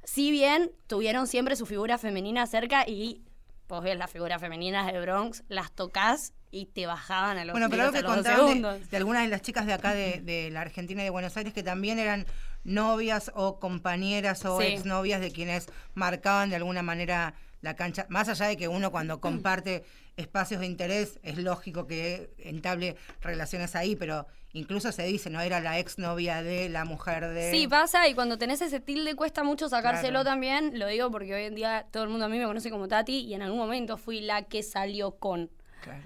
Si 0.03 0.32
bien 0.32 0.72
tuvieron 0.88 1.28
siempre 1.28 1.55
su 1.55 1.66
figura 1.66 1.97
femenina 1.97 2.45
cerca 2.47 2.84
y 2.88 3.22
vos 3.68 3.84
ves 3.84 3.97
las 3.97 4.10
figuras 4.10 4.39
femeninas 4.41 4.86
del 4.91 5.01
Bronx, 5.01 5.43
las 5.49 5.72
tocas 5.72 6.34
y 6.51 6.66
te 6.66 6.88
bajaban 6.88 7.38
a 7.38 7.45
los, 7.45 7.53
Bueno, 7.53 7.70
pero 7.70 7.84
algo 7.84 7.93
que 7.93 8.03
contaban 8.03 8.62
de, 8.64 8.80
de 8.89 8.97
algunas 8.97 9.22
de 9.24 9.28
las 9.30 9.41
chicas 9.43 9.68
de 9.68 9.74
acá 9.74 9.93
de, 9.93 10.22
de 10.22 10.49
la 10.49 10.62
Argentina 10.62 11.01
y 11.01 11.03
de 11.05 11.10
Buenos 11.12 11.38
Aires 11.38 11.53
que 11.53 11.62
también 11.62 11.99
eran 11.99 12.26
novias 12.64 13.32
o 13.36 13.60
compañeras 13.60 14.43
o 14.45 14.60
Sí. 14.60 14.68
exnovias 14.68 15.22
de 15.22 15.32
quienes 15.32 15.68
marcaban 15.93 16.49
de 16.49 16.55
alguna 16.55 16.82
manera 16.82 17.36
la 17.62 17.76
cancha, 17.76 18.05
más 18.10 18.30
allá 18.30 18.47
de 18.47 18.57
que 18.57 18.68
uno 18.68 18.91
cuando 18.91 19.20
comparte 19.20 19.84
espacios 20.18 20.62
de 20.62 20.68
interés, 20.68 21.20
es 21.24 21.38
lógico 21.38 21.88
que 21.88 22.30
entable 22.38 22.95
relaciones 23.22 23.76
ahí, 23.76 23.95
pero 23.95 24.28
incluso 24.53 24.91
se 24.91 25.03
dice, 25.03 25.30
¿no? 25.30 25.39
Era 25.41 25.60
la 25.60 25.78
exnovia 25.80 26.41
de 26.41 26.70
la 26.70 26.84
mujer 26.86 27.28
de... 27.30 27.51
Sí, 27.51 27.68
pasa 27.68 28.07
y 28.07 28.14
cuando 28.16 28.38
tenés 28.38 28.62
ese 28.62 28.80
tilde 28.80 29.16
cuesta 29.16 29.43
mucho 29.43 29.70
sacárselo 29.70 30.22
Claro. 30.22 30.24
también. 30.26 30.78
Lo 30.80 30.88
digo 30.88 31.12
porque 31.12 31.34
hoy 31.36 31.43
en 31.43 31.55
día 31.55 31.86
todo 31.91 32.03
el 32.03 32.10
mundo 32.10 32.26
a 32.26 32.30
mí 32.30 32.38
me 32.39 32.45
conoce 32.45 32.70
como 32.70 32.88
Tati 32.88 33.20
y 33.22 33.34
en 33.34 33.41
algún 33.41 33.60
momento 33.60 33.97
fui 33.97 34.22
la 34.22 34.43
que 34.43 34.64
salió 34.64 35.12
con. 35.12 35.49
Claro. 35.82 36.01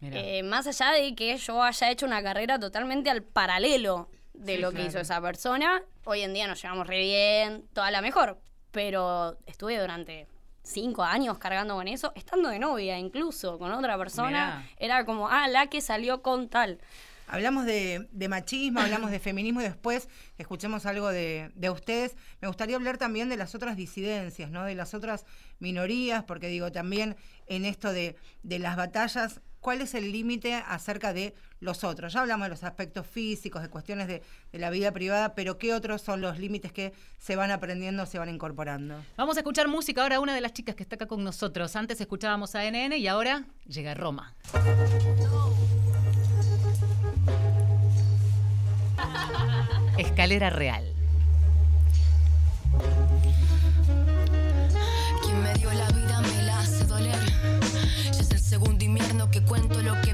Mirá. 0.00 0.20
Eh, 0.20 0.42
más 0.42 0.66
allá 0.66 0.92
de 0.92 1.14
que 1.14 1.36
yo 1.38 1.62
haya 1.62 1.90
hecho 1.90 2.04
una 2.06 2.22
carrera 2.22 2.58
totalmente 2.58 3.08
al 3.10 3.22
paralelo 3.22 4.10
de 4.34 4.56
Sí, 4.56 4.60
lo 4.60 4.70
que 4.72 4.84
hizo 4.84 5.00
esa 5.00 5.20
persona, 5.22 5.82
hoy 6.04 6.20
en 6.20 6.34
día 6.34 6.46
nos 6.46 6.60
llevamos 6.60 6.86
re 6.86 6.98
bien, 6.98 7.64
toda 7.72 7.90
la 7.90 8.02
mejor. 8.02 8.38
Pero 8.72 9.38
estuve 9.46 9.78
durante 9.80 10.26
cinco 10.66 11.02
años 11.04 11.38
cargando 11.38 11.74
con 11.76 11.88
eso, 11.88 12.12
estando 12.14 12.48
de 12.48 12.58
novia 12.58 12.98
incluso 12.98 13.58
con 13.58 13.72
otra 13.72 13.96
persona. 13.96 14.28
Mirá. 14.28 14.70
Era 14.78 15.04
como, 15.06 15.28
ah, 15.28 15.48
la 15.48 15.68
que 15.68 15.80
salió 15.80 16.22
con 16.22 16.48
tal. 16.48 16.78
Hablamos 17.28 17.64
de, 17.66 18.06
de 18.12 18.28
machismo, 18.28 18.80
hablamos 18.80 19.10
de 19.10 19.18
feminismo 19.18 19.60
y 19.60 19.64
después 19.64 20.08
escuchemos 20.38 20.86
algo 20.86 21.08
de, 21.08 21.50
de 21.56 21.70
ustedes. 21.70 22.14
Me 22.40 22.46
gustaría 22.46 22.76
hablar 22.76 22.98
también 22.98 23.28
de 23.28 23.36
las 23.36 23.54
otras 23.56 23.76
disidencias, 23.76 24.50
¿no? 24.50 24.64
De 24.64 24.76
las 24.76 24.94
otras 24.94 25.24
minorías, 25.58 26.22
porque 26.22 26.46
digo, 26.46 26.70
también 26.70 27.16
en 27.48 27.64
esto 27.64 27.92
de, 27.92 28.16
de 28.44 28.58
las 28.60 28.76
batallas, 28.76 29.40
¿cuál 29.60 29.80
es 29.80 29.94
el 29.94 30.12
límite 30.12 30.54
acerca 30.54 31.12
de 31.12 31.34
los 31.60 31.84
otros? 31.84 32.12
Ya 32.12 32.20
hablamos 32.20 32.46
de 32.46 32.50
los 32.50 32.64
aspectos 32.64 33.06
físicos, 33.06 33.62
de 33.62 33.68
cuestiones 33.68 34.08
de, 34.08 34.22
de 34.52 34.58
la 34.58 34.70
vida 34.70 34.92
privada, 34.92 35.34
pero 35.34 35.58
¿qué 35.58 35.74
otros 35.74 36.02
son 36.02 36.20
los 36.20 36.38
límites 36.38 36.72
que 36.72 36.92
se 37.18 37.36
van 37.36 37.50
aprendiendo, 37.50 38.06
se 38.06 38.18
van 38.18 38.28
incorporando? 38.28 39.02
Vamos 39.16 39.36
a 39.36 39.40
escuchar 39.40 39.68
música 39.68 40.02
ahora 40.02 40.20
una 40.20 40.34
de 40.34 40.40
las 40.40 40.52
chicas 40.52 40.74
que 40.74 40.82
está 40.82 40.96
acá 40.96 41.06
con 41.06 41.22
nosotros. 41.24 41.76
Antes 41.76 42.00
escuchábamos 42.00 42.54
a 42.54 42.70
NN 42.70 42.92
y 42.94 43.06
ahora 43.06 43.44
llega 43.66 43.94
Roma. 43.94 44.34
Escalera 49.98 50.50
real. 50.50 50.94
Cuento 59.46 59.80
lo 59.82 60.00
que 60.02 60.05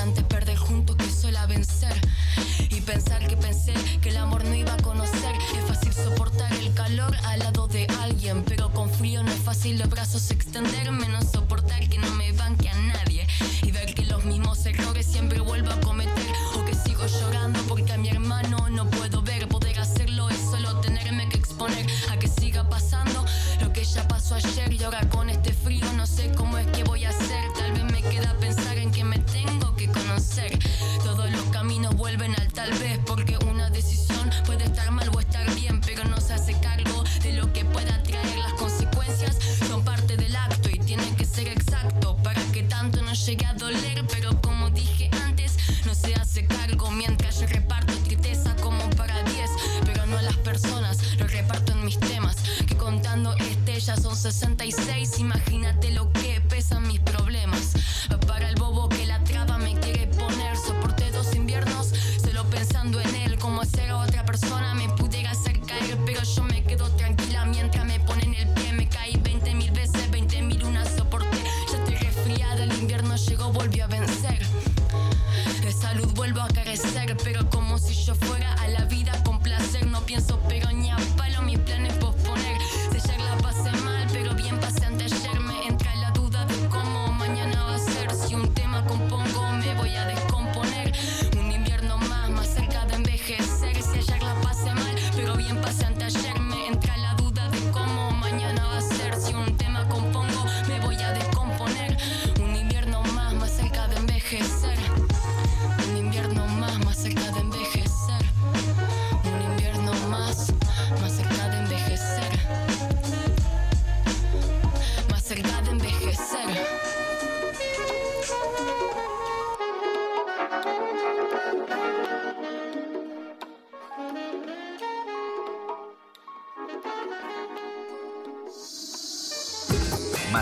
Antes 0.00 0.24
perder 0.24 0.56
juntos 0.56 0.96
que 0.96 1.10
sola 1.10 1.46
vencer. 1.46 1.94
Y 2.70 2.80
pensar 2.82 3.26
que 3.26 3.36
pensé 3.36 3.74
que 4.00 4.10
el 4.10 4.16
amor 4.18 4.44
no 4.44 4.54
iba 4.54 4.74
a 4.74 4.76
conocer. 4.78 5.34
Es 5.56 5.64
fácil 5.66 5.92
soportar 5.92 6.52
el 6.54 6.72
calor 6.74 7.16
al 7.24 7.38
lado 7.40 7.66
de 7.68 7.86
alguien. 8.00 8.44
Pero 8.44 8.72
con 8.72 8.90
frío 8.90 9.22
no 9.22 9.30
es 9.30 9.38
fácil 9.38 9.78
los 9.78 9.88
brazos 9.88 10.30
extender. 10.30 10.90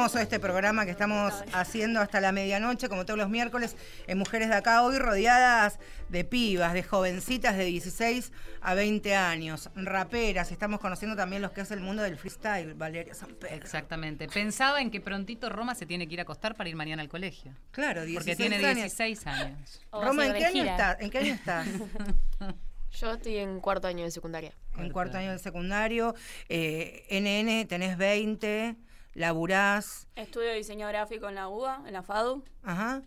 Hermoso 0.00 0.18
este 0.18 0.40
programa 0.40 0.86
que 0.86 0.92
estamos 0.92 1.44
haciendo 1.52 2.00
hasta 2.00 2.22
la 2.22 2.32
medianoche, 2.32 2.88
como 2.88 3.04
todos 3.04 3.18
los 3.18 3.28
miércoles, 3.28 3.76
en 4.06 4.16
Mujeres 4.16 4.48
de 4.48 4.54
Acá, 4.54 4.82
hoy 4.82 4.96
rodeadas 4.98 5.78
de 6.08 6.24
pibas, 6.24 6.72
de 6.72 6.82
jovencitas 6.82 7.54
de 7.58 7.66
16 7.66 8.32
a 8.62 8.72
20 8.72 9.14
años, 9.14 9.68
raperas. 9.74 10.52
Estamos 10.52 10.80
conociendo 10.80 11.16
también 11.16 11.42
lo 11.42 11.52
que 11.52 11.60
es 11.60 11.70
el 11.70 11.80
mundo 11.80 12.02
del 12.02 12.16
freestyle, 12.16 12.72
Valeria 12.72 13.12
San 13.12 13.28
Pedro. 13.34 13.54
Exactamente. 13.56 14.26
Pensaba 14.28 14.80
en 14.80 14.90
que 14.90 15.02
prontito 15.02 15.50
Roma 15.50 15.74
se 15.74 15.84
tiene 15.84 16.08
que 16.08 16.14
ir 16.14 16.20
a 16.20 16.22
acostar 16.22 16.54
para 16.54 16.70
ir 16.70 16.76
mañana 16.76 17.02
al 17.02 17.10
colegio. 17.10 17.52
Claro, 17.70 18.06
16 18.06 18.16
Porque 18.16 18.36
tiene 18.36 18.66
años. 18.66 18.96
16 18.96 19.26
años. 19.26 19.82
O 19.90 20.02
Roma, 20.02 20.24
¿en 20.24 20.32
de 20.32 20.38
qué, 20.38 20.46
año 20.46 20.64
estás? 20.64 20.96
¿en 20.98 21.10
qué 21.10 21.18
año 21.18 21.34
estás? 21.34 21.68
Yo 22.92 23.12
estoy 23.12 23.36
en 23.36 23.60
cuarto 23.60 23.86
año 23.86 24.04
de 24.04 24.10
secundaria. 24.10 24.52
en 24.78 24.90
cuarto 24.90 25.18
año 25.18 25.28
del 25.28 25.40
secundario. 25.40 26.14
Eh, 26.48 27.04
NN 27.10 27.68
tenés 27.68 27.98
20. 27.98 28.76
Laburás. 29.14 30.08
Estudio 30.16 30.52
diseño 30.52 30.86
gráfico 30.88 31.28
en 31.28 31.34
la 31.34 31.48
UBA, 31.48 31.82
en 31.86 31.92
la 31.92 32.02
FADU. 32.02 32.44
Ajá. 32.62 33.02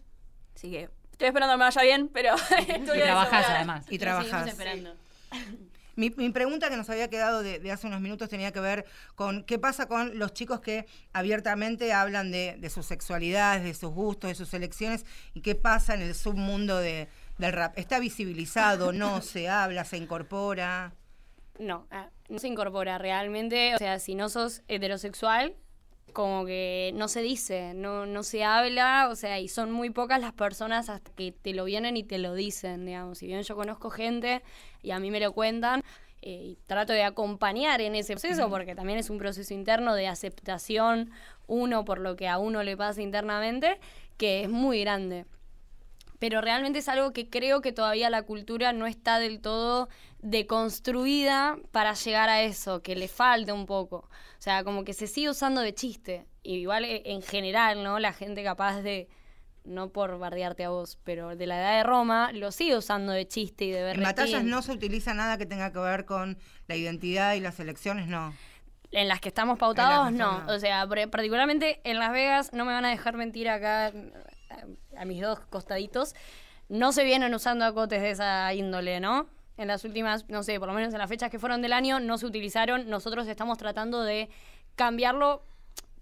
Así 0.55 0.71
que 0.71 0.89
estoy 1.11 1.27
esperando 1.27 1.53
que 1.53 1.57
me 1.57 1.63
vaya 1.63 1.81
bien, 1.81 2.09
pero 2.09 2.35
Y 2.67 2.83
trabajás 2.83 3.45
además. 3.49 3.85
Y 3.89 3.97
trabajás. 3.97 4.47
esperando. 4.47 4.95
Mi, 5.95 6.09
mi 6.09 6.31
pregunta 6.31 6.69
que 6.69 6.77
nos 6.77 6.89
había 6.89 7.07
quedado 7.07 7.43
de, 7.43 7.59
de 7.59 7.71
hace 7.71 7.85
unos 7.85 8.01
minutos 8.01 8.27
tenía 8.27 8.51
que 8.51 8.59
ver 8.59 8.85
con 9.15 9.43
qué 9.43 9.59
pasa 9.59 9.87
con 9.87 10.17
los 10.17 10.33
chicos 10.33 10.59
que 10.59 10.87
abiertamente 11.13 11.93
hablan 11.93 12.31
de, 12.31 12.55
de 12.57 12.69
sus 12.71 12.87
sexualidades, 12.87 13.63
de 13.63 13.75
sus 13.75 13.91
gustos, 13.91 14.29
de 14.29 14.35
sus 14.35 14.53
elecciones 14.55 15.05
y 15.35 15.41
qué 15.41 15.53
pasa 15.53 15.93
en 15.93 16.01
el 16.01 16.15
submundo 16.15 16.77
de, 16.77 17.09
del 17.37 17.53
rap. 17.53 17.77
¿Está 17.77 17.99
visibilizado? 17.99 18.91
¿No? 18.91 19.21
¿Se 19.21 19.49
habla? 19.49 19.85
¿Se 19.85 19.97
incorpora? 19.97 20.93
No, 21.59 21.85
ah, 21.91 22.09
no 22.27 22.39
se 22.39 22.47
incorpora 22.47 22.97
realmente. 22.97 23.75
O 23.75 23.77
sea, 23.77 23.99
si 23.99 24.15
no 24.15 24.29
sos 24.29 24.63
heterosexual, 24.67 25.55
como 26.13 26.45
que 26.45 26.91
no 26.95 27.07
se 27.07 27.21
dice, 27.21 27.73
no, 27.73 28.05
no 28.05 28.23
se 28.23 28.43
habla, 28.43 29.09
o 29.11 29.15
sea, 29.15 29.39
y 29.39 29.47
son 29.47 29.71
muy 29.71 29.89
pocas 29.89 30.21
las 30.21 30.33
personas 30.33 30.89
hasta 30.89 31.11
que 31.11 31.31
te 31.31 31.53
lo 31.53 31.65
vienen 31.65 31.97
y 31.97 32.03
te 32.03 32.17
lo 32.17 32.33
dicen, 32.33 32.85
digamos. 32.85 33.17
Si 33.17 33.27
bien 33.27 33.41
yo 33.41 33.55
conozco 33.55 33.89
gente 33.89 34.41
y 34.81 34.91
a 34.91 34.99
mí 34.99 35.11
me 35.11 35.19
lo 35.19 35.33
cuentan, 35.33 35.83
eh, 36.21 36.41
y 36.51 36.57
trato 36.67 36.93
de 36.93 37.03
acompañar 37.03 37.81
en 37.81 37.95
ese 37.95 38.13
proceso, 38.13 38.49
porque 38.49 38.75
también 38.75 38.99
es 38.99 39.09
un 39.09 39.17
proceso 39.17 39.53
interno 39.53 39.93
de 39.95 40.07
aceptación, 40.07 41.11
uno 41.47 41.83
por 41.83 41.99
lo 41.99 42.15
que 42.15 42.29
a 42.29 42.37
uno 42.37 42.63
le 42.63 42.77
pasa 42.77 43.01
internamente, 43.01 43.79
que 44.17 44.43
es 44.43 44.49
muy 44.49 44.81
grande 44.81 45.25
pero 46.23 46.39
realmente 46.39 46.79
es 46.79 46.87
algo 46.87 47.11
que 47.11 47.29
creo 47.29 47.59
que 47.59 47.73
todavía 47.73 48.09
la 48.09 48.21
cultura 48.21 48.71
no 48.71 48.87
está 48.87 49.19
del 49.19 49.41
todo 49.41 49.89
deconstruida 50.23 51.57
para 51.71 51.93
llegar 51.93 52.29
a 52.29 52.41
eso, 52.41 52.81
que 52.81 52.95
le 52.95 53.07
falta 53.07 53.53
un 53.53 53.65
poco. 53.65 53.97
O 53.97 54.41
sea, 54.41 54.63
como 54.63 54.83
que 54.83 54.93
se 54.93 55.07
sigue 55.07 55.29
usando 55.29 55.61
de 55.61 55.73
chiste. 55.73 56.25
Y 56.41 56.55
igual 56.55 56.85
eh, 56.85 57.03
en 57.05 57.21
general, 57.21 57.83
¿no? 57.83 57.99
La 57.99 58.13
gente 58.13 58.43
capaz 58.43 58.81
de, 58.81 59.09
no 59.65 59.89
por 59.89 60.17
bardearte 60.17 60.63
a 60.63 60.69
vos, 60.69 60.97
pero 61.03 61.35
de 61.35 61.45
la 61.45 61.59
edad 61.59 61.77
de 61.77 61.83
Roma, 61.83 62.31
lo 62.33 62.51
sigue 62.51 62.75
usando 62.77 63.11
de 63.11 63.27
chiste 63.27 63.65
y 63.65 63.71
de 63.71 63.79
En 63.79 63.85
berretín. 63.85 64.03
batallas 64.03 64.43
no 64.43 64.61
se 64.61 64.71
utiliza 64.71 65.13
nada 65.13 65.37
que 65.37 65.45
tenga 65.45 65.71
que 65.71 65.79
ver 65.79 66.05
con 66.05 66.37
la 66.67 66.75
identidad 66.75 67.33
y 67.35 67.41
las 67.41 67.59
elecciones, 67.59 68.07
no. 68.07 68.33
En 68.91 69.07
las 69.07 69.19
que 69.19 69.29
estamos 69.29 69.57
pautados, 69.57 70.09
En 70.09 70.17
no. 70.17 70.41
no. 70.41 70.53
O 70.53 70.59
sea, 70.59 70.87
particularmente 70.87 71.81
en 71.83 71.99
Las 71.99 72.11
Vegas, 72.11 72.53
no 72.53 72.63
me 72.63 72.73
van 72.73 72.85
a 72.85 72.89
dejar 72.89 73.15
mentir 73.15 73.49
acá 73.49 73.91
a 74.97 75.05
mis 75.05 75.21
dos 75.21 75.39
costaditos, 75.49 76.13
no 76.69 76.91
se 76.91 77.03
vienen 77.03 77.33
usando 77.33 77.65
acotes 77.65 78.01
de 78.01 78.11
esa 78.11 78.53
índole, 78.53 78.99
¿no? 78.99 79.27
En 79.57 79.67
las 79.67 79.83
últimas, 79.85 80.27
no 80.29 80.41
sé, 80.43 80.59
por 80.59 80.67
lo 80.67 80.73
menos 80.73 80.93
en 80.93 80.99
las 80.99 81.09
fechas 81.09 81.29
que 81.29 81.39
fueron 81.39 81.61
del 81.61 81.73
año, 81.73 81.99
no 81.99 82.17
se 82.17 82.25
utilizaron. 82.25 82.89
Nosotros 82.89 83.27
estamos 83.27 83.57
tratando 83.57 84.01
de 84.03 84.29
cambiarlo, 84.75 85.43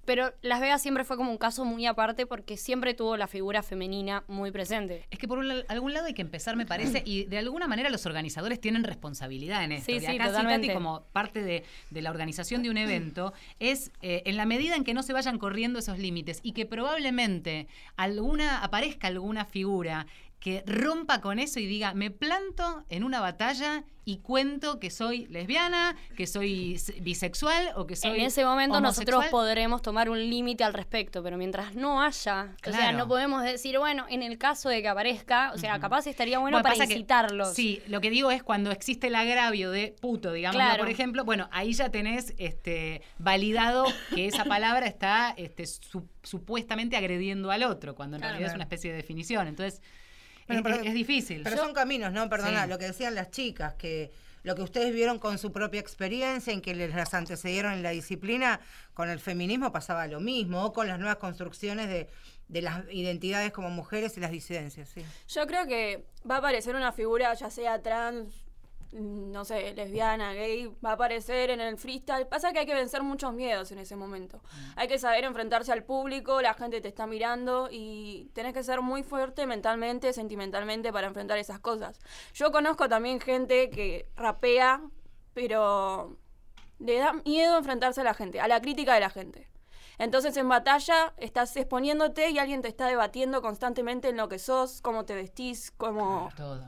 pero 0.06 0.34
Las 0.42 0.60
Vegas 0.62 0.82
siempre 0.82 1.04
fue 1.04 1.16
como 1.18 1.30
un 1.32 1.38
caso 1.38 1.64
muy 1.64 1.86
aparte 1.86 2.26
porque 2.26 2.58
siempre 2.58 2.94
tuvo 2.94 3.18
la 3.18 3.28
figura 3.28 3.62
femenina 3.62 4.24
muy 4.28 4.50
presente. 4.52 5.06
Es 5.12 5.20
que 5.20 5.28
por 5.28 5.38
un- 5.38 5.64
algún 5.68 5.94
lado 5.94 6.08
hay 6.08 6.14
que 6.14 6.22
empezar, 6.24 6.56
me 6.56 6.66
parece, 6.66 7.04
y 7.06 7.26
de 7.26 7.38
alguna 7.38 7.68
manera 7.68 7.90
los 7.90 8.06
organizadores 8.06 8.60
tienen 8.60 8.84
responsabilidad 8.84 9.64
en 9.64 9.74
esto. 9.74 9.86
Sí, 9.86 9.98
Y 9.98 10.00
sí, 10.00 10.06
acá 10.08 10.30
Citati, 10.30 10.72
como 10.74 11.04
parte 11.12 11.44
de, 11.44 11.64
de 11.92 12.02
la 12.02 12.10
organización 12.10 12.64
de 12.64 12.70
un 12.72 12.78
evento, 12.78 13.34
es 13.60 13.92
eh, 14.02 14.24
en 14.26 14.38
la 14.38 14.46
medida 14.46 14.76
en 14.76 14.84
que 14.86 14.94
no 14.96 15.04
se 15.04 15.14
vayan 15.14 15.38
corriendo 15.38 15.78
esos 15.78 16.00
límites 16.00 16.40
y 16.42 16.54
que 16.54 16.66
probablemente 16.66 17.68
alguna 17.96 18.64
aparezca 18.64 19.08
alguna 19.08 19.46
figura 19.46 20.08
que 20.42 20.64
rompa 20.66 21.22
con 21.22 21.38
eso 21.40 21.60
y 21.60 21.68
diga, 21.68 21.94
me 21.94 22.10
planto 22.10 22.84
en 22.90 23.04
una 23.04 23.22
batalla 23.22 23.84
y 24.04 24.18
cuento 24.18 24.80
que 24.80 24.90
soy 24.90 25.28
lesbiana, 25.28 25.96
que 26.18 26.26
soy 26.26 26.82
bisexual 27.00 27.70
o 27.76 27.86
que 27.86 27.96
soy 27.96 28.20
en 28.20 28.26
ese 28.26 28.44
momento 28.44 28.82
nosotros 28.82 29.26
podremos 29.28 29.84
tomar 29.84 30.10
un 30.10 30.18
límite 30.18 30.64
al 30.64 30.74
respecto, 30.74 31.22
pero 31.22 31.38
mientras 31.38 31.76
no 31.76 32.02
haya, 32.02 32.56
o 32.68 32.72
sea, 32.72 32.92
no 32.92 33.08
podemos 33.08 33.44
decir, 33.44 33.78
bueno, 33.78 34.08
en 34.10 34.24
el 34.24 34.40
caso 34.40 34.70
de 34.70 34.82
que 34.82 34.88
aparezca, 34.88 35.52
o 35.54 35.60
sea, 35.60 35.80
capaz 35.80 36.08
estaría 36.08 36.40
bueno, 36.40 36.56
Bueno, 36.58 36.64
para 36.76 36.88
que- 36.88 36.94
incitarlos. 36.94 37.54
sí, 37.54 37.80
lo 37.88 38.02
que 38.02 38.10
digo 38.10 38.32
es 38.32 38.42
cuando 38.42 38.72
existe 38.72 39.06
el 39.08 39.16
agravio 39.16 39.70
de 39.70 39.94
puto, 40.02 40.34
digamos, 40.34 40.56
Claro. 40.56 40.80
por 40.80 40.90
ejemplo, 40.90 41.24
bueno, 41.24 41.48
ahí 41.52 41.74
ya 41.74 41.90
tenés 41.92 42.34
este, 42.40 43.04
validado 43.20 43.86
que 44.16 44.26
esa 44.26 44.46
palabra 44.46 44.88
está 44.88 45.36
este, 45.38 45.68
su- 45.68 46.08
supuestamente 46.24 46.98
agrediendo 46.98 47.52
al 47.52 47.62
otro, 47.62 47.94
cuando 47.94 48.16
en 48.18 48.22
Claro. 48.22 48.32
realidad 48.34 48.50
es 48.50 48.56
una 48.56 48.64
especie 48.64 48.90
de 48.90 48.98
definición. 48.98 49.48
Entonces, 49.48 49.80
Bueno, 50.60 50.64
pero- 50.78 50.84
es 50.90 50.94
difícil. 50.94 51.42
Pero 51.44 51.58
son 51.58 51.74
caminos, 51.74 52.12
¿no? 52.14 52.30
Perdona, 52.30 52.64
Sí. 52.64 52.70
lo 52.70 52.78
que 52.78 52.86
decían 52.86 53.16
las 53.16 53.32
chicas, 53.32 53.74
que 53.76 54.12
lo 54.44 54.56
que 54.56 54.64
ustedes 54.64 54.92
vieron 54.94 55.20
con 55.20 55.38
su 55.38 55.52
propia 55.52 55.80
experiencia, 55.80 56.52
en 56.52 56.62
que 56.62 56.74
les 56.74 56.96
las 56.96 57.14
antecedieron 57.14 57.74
en 57.74 57.84
la 57.84 57.92
disciplina, 57.92 58.60
con 58.94 59.10
el 59.10 59.20
feminismo 59.20 59.72
pasaba 59.72 60.08
lo 60.08 60.20
mismo, 60.20 60.64
o 60.66 60.74
con 60.74 60.88
las 60.88 60.98
nuevas 60.98 61.18
construcciones 61.18 61.88
de, 61.90 62.10
de 62.48 62.62
las 62.64 62.84
identidades 62.92 63.52
como 63.52 63.70
mujeres 63.70 64.18
y 64.18 64.20
las 64.20 64.32
disidencias, 64.32 64.90
sí. 64.90 65.04
Yo 65.28 65.46
creo 65.46 65.68
que 65.68 66.06
va 66.30 66.36
a 66.36 66.38
aparecer 66.40 66.76
una 66.76 66.92
figura, 66.92 67.34
ya 67.36 67.50
sea 67.52 67.82
trans, 67.84 68.41
no 68.92 69.46
sé, 69.46 69.74
lesbiana, 69.74 70.34
gay, 70.34 70.68
va 70.84 70.92
a 70.92 70.94
aparecer 70.94 71.50
en 71.50 71.62
el 71.62 71.78
freestyle. 71.78 72.28
Pasa 72.28 72.52
que 72.52 72.60
hay 72.60 72.66
que 72.66 72.74
vencer 72.74 73.04
muchos 73.04 73.34
miedos 73.34 73.72
en 73.72 73.80
ese 73.80 73.96
momento. 73.96 74.42
Hay 74.76 74.88
que 74.88 75.00
saber 75.00 75.24
enfrentarse 75.24 75.72
al 75.72 75.84
público, 75.84 76.42
la 76.42 76.54
gente 76.54 76.82
te 76.82 76.90
está 76.90 77.08
mirando 77.08 77.70
y 77.72 78.30
tenés 78.34 78.54
que 78.54 78.64
ser 78.64 78.82
muy 78.82 79.04
fuerte 79.04 79.46
mentalmente, 79.46 80.12
sentimentalmente 80.14 80.92
para 80.92 81.08
enfrentar 81.08 81.38
esas 81.38 81.60
cosas. 81.60 82.00
Yo 82.34 82.52
conozco 82.52 82.90
también 82.90 83.22
gente 83.22 83.70
que 83.70 84.10
rapea, 84.16 84.82
pero 85.34 86.18
le 86.80 86.98
da 86.98 87.14
miedo 87.14 87.58
enfrentarse 87.58 88.02
a 88.02 88.04
la 88.04 88.14
gente, 88.14 88.42
a 88.42 88.48
la 88.48 88.62
crítica 88.62 88.94
de 88.94 89.00
la 89.00 89.10
gente. 89.10 89.48
Entonces 90.00 90.36
en 90.36 90.50
batalla 90.50 91.14
estás 91.18 91.56
exponiéndote 91.56 92.32
y 92.32 92.40
alguien 92.40 92.62
te 92.62 92.68
está 92.68 92.88
debatiendo 92.88 93.42
constantemente 93.42 94.10
en 94.10 94.18
lo 94.18 94.28
que 94.30 94.40
sos, 94.40 94.82
cómo 94.82 95.06
te 95.06 95.14
vestís, 95.14 95.72
cómo, 95.72 96.30
Todo. 96.36 96.66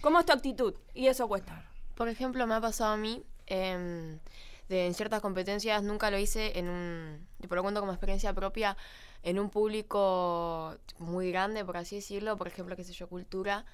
Cómo 0.00 0.20
es 0.20 0.26
tu 0.26 0.32
actitud. 0.32 0.74
Y 0.94 1.06
eso 1.06 1.28
cuesta. 1.28 1.64
Por 1.94 2.08
ejemplo, 2.08 2.46
me 2.46 2.54
ha 2.54 2.60
pasado 2.60 2.94
a 2.94 2.96
mí, 2.96 3.24
de, 3.48 4.86
en 4.86 4.94
ciertas 4.94 5.20
competencias, 5.20 5.82
nunca 5.82 6.10
lo 6.10 6.18
hice 6.18 6.58
en 6.58 6.68
un, 6.68 7.26
tipo, 7.40 7.54
lo 7.54 7.62
cuento 7.62 7.80
como 7.80 7.92
experiencia 7.92 8.32
propia, 8.32 8.76
en 9.22 9.38
un 9.38 9.50
público 9.50 10.76
muy 10.98 11.30
grande, 11.30 11.64
por 11.64 11.76
así 11.76 11.96
decirlo, 11.96 12.36
por 12.36 12.46
ejemplo, 12.46 12.76
qué 12.76 12.84
sé 12.84 12.92
yo, 12.92 13.08
cultura, 13.08 13.66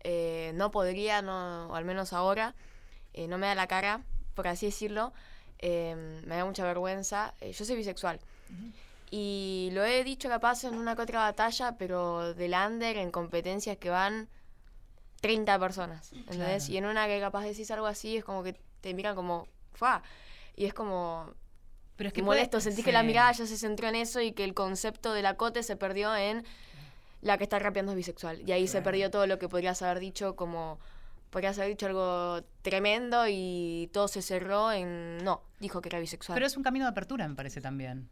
eh, 0.00 0.52
no 0.54 0.70
podría, 0.70 1.22
no, 1.22 1.68
o 1.68 1.74
al 1.74 1.84
menos 1.84 2.12
ahora, 2.12 2.54
eh, 3.12 3.26
no 3.26 3.38
me 3.38 3.46
da 3.46 3.54
la 3.54 3.66
cara, 3.66 4.02
por 4.34 4.48
así 4.48 4.66
decirlo, 4.66 5.12
em, 5.58 6.24
me 6.26 6.36
da 6.36 6.44
mucha 6.44 6.64
vergüenza. 6.64 7.34
Eh, 7.40 7.52
yo 7.52 7.64
soy 7.64 7.76
bisexual. 7.76 8.20
Y 9.10 9.70
lo 9.72 9.84
he 9.84 10.02
dicho 10.04 10.28
capaz 10.28 10.64
en 10.64 10.74
una 10.74 10.96
que 10.96 11.02
otra 11.02 11.20
batalla, 11.20 11.76
pero 11.78 12.34
del 12.34 12.54
under, 12.54 12.96
en 12.96 13.10
competencias 13.10 13.76
que 13.76 13.90
van 13.90 14.28
30 15.24 15.58
personas, 15.58 16.12
¿entendés? 16.12 16.64
Claro. 16.64 16.72
Y 16.74 16.76
en 16.76 16.84
una 16.86 17.06
que 17.06 17.18
capaz 17.18 17.44
decís 17.44 17.70
algo 17.70 17.86
así, 17.86 18.18
es 18.18 18.24
como 18.24 18.42
que 18.42 18.54
te 18.82 18.92
miran 18.92 19.14
como, 19.16 19.48
¡fa! 19.72 20.02
Y 20.54 20.66
es 20.66 20.74
como 20.74 21.32
Pero 21.96 22.08
es 22.08 22.12
que 22.12 22.22
molesto, 22.22 22.58
puede- 22.58 22.62
sentí 22.62 22.82
que 22.82 22.92
la 22.92 23.02
mirada 23.02 23.32
ya 23.32 23.46
se 23.46 23.56
centró 23.56 23.88
en 23.88 23.94
eso 23.94 24.20
y 24.20 24.32
que 24.32 24.44
el 24.44 24.52
concepto 24.52 25.14
del 25.14 25.24
acote 25.26 25.62
se 25.62 25.76
perdió 25.76 26.14
en 26.14 26.44
la 27.22 27.38
que 27.38 27.44
está 27.44 27.58
rapeando 27.58 27.92
es 27.92 27.96
bisexual. 27.96 28.42
Y 28.46 28.52
ahí 28.52 28.68
se 28.68 28.82
perdió 28.82 29.10
todo 29.10 29.26
lo 29.26 29.38
que 29.38 29.48
podrías 29.48 29.80
haber 29.82 29.98
dicho 29.98 30.36
como... 30.36 30.78
Podrías 31.30 31.58
haber 31.58 31.70
dicho 31.70 31.86
algo 31.86 32.42
tremendo 32.62 33.24
y 33.28 33.88
todo 33.92 34.06
se 34.08 34.20
cerró 34.22 34.70
en... 34.72 35.18
No, 35.24 35.42
dijo 35.58 35.80
que 35.80 35.88
era 35.88 35.98
bisexual. 35.98 36.36
Pero 36.36 36.46
es 36.46 36.56
un 36.56 36.62
camino 36.62 36.84
de 36.84 36.90
apertura, 36.90 37.26
me 37.26 37.34
parece 37.34 37.60
también. 37.62 38.08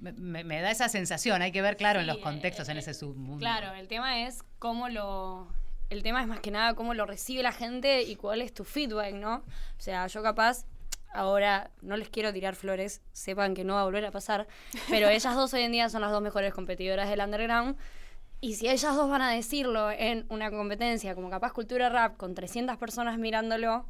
Me, 0.00 0.12
me- 0.12 0.44
me 0.44 0.60
da 0.60 0.70
esa 0.72 0.88
sensación, 0.90 1.40
hay 1.40 1.52
que 1.52 1.62
ver 1.62 1.76
claro 1.78 2.00
en 2.00 2.06
los 2.08 2.18
contextos, 2.18 2.68
eh, 2.68 2.72
en 2.72 2.78
ese 2.78 2.92
submundo. 2.92 3.38
Claro, 3.38 3.72
el 3.74 3.86
tema 3.88 4.26
es 4.26 4.42
cómo 4.58 4.88
lo... 4.90 5.48
El 5.88 6.02
tema 6.02 6.20
es 6.20 6.28
más 6.28 6.40
que 6.40 6.50
nada 6.50 6.74
cómo 6.74 6.94
lo 6.94 7.06
recibe 7.06 7.42
la 7.42 7.52
gente 7.52 8.02
y 8.02 8.16
cuál 8.16 8.42
es 8.42 8.52
tu 8.52 8.64
feedback, 8.64 9.14
¿no? 9.14 9.36
O 9.36 9.80
sea, 9.80 10.06
yo 10.08 10.22
capaz, 10.22 10.64
ahora 11.12 11.70
no 11.80 11.96
les 11.96 12.08
quiero 12.08 12.32
tirar 12.32 12.56
flores, 12.56 13.02
sepan 13.12 13.54
que 13.54 13.64
no 13.64 13.74
va 13.74 13.82
a 13.82 13.84
volver 13.84 14.04
a 14.04 14.10
pasar, 14.10 14.48
pero 14.90 15.08
ellas 15.08 15.34
dos 15.34 15.54
hoy 15.54 15.62
en 15.62 15.72
día 15.72 15.88
son 15.88 16.00
las 16.00 16.10
dos 16.10 16.22
mejores 16.22 16.52
competidoras 16.52 17.08
del 17.08 17.20
underground. 17.20 17.76
Y 18.40 18.54
si 18.54 18.68
ellas 18.68 18.94
dos 18.94 19.08
van 19.08 19.22
a 19.22 19.30
decirlo 19.30 19.90
en 19.90 20.26
una 20.28 20.50
competencia 20.50 21.14
como 21.14 21.30
capaz 21.30 21.52
Cultura 21.52 21.88
Rap 21.88 22.16
con 22.16 22.34
300 22.34 22.76
personas 22.76 23.18
mirándolo, 23.18 23.86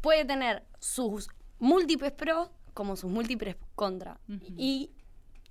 puede 0.00 0.24
tener 0.24 0.64
sus 0.80 1.28
múltiples 1.58 2.12
pros 2.12 2.50
como 2.74 2.96
sus 2.96 3.10
múltiples 3.10 3.56
contra. 3.74 4.18
Y 4.56 4.90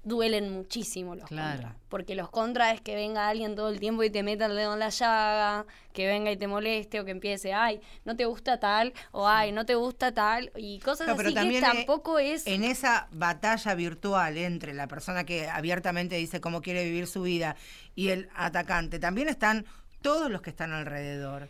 duelen 0.08 0.52
muchísimo 0.52 1.16
los 1.16 1.26
Claro. 1.26 1.62
contra. 1.62 1.76
Porque 1.90 2.16
los 2.16 2.30
contra 2.30 2.72
es 2.72 2.82
que 2.82 2.96
venga 2.96 3.28
alguien 3.28 3.56
todo 3.56 3.70
el 3.70 3.80
tiempo 3.80 4.04
y 4.04 4.10
te 4.10 4.24
meta 4.24 4.46
el 4.46 4.56
dedo 4.56 4.74
en 4.74 4.80
la 4.80 4.90
llaga, 4.90 5.66
que 5.94 6.08
venga 6.08 6.32
y 6.32 6.38
te 6.38 6.48
moleste 6.48 7.00
o 7.00 7.06
que 7.06 7.12
empiece, 7.12 7.54
ay, 7.54 7.82
no 8.06 8.16
te 8.16 8.26
gusta 8.26 8.60
tal, 8.60 8.94
o 9.12 9.28
ay, 9.28 9.52
no 9.52 9.66
te 9.66 9.76
gusta 9.76 10.14
tal, 10.14 10.52
y 10.56 10.80
cosas 10.80 11.08
No, 11.08 11.16
pero 11.16 11.30
así 11.30 11.36
que 11.36 11.42
también, 11.42 11.64
eh, 11.64 11.68
tampoco 11.68 12.20
es... 12.20 12.46
En 12.48 12.64
esa 12.64 13.08
batalla 13.12 13.76
virtual 13.76 14.38
entre 14.38 14.74
la 14.74 14.88
persona 14.88 15.24
que 15.26 15.48
abiertamente 15.50 16.16
dice 16.16 16.40
cómo 16.42 16.62
quiere 16.62 16.84
vivir 16.84 17.08
su 17.08 17.24
vida 17.24 17.56
y 17.96 18.10
el 18.10 18.30
atacante, 18.36 19.00
también 19.00 19.28
están 19.28 19.66
todos 20.02 20.30
los 20.30 20.42
que 20.42 20.50
están 20.52 20.72
alrededor. 20.72 21.50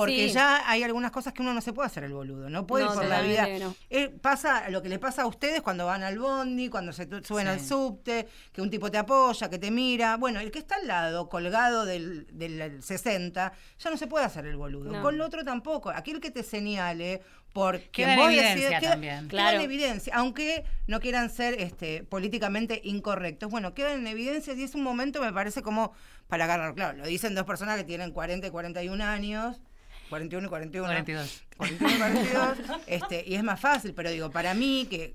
Porque 0.00 0.28
Sí. 0.28 0.34
ya 0.34 0.68
hay 0.70 0.82
algunas 0.82 1.10
cosas 1.10 1.32
que 1.32 1.42
uno 1.42 1.52
no 1.52 1.60
se 1.60 1.72
puede 1.72 1.86
hacer 1.86 2.04
el 2.04 2.12
boludo, 2.12 2.48
no 2.48 2.66
puede 2.66 2.84
No, 2.84 2.92
ir 2.92 2.98
por 2.98 3.06
la 3.08 3.20
vida. 3.22 3.48
Eh, 3.90 4.08
pasa 4.22 4.70
lo 4.70 4.80
que 4.82 4.88
les 4.88 4.98
pasa 4.98 5.22
a 5.22 5.26
ustedes 5.26 5.60
cuando 5.60 5.86
van 5.86 6.02
al 6.02 6.18
bondi, 6.18 6.68
cuando 6.68 6.92
se 6.92 7.04
suben 7.24 7.46
Sí. 7.46 7.50
al 7.52 7.60
subte, 7.60 8.28
que 8.52 8.62
un 8.62 8.70
tipo 8.70 8.90
te 8.90 8.98
apoya, 8.98 9.50
que 9.50 9.58
te 9.58 9.70
mira. 9.70 10.16
Bueno, 10.16 10.40
el 10.40 10.50
que 10.50 10.58
está 10.60 10.76
al 10.76 10.86
lado, 10.86 11.28
colgado 11.28 11.84
del, 11.84 12.26
del 12.32 12.82
60, 12.82 13.52
ya 13.78 13.90
no 13.90 13.96
se 13.96 14.06
puede 14.06 14.24
hacer 14.24 14.46
el 14.46 14.56
boludo. 14.56 14.92
No. 14.92 15.02
Con 15.02 15.18
lo 15.18 15.26
otro 15.26 15.44
tampoco. 15.44 15.90
Aquel 15.90 16.20
que 16.20 16.30
te 16.30 16.42
señale 16.42 17.22
por 17.52 17.80
Queda 17.90 18.12
en 18.14 18.20
evidencia 18.20 18.80
también. 18.80 19.20
queda 19.20 19.28
Claro. 19.28 19.56
en 19.56 19.62
evidencia, 19.62 20.14
aunque 20.14 20.64
no 20.86 21.00
quieran 21.00 21.30
ser 21.30 21.54
este, 21.60 22.04
políticamente 22.04 22.80
incorrectos. 22.84 23.50
Bueno, 23.50 23.74
quedan 23.74 24.00
en 24.00 24.06
evidencia 24.06 24.52
y 24.54 24.62
es 24.62 24.74
un 24.74 24.82
momento, 24.82 25.20
me 25.22 25.32
parece, 25.32 25.62
como 25.62 25.92
para 26.28 26.44
agarrar. 26.44 26.74
Claro, 26.74 26.98
lo 26.98 27.06
dicen 27.06 27.34
dos 27.34 27.46
personas 27.46 27.76
que 27.78 27.84
tienen 27.84 28.12
40 28.12 28.46
y 28.46 28.50
41 28.50 29.00
años. 29.02 29.60
41 30.08 30.46
y 30.46 30.48
41. 30.50 30.86
42. 30.88 31.42
41 31.56 31.94
y 31.94 31.98
42. 31.98 32.80
este, 32.86 33.24
y 33.26 33.34
es 33.34 33.42
más 33.44 33.60
fácil, 33.60 33.94
pero 33.94 34.10
digo, 34.10 34.30
para 34.30 34.54
mí, 34.54 34.86
que 34.90 35.14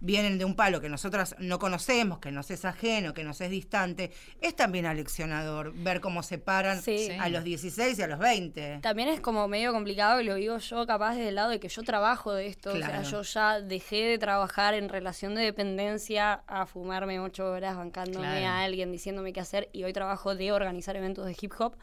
vienen 0.00 0.36
de 0.36 0.44
un 0.44 0.54
palo 0.54 0.82
que 0.82 0.90
nosotras 0.90 1.34
no 1.38 1.58
conocemos, 1.58 2.18
que 2.18 2.30
nos 2.30 2.50
es 2.50 2.66
ajeno, 2.66 3.14
que 3.14 3.24
nos 3.24 3.40
es 3.40 3.48
distante, 3.48 4.10
es 4.42 4.54
también 4.54 4.84
aleccionador 4.84 5.72
ver 5.72 6.02
cómo 6.02 6.22
se 6.22 6.36
paran 6.36 6.82
Sí. 6.82 7.08
a 7.18 7.30
los 7.30 7.42
16 7.42 7.98
y 7.98 8.02
a 8.02 8.06
los 8.06 8.18
20. 8.18 8.80
También 8.82 9.08
es 9.08 9.20
como 9.20 9.48
medio 9.48 9.72
complicado 9.72 10.20
y 10.20 10.24
lo 10.24 10.34
digo 10.34 10.58
yo 10.58 10.86
capaz 10.86 11.14
desde 11.14 11.28
el 11.30 11.36
lado 11.36 11.48
de 11.48 11.58
que 11.60 11.68
yo 11.68 11.82
trabajo 11.84 12.34
de 12.34 12.48
esto. 12.48 12.72
Claro. 12.72 12.98
O 13.00 13.02
sea, 13.02 13.10
yo 13.10 13.22
ya 13.22 13.60
dejé 13.62 14.02
de 14.04 14.18
trabajar 14.18 14.74
en 14.74 14.90
relación 14.90 15.34
de 15.36 15.42
dependencia 15.42 16.42
a 16.48 16.66
fumarme 16.66 17.18
ocho 17.20 17.50
horas 17.50 17.74
bancándome 17.76 18.26
Claro. 18.26 18.46
a 18.46 18.60
alguien 18.64 18.92
diciéndome 18.92 19.32
qué 19.32 19.40
hacer 19.40 19.70
y 19.72 19.84
hoy 19.84 19.94
trabajo 19.94 20.34
de 20.34 20.52
organizar 20.52 20.96
eventos 20.96 21.24
de 21.24 21.34
hip 21.40 21.52
hop 21.58 21.76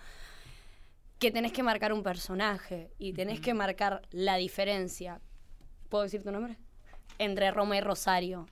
que 1.21 1.29
tenés 1.29 1.51
que 1.53 1.61
marcar 1.61 1.93
un 1.93 2.01
personaje 2.01 2.89
y 2.97 3.13
tenés 3.13 3.39
que 3.39 3.53
marcar 3.53 4.01
la 4.09 4.37
diferencia. 4.37 5.21
¿Puedo 5.87 6.03
decir 6.03 6.23
tu 6.23 6.31
nombre? 6.31 6.57
Entre 7.19 7.51
Roma 7.51 7.77
y 7.77 7.81
Rosario. 7.81 8.47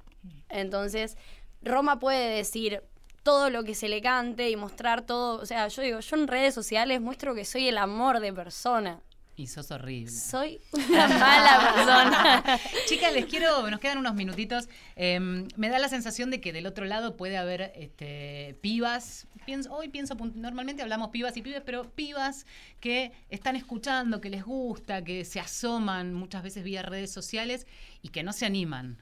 Entonces, 0.50 1.18
Roma 1.64 2.00
puede 2.00 2.30
decir 2.30 2.84
todo 3.24 3.50
lo 3.50 3.64
que 3.64 3.74
se 3.74 3.90
le 3.90 4.02
cante 4.02 4.52
y 4.52 4.56
mostrar 4.56 5.02
todo. 5.02 5.42
O 5.42 5.48
sea, 5.48 5.68
yo 5.68 5.82
digo, 5.82 6.00
yo 6.00 6.16
en 6.16 6.28
redes 6.28 6.54
sociales 6.54 7.02
muestro 7.02 7.34
que 7.34 7.44
soy 7.44 7.68
el 7.68 7.78
amor 7.80 8.20
de 8.20 8.32
persona. 8.32 9.02
Y 9.40 9.48
sos 9.48 9.72
horrible. 9.72 10.12
Soy 10.12 10.60
una 10.90 11.08
mala 11.08 11.74
persona. 11.74 12.60
Chicas, 12.88 13.14
les 13.14 13.26
quiero, 13.26 13.70
nos 13.72 13.80
quedan 13.80 13.98
unos 13.98 14.14
minutitos. 14.14 14.68
Eh, 14.98 15.18
me 15.56 15.70
da 15.70 15.80
la 15.80 15.88
sensación 15.88 16.30
de 16.30 16.42
que 16.42 16.52
del 16.52 16.68
otro 16.68 16.84
lado 16.84 17.16
puede 17.16 17.38
haber 17.38 17.72
este, 17.74 18.58
pibas. 18.60 19.28
Pienso, 19.46 19.74
hoy 19.74 19.88
pienso, 19.88 20.16
normalmente 20.36 20.82
hablamos 20.84 21.12
pibas 21.12 21.38
y 21.38 21.42
pibes, 21.42 21.62
pero 21.66 21.90
pibas 21.90 22.46
que 22.82 23.14
están 23.30 23.56
escuchando, 23.56 24.20
que 24.20 24.30
les 24.30 24.44
gusta, 24.44 25.06
que 25.06 25.24
se 25.24 25.40
asoman 25.40 26.14
muchas 26.14 26.44
veces 26.44 26.66
vía 26.66 26.82
redes 26.82 27.10
sociales 27.10 27.66
y 28.02 28.10
que 28.10 28.24
no 28.24 28.34
se 28.34 28.46
animan. 28.46 29.02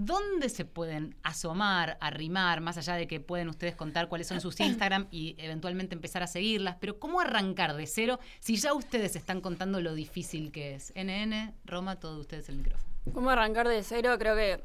¿Dónde 0.00 0.48
se 0.48 0.64
pueden 0.64 1.16
asomar, 1.24 1.98
arrimar, 2.00 2.60
más 2.60 2.78
allá 2.78 2.94
de 2.94 3.08
que 3.08 3.18
pueden 3.18 3.48
ustedes 3.48 3.74
contar 3.74 4.08
cuáles 4.08 4.28
son 4.28 4.40
sus 4.40 4.60
Instagram 4.60 5.08
y 5.10 5.34
eventualmente 5.38 5.96
empezar 5.96 6.22
a 6.22 6.28
seguirlas? 6.28 6.76
Pero 6.78 7.00
¿cómo 7.00 7.20
arrancar 7.20 7.74
de 7.74 7.84
cero 7.88 8.20
si 8.38 8.54
ya 8.54 8.74
ustedes 8.74 9.16
están 9.16 9.40
contando 9.40 9.80
lo 9.80 9.94
difícil 9.94 10.52
que 10.52 10.76
es? 10.76 10.92
NN, 10.94 11.52
Roma, 11.64 11.96
todo 11.96 12.20
ustedes 12.20 12.48
el 12.48 12.58
micrófono. 12.58 12.88
¿Cómo 13.12 13.30
arrancar 13.30 13.66
de 13.66 13.82
cero? 13.82 14.14
Creo 14.20 14.36
que 14.36 14.62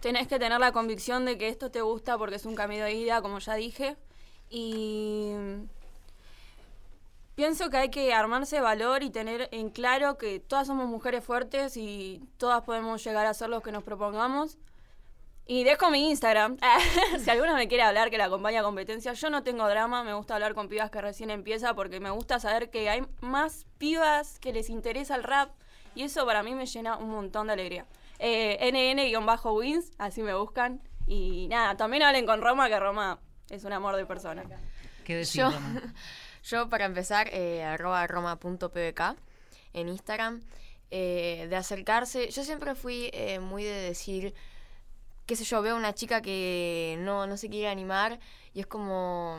tenés 0.00 0.28
que 0.28 0.38
tener 0.38 0.60
la 0.60 0.72
convicción 0.72 1.24
de 1.24 1.38
que 1.38 1.48
esto 1.48 1.70
te 1.70 1.80
gusta 1.80 2.18
porque 2.18 2.36
es 2.36 2.44
un 2.44 2.54
camino 2.54 2.84
de 2.84 2.92
ida, 2.92 3.22
como 3.22 3.38
ya 3.38 3.54
dije. 3.54 3.96
Y 4.50 5.32
pienso 7.36 7.70
que 7.70 7.76
hay 7.76 7.90
que 7.90 8.12
armarse 8.12 8.60
valor 8.60 9.04
y 9.04 9.10
tener 9.10 9.48
en 9.52 9.70
claro 9.70 10.18
que 10.18 10.40
todas 10.40 10.66
somos 10.66 10.88
mujeres 10.88 11.22
fuertes 11.22 11.76
y 11.76 12.20
todas 12.38 12.62
podemos 12.64 13.04
llegar 13.04 13.26
a 13.26 13.34
ser 13.34 13.50
los 13.50 13.62
que 13.62 13.70
nos 13.70 13.84
propongamos. 13.84 14.58
Y 15.48 15.62
dejo 15.62 15.90
mi 15.90 16.10
Instagram. 16.10 16.56
si 17.24 17.30
alguna 17.30 17.54
me 17.54 17.68
quiere 17.68 17.84
hablar 17.84 18.10
que 18.10 18.18
la 18.18 18.24
acompaña 18.24 18.60
a 18.60 18.62
competencia, 18.64 19.12
yo 19.12 19.30
no 19.30 19.44
tengo 19.44 19.68
drama, 19.68 20.02
me 20.02 20.14
gusta 20.14 20.34
hablar 20.34 20.54
con 20.54 20.68
pibas 20.68 20.90
que 20.90 21.00
recién 21.00 21.30
empieza 21.30 21.74
porque 21.74 22.00
me 22.00 22.10
gusta 22.10 22.40
saber 22.40 22.70
que 22.70 22.88
hay 22.90 23.06
más 23.20 23.66
pibas 23.78 24.40
que 24.40 24.52
les 24.52 24.70
interesa 24.70 25.14
el 25.14 25.22
rap 25.22 25.50
y 25.94 26.02
eso 26.02 26.26
para 26.26 26.42
mí 26.42 26.54
me 26.54 26.66
llena 26.66 26.96
un 26.96 27.10
montón 27.10 27.46
de 27.46 27.52
alegría. 27.52 27.86
Eh, 28.18 28.58
NN-wins, 28.72 29.92
así 29.98 30.22
me 30.22 30.34
buscan. 30.34 30.80
Y 31.06 31.46
nada, 31.48 31.76
también 31.76 32.02
hablen 32.02 32.26
con 32.26 32.40
Roma, 32.40 32.68
que 32.68 32.80
Roma 32.80 33.20
es 33.48 33.62
un 33.64 33.72
amor 33.72 33.94
de 33.94 34.06
persona. 34.06 34.42
¿Qué 35.04 35.22
Yo, 35.22 35.50
Roma? 35.50 35.82
yo 36.46 36.68
para 36.68 36.84
empezar, 36.84 37.28
eh, 37.32 37.64
arroba 37.64 38.06
roma.pbk 38.06 39.16
en 39.72 39.88
Instagram, 39.88 40.42
eh, 40.90 41.46
de 41.50 41.56
acercarse. 41.56 42.30
Yo 42.30 42.44
siempre 42.44 42.74
fui 42.74 43.10
eh, 43.12 43.40
muy 43.40 43.64
de 43.64 43.72
decir, 43.72 44.34
qué 45.26 45.34
sé 45.36 45.44
yo, 45.44 45.60
veo 45.60 45.76
una 45.76 45.94
chica 45.94 46.22
que 46.22 46.96
no, 47.00 47.26
no 47.26 47.36
se 47.36 47.48
quiere 47.48 47.68
animar 47.68 48.20
y 48.54 48.60
es 48.60 48.66
como, 48.66 49.38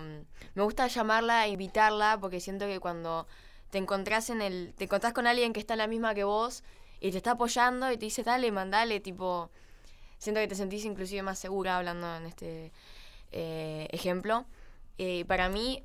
me 0.54 0.64
gusta 0.64 0.88
llamarla 0.88 1.46
e 1.46 1.50
invitarla 1.52 2.18
porque 2.20 2.40
siento 2.42 2.66
que 2.66 2.80
cuando 2.80 3.26
te 3.70 3.78
encontrás 3.78 4.30
en 4.30 4.42
el, 4.42 4.74
te 4.78 4.84
encontrás 4.84 5.14
con 5.14 5.28
alguien 5.28 5.54
que 5.54 5.60
está 5.60 5.74
en 5.76 5.80
la 5.80 5.88
misma 5.88 6.14
que 6.14 6.26
vos 6.26 6.64
y 7.00 7.12
te 7.12 7.18
está 7.18 7.32
apoyando 7.32 7.92
y 7.92 7.98
te 7.98 8.06
dice, 8.06 8.24
dale, 8.24 8.52
mandale, 8.52 9.00
tipo, 9.00 9.50
siento 10.18 10.42
que 10.42 10.48
te 10.48 10.56
sentís 10.56 10.86
inclusive 10.86 11.22
más 11.24 11.40
segura 11.40 11.78
hablando 11.78 12.16
en 12.18 12.26
este 12.26 12.72
eh, 13.32 13.88
ejemplo. 13.92 14.46
Eh, 14.98 15.26
para 15.26 15.50
mí, 15.50 15.84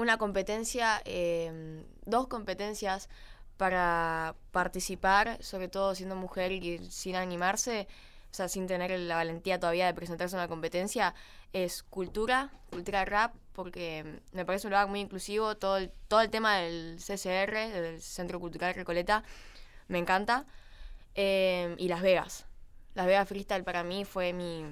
una 0.00 0.16
competencia, 0.18 1.02
eh, 1.04 1.84
dos 2.06 2.26
competencias 2.26 3.08
para 3.56 4.34
participar, 4.52 5.42
sobre 5.42 5.68
todo 5.68 5.94
siendo 5.94 6.16
mujer 6.16 6.50
y 6.52 6.78
sin 6.90 7.16
animarse, 7.16 7.86
o 8.30 8.34
sea, 8.34 8.48
sin 8.48 8.66
tener 8.66 8.98
la 8.98 9.16
valentía 9.16 9.60
todavía 9.60 9.86
de 9.86 9.94
presentarse 9.94 10.36
a 10.36 10.38
una 10.38 10.48
competencia, 10.48 11.14
es 11.52 11.82
cultura, 11.82 12.50
cultura 12.70 13.04
rap, 13.04 13.34
porque 13.52 14.20
me 14.32 14.44
parece 14.44 14.66
un 14.66 14.72
lugar 14.72 14.88
muy 14.88 15.00
inclusivo, 15.00 15.56
todo 15.56 15.76
el, 15.76 15.90
todo 16.08 16.20
el 16.22 16.30
tema 16.30 16.56
del 16.58 16.96
CCR, 16.98 17.52
del 17.72 18.00
Centro 18.00 18.40
Cultural 18.40 18.74
Recoleta, 18.74 19.22
me 19.88 19.98
encanta, 19.98 20.46
Eh, 21.16 21.74
y 21.78 21.88
Las 21.88 22.02
Vegas. 22.02 22.46
Las 22.94 23.06
Vegas 23.06 23.28
Freestyle 23.28 23.64
para 23.64 23.82
mí 23.82 24.04
fue 24.04 24.32
mi, 24.32 24.64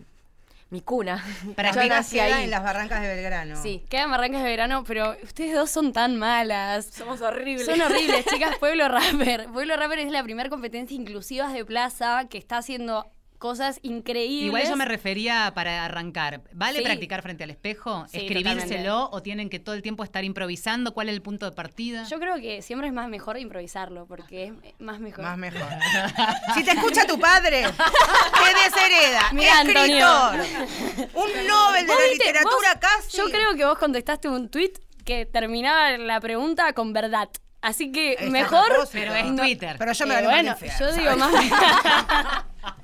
mi 0.71 0.81
cuna. 0.81 1.25
Para 1.57 1.71
Yo 1.75 1.81
que 1.81 1.89
nací 1.89 2.17
queda 2.17 2.37
ahí. 2.37 2.45
en 2.45 2.51
las 2.51 2.63
barrancas 2.63 3.01
de 3.01 3.09
Belgrano. 3.09 3.63
Sí, 3.63 3.85
Quedan 3.89 4.11
barrancas 4.11 4.43
de 4.43 4.49
verano, 4.49 4.85
pero 4.87 5.17
ustedes 5.23 5.55
dos 5.55 5.71
son 5.71 5.93
tan 5.93 6.17
malas. 6.17 6.87
Somos 6.87 7.21
horribles. 7.23 7.65
Son 7.67 7.81
horribles, 7.81 8.25
chicas. 8.33 8.57
Pueblo 8.59 8.89
Rapper. 8.89 9.47
Pueblo 9.49 9.77
Rapper 9.77 10.01
es 10.01 10.11
la 10.13 10.23
primera 10.23 10.49
competencia 10.51 10.95
inclusiva 10.95 11.53
de 11.53 11.65
plaza 11.65 12.27
que 12.29 12.39
está 12.39 12.59
haciendo 12.59 13.07
cosas 13.39 13.79
increíbles. 13.83 14.47
Igual 14.47 14.69
yo 14.69 14.77
me 14.77 14.85
refería 14.85 15.53
para 15.55 15.85
arrancar. 15.85 16.43
¿Vale 16.53 16.79
Sí. 16.81 16.85
practicar 16.85 17.23
frente 17.23 17.45
al 17.45 17.51
espejo? 17.51 18.05
Sí, 18.11 18.19
¿Escribírselo 18.19 18.59
totalmente. 18.65 19.17
o 19.17 19.23
tienen 19.23 19.49
que 19.51 19.59
todo 19.61 19.75
el 19.75 19.83
tiempo 19.83 20.03
estar 20.05 20.25
improvisando? 20.25 20.93
¿Cuál 20.93 21.09
es 21.09 21.15
el 21.15 21.23
punto 21.23 21.47
de 21.47 21.53
partida? 21.53 22.05
Yo 22.05 22.19
creo 22.19 22.37
que 22.37 22.63
siempre 22.63 22.89
es 22.89 22.93
más 22.95 23.09
mejor 23.09 23.39
improvisarlo, 23.39 24.07
porque 24.07 24.47
es 24.47 24.53
más 24.81 24.99
mejor. 25.01 25.25
Más 25.25 25.39
mejor. 25.39 25.69
si 26.55 26.65
te 26.65 26.73
escucha 26.73 27.07
tu 27.07 27.19
padre, 27.19 27.63
te 27.73 28.65
deshereda. 28.65 29.31
Mirá, 29.33 29.63
Escritor. 29.63 31.09
Un 31.15 31.47
Nobel 31.47 31.87
de 31.87 31.93
¿Vos 31.93 32.03
la 32.03 32.09
viste? 32.11 32.25
literatura 32.27 32.75
Vos- 32.75 32.81
casi. 32.81 33.17
Yo 33.17 33.25
creo 33.31 33.55
que 33.55 33.65
vos 33.65 33.79
contestaste 33.79 34.29
un 34.29 34.49
tweet 34.49 34.73
que 35.05 35.25
terminaba 35.27 35.97
la 35.97 36.21
pregunta 36.21 36.73
con 36.73 36.93
verdad. 36.93 37.29
Así 37.61 37.91
que 37.91 38.17
mejor. 38.31 38.69
Pero 38.93 39.15
es 39.15 39.35
Twitter. 39.37 39.77
Pero 39.79 39.93
yo 39.93 40.07
me 40.07 40.15
Eh, 40.15 40.17
gané 40.23 40.29
bueno, 40.29 40.57
más 40.61 40.79
yo 40.79 40.93
digo 40.93 41.17
más. 41.17 41.33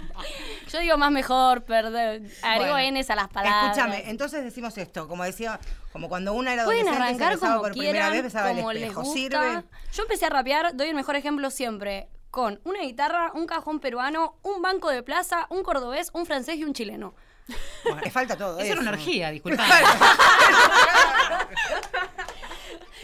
yo 0.74 0.80
digo 0.80 0.96
más 0.98 1.10
mejor, 1.10 1.64
perdón. 1.64 2.28
Agrego 2.42 2.72
Bueno, 2.74 2.98
Ns 3.00 3.10
a 3.10 3.14
las 3.16 3.28
palabras. 3.28 3.64
Escúchame, 3.76 4.10
entonces 4.10 4.44
decimos 4.44 4.76
esto, 4.78 5.08
como 5.08 5.24
decía, 5.24 5.58
como 5.92 6.08
cuando 6.08 6.32
una 6.34 6.52
era 6.52 6.64
Pueden 6.64 6.86
adolescente 6.88 6.98
se 7.18 7.22
arrancar 7.24 7.32
besaba 7.34 7.52
como 7.52 7.62
por 7.64 7.72
primera 7.72 8.10
vez, 8.10 8.22
besaba 8.22 8.50
el 8.50 8.56
como 8.56 8.72
les 8.72 8.82
espejo. 8.82 9.02
gusta. 9.02 9.18
¿Sirve? 9.18 9.64
Yo 9.92 10.02
empecé 10.02 10.26
a 10.26 10.30
rapear, 10.30 10.76
doy 10.76 10.88
el 10.88 10.94
mejor 10.94 11.16
ejemplo 11.16 11.50
siempre, 11.50 12.08
con 12.30 12.60
una 12.64 12.80
guitarra, 12.80 13.30
un 13.34 13.46
cajón 13.46 13.78
peruano, 13.80 14.38
un 14.42 14.60
banco 14.60 14.90
de 14.90 15.02
plaza, 15.02 15.46
un 15.50 15.62
cordobés, 15.62 16.10
un 16.14 16.26
francés 16.26 16.56
y 16.56 16.64
un 16.64 16.72
chileno. 16.74 17.14
Bueno, 17.84 18.00
le 18.02 18.10
falta 18.10 18.36
todo 18.36 18.54
Eso 18.58 18.64
eso. 18.64 18.72
era 18.72 18.80
una 18.80 18.90
orgía, 18.92 19.30
disculpa. 19.30 19.62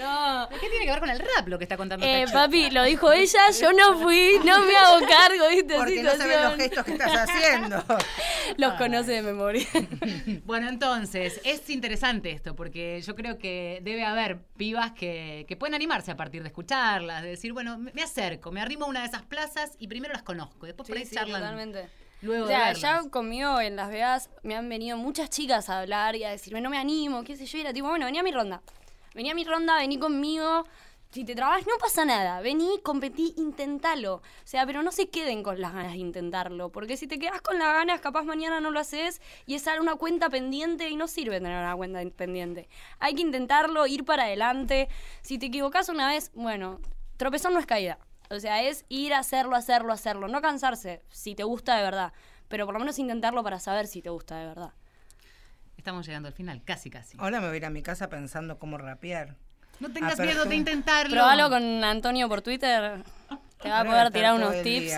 No. 0.00 0.48
¿Qué 0.60 0.68
tiene 0.68 0.84
que 0.84 0.90
ver 0.90 1.00
con 1.00 1.10
el 1.10 1.18
rap 1.18 1.46
lo 1.48 1.58
que 1.58 1.64
está 1.64 1.76
contando 1.76 2.04
Eh, 2.04 2.22
esta 2.22 2.44
papi, 2.44 2.70
lo 2.70 2.82
dijo 2.84 3.12
ella, 3.12 3.40
yo 3.60 3.72
no 3.72 3.98
fui, 3.98 4.32
no 4.44 4.64
me 4.64 4.76
hago 4.76 5.06
cargo 5.06 5.44
de 5.48 5.58
esta 5.58 5.76
Porque 5.76 6.02
no 6.02 6.10
se 6.12 6.26
ven 6.26 6.42
los 6.42 6.52
situación. 6.54 6.58
gestos 6.58 6.84
que 6.84 6.92
estás 6.92 7.28
haciendo. 7.28 7.84
Los 8.56 8.72
conoce 8.74 9.12
de 9.12 9.22
memoria. 9.22 9.66
Bueno, 10.44 10.68
entonces, 10.68 11.40
es 11.44 11.68
interesante 11.70 12.30
esto, 12.30 12.56
porque 12.56 13.00
yo 13.02 13.14
creo 13.14 13.38
que 13.38 13.80
debe 13.82 14.04
haber 14.04 14.42
pibas 14.56 14.92
que, 14.92 15.44
que 15.46 15.56
pueden 15.56 15.74
animarse 15.74 16.10
a 16.10 16.16
partir 16.16 16.42
de 16.42 16.48
escucharlas, 16.48 17.22
de 17.22 17.28
decir, 17.30 17.52
bueno, 17.52 17.78
me 17.78 17.92
me 17.92 18.02
acerco, 18.02 18.50
me 18.50 18.60
arrimo 18.62 18.86
a 18.86 18.88
una 18.88 19.00
de 19.00 19.06
esas 19.06 19.22
plazas 19.22 19.72
y 19.78 19.86
primero 19.86 20.12
las 20.14 20.22
conozco, 20.22 20.64
después 20.66 20.88
por 20.88 20.96
ahí 20.96 21.06
charlan. 21.06 21.40
totalmente. 21.42 21.88
Luego 22.22 22.44
O 22.44 22.48
sea, 22.48 22.72
ya 22.72 23.02
conmigo 23.10 23.60
en 23.60 23.76
Las 23.76 23.90
Vegas 23.90 24.30
me 24.42 24.54
han 24.56 24.68
venido 24.68 24.96
muchas 24.96 25.30
chicas 25.30 25.68
a 25.70 25.80
hablar 25.80 26.16
y 26.16 26.24
a 26.24 26.30
decirme, 26.30 26.60
no 26.60 26.70
me 26.70 26.78
animo, 26.78 27.22
qué 27.24 27.36
sé 27.36 27.46
yo, 27.46 27.58
y 27.58 27.60
era 27.62 27.72
tipo, 27.72 27.88
bueno, 27.88 28.06
vení 28.06 28.18
a 28.18 28.22
mi 28.22 28.30
ronda. 28.32 28.62
Vení 29.14 29.30
a 29.30 29.34
mi 29.34 29.44
ronda, 29.44 29.76
vení 29.76 29.98
conmigo. 29.98 30.64
Si 31.10 31.24
te 31.24 31.34
trabas, 31.34 31.66
no 31.66 31.72
pasa 31.80 32.04
nada. 32.04 32.40
Vení, 32.40 32.78
competí, 32.84 33.34
intentalo. 33.36 34.14
O 34.14 34.22
sea, 34.44 34.64
pero 34.64 34.84
no 34.84 34.92
se 34.92 35.08
queden 35.08 35.42
con 35.42 35.60
las 35.60 35.72
ganas 35.72 35.92
de 35.92 35.98
intentarlo. 35.98 36.70
Porque 36.70 36.96
si 36.96 37.08
te 37.08 37.18
quedas 37.18 37.42
con 37.42 37.58
las 37.58 37.74
ganas, 37.74 38.00
capaz 38.00 38.22
mañana 38.22 38.60
no 38.60 38.70
lo 38.70 38.78
haces 38.78 39.20
y 39.44 39.56
es 39.56 39.66
una 39.80 39.96
cuenta 39.96 40.30
pendiente 40.30 40.88
y 40.88 40.94
no 40.94 41.08
sirve 41.08 41.40
tener 41.40 41.58
una 41.58 41.74
cuenta 41.74 42.00
pendiente. 42.16 42.68
Hay 43.00 43.16
que 43.16 43.22
intentarlo, 43.22 43.88
ir 43.88 44.04
para 44.04 44.24
adelante. 44.24 44.88
Si 45.22 45.38
te 45.38 45.46
equivocas 45.46 45.88
una 45.88 46.06
vez, 46.06 46.30
bueno, 46.34 46.78
tropezar 47.16 47.50
no 47.50 47.58
es 47.58 47.66
caída. 47.66 47.98
O 48.30 48.38
sea, 48.38 48.62
es 48.62 48.84
ir 48.88 49.12
a 49.12 49.18
hacerlo, 49.18 49.56
hacerlo, 49.56 49.92
hacerlo. 49.92 50.28
No 50.28 50.40
cansarse 50.40 51.02
si 51.10 51.34
te 51.34 51.42
gusta 51.42 51.76
de 51.76 51.82
verdad. 51.82 52.12
Pero 52.46 52.66
por 52.66 52.74
lo 52.74 52.78
menos 52.78 53.00
intentarlo 53.00 53.42
para 53.42 53.58
saber 53.58 53.88
si 53.88 54.00
te 54.00 54.10
gusta 54.10 54.38
de 54.38 54.46
verdad. 54.46 54.74
Estamos 55.80 56.06
llegando 56.06 56.28
al 56.28 56.34
final, 56.34 56.62
casi, 56.62 56.90
casi. 56.90 57.16
Ahora 57.18 57.40
me 57.40 57.46
voy 57.46 57.54
a 57.54 57.56
ir 57.56 57.64
a 57.64 57.70
mi 57.70 57.80
casa 57.82 58.10
pensando 58.10 58.58
cómo 58.58 58.76
rapear. 58.76 59.34
No 59.80 59.90
tengas 59.90 60.20
Ah, 60.20 60.22
miedo 60.24 60.44
de 60.44 60.54
intentarlo. 60.56 61.10
Probalo 61.10 61.48
con 61.48 61.82
Antonio 61.82 62.28
por 62.28 62.42
Twitter. 62.42 63.02
Te 63.62 63.68
va 63.68 63.80
a 63.80 63.84
poder 63.84 64.10
tirar 64.10 64.34
unos 64.34 64.54
el 64.54 64.62
tips. 64.62 64.94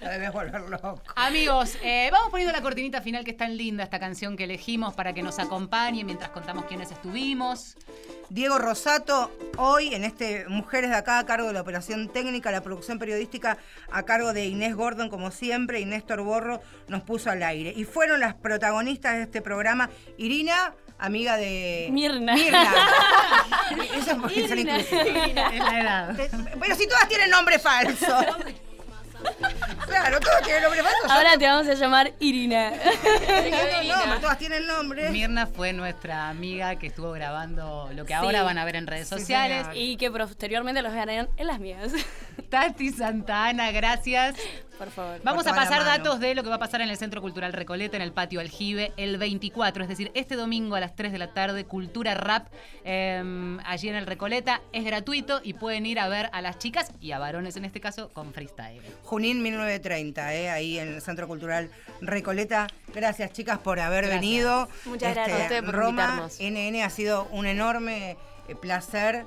debes 0.00 0.32
volver 0.32 0.62
loco. 0.62 1.02
Amigos, 1.16 1.76
eh, 1.82 2.08
vamos 2.10 2.30
poniendo 2.30 2.52
la 2.52 2.62
cortinita 2.62 3.02
final 3.02 3.24
que 3.24 3.32
es 3.32 3.36
tan 3.36 3.58
linda 3.58 3.84
esta 3.84 4.00
canción 4.00 4.38
que 4.38 4.44
elegimos 4.44 4.94
para 4.94 5.12
que 5.12 5.22
nos 5.22 5.38
acompañe 5.38 6.02
mientras 6.02 6.30
contamos 6.30 6.64
quiénes 6.64 6.90
estuvimos. 6.90 7.76
Diego 8.30 8.58
Rosato, 8.58 9.30
hoy 9.58 9.92
en 9.92 10.04
este 10.04 10.46
Mujeres 10.48 10.90
de 10.90 10.96
Acá, 10.96 11.18
a 11.18 11.26
cargo 11.26 11.48
de 11.48 11.52
la 11.52 11.60
operación 11.60 12.08
técnica, 12.08 12.50
la 12.52 12.62
producción 12.62 12.98
periodística 12.98 13.58
a 13.90 14.04
cargo 14.04 14.32
de 14.32 14.46
Inés 14.46 14.74
Gordon, 14.74 15.10
como 15.10 15.30
siempre, 15.30 15.80
y 15.80 15.84
Néstor 15.84 16.22
Borro 16.22 16.60
nos 16.88 17.02
puso 17.02 17.28
al 17.28 17.42
aire. 17.42 17.74
Y 17.76 17.84
fueron 17.84 18.20
las 18.20 18.34
protagonistas 18.34 19.16
de 19.16 19.22
este 19.22 19.42
programa, 19.42 19.90
Irina, 20.16 20.74
amiga 21.00 21.36
de... 21.36 21.88
Mirna. 21.90 22.34
Mirna. 22.34 22.74
Eso 23.96 24.10
es 24.12 24.16
porque 24.18 24.48
son 24.48 24.58
inclusivas. 24.58 25.52
Es 25.52 25.58
la 25.64 25.80
edad. 25.80 26.16
Pero 26.60 26.74
si 26.76 26.86
todas 26.86 27.08
tienen 27.08 27.30
nombre 27.30 27.58
falso. 27.58 28.06
Claro, 29.86 30.18
todas 30.20 30.42
tienen 30.42 30.62
nombre 30.62 30.82
falso. 30.82 30.98
Ahora 31.10 31.36
te 31.36 31.46
vamos 31.46 31.68
a 31.68 31.74
llamar 31.74 32.12
Irina. 32.20 32.72
tengo 32.72 33.94
nombre, 33.96 34.18
todas 34.20 34.38
tienen 34.38 34.66
nombre. 34.66 35.10
Mirna 35.10 35.46
fue 35.46 35.72
nuestra 35.74 36.28
amiga 36.30 36.76
que 36.76 36.86
estuvo 36.86 37.12
grabando 37.12 37.90
lo 37.94 38.04
que 38.04 38.08
Sí. 38.08 38.14
ahora 38.14 38.42
van 38.42 38.56
a 38.58 38.64
ver 38.64 38.76
en 38.76 38.86
redes 38.86 39.08
Sí, 39.08 39.18
sociales. 39.18 39.66
señor. 39.66 39.76
y 39.76 39.96
que 39.98 40.10
posteriormente 40.10 40.80
los 40.82 40.92
ganarán 40.94 41.28
en 41.36 41.46
las 41.46 41.58
mías. 41.60 41.92
Tati 42.48 42.90
Santana, 42.92 43.70
gracias. 43.72 44.36
Por 44.80 44.90
favor. 44.90 45.20
Vamos 45.22 45.46
a 45.46 45.54
pasar 45.54 45.84
datos 45.84 46.20
de 46.20 46.34
lo 46.34 46.42
que 46.42 46.48
va 46.48 46.54
a 46.54 46.58
pasar 46.58 46.80
en 46.80 46.88
el 46.88 46.96
Centro 46.96 47.20
Cultural 47.20 47.52
Recoleta, 47.52 47.98
en 47.98 48.02
el 48.02 48.12
patio 48.12 48.40
Aljibe, 48.40 48.94
el 48.96 49.18
24, 49.18 49.82
es 49.82 49.90
decir, 49.90 50.10
este 50.14 50.36
domingo 50.36 50.74
a 50.74 50.80
las 50.80 50.96
3 50.96 51.12
de 51.12 51.18
la 51.18 51.34
tarde, 51.34 51.66
Cultura 51.66 52.14
Rap, 52.14 52.46
eh, 52.86 53.58
allí 53.66 53.90
en 53.90 53.94
el 53.94 54.06
Recoleta. 54.06 54.62
Es 54.72 54.82
gratuito 54.82 55.42
y 55.44 55.52
pueden 55.52 55.84
ir 55.84 56.00
a 56.00 56.08
ver 56.08 56.30
a 56.32 56.40
las 56.40 56.58
chicas 56.58 56.92
y 56.98 57.12
a 57.12 57.18
varones 57.18 57.56
en 57.56 57.66
este 57.66 57.78
caso 57.78 58.08
con 58.14 58.32
freestyle. 58.32 58.80
Junín 59.04 59.42
1930, 59.42 60.34
eh, 60.34 60.48
ahí 60.48 60.78
en 60.78 60.94
el 60.94 61.02
Centro 61.02 61.28
Cultural 61.28 61.68
Recoleta. 62.00 62.66
Gracias, 62.94 63.34
chicas, 63.34 63.58
por 63.58 63.80
haber 63.80 64.06
Gracias. 64.06 64.20
venido. 64.22 64.66
Muchas 64.86 65.14
gracias 65.14 65.40
a 65.40 65.42
ustedes 65.42 65.62
por 65.62 65.74
Roma, 65.74 66.30
invitarnos. 66.30 66.40
NN, 66.40 66.82
ha 66.84 66.88
sido 66.88 67.26
un 67.32 67.44
enorme 67.44 68.16
eh, 68.48 68.54
placer 68.54 69.26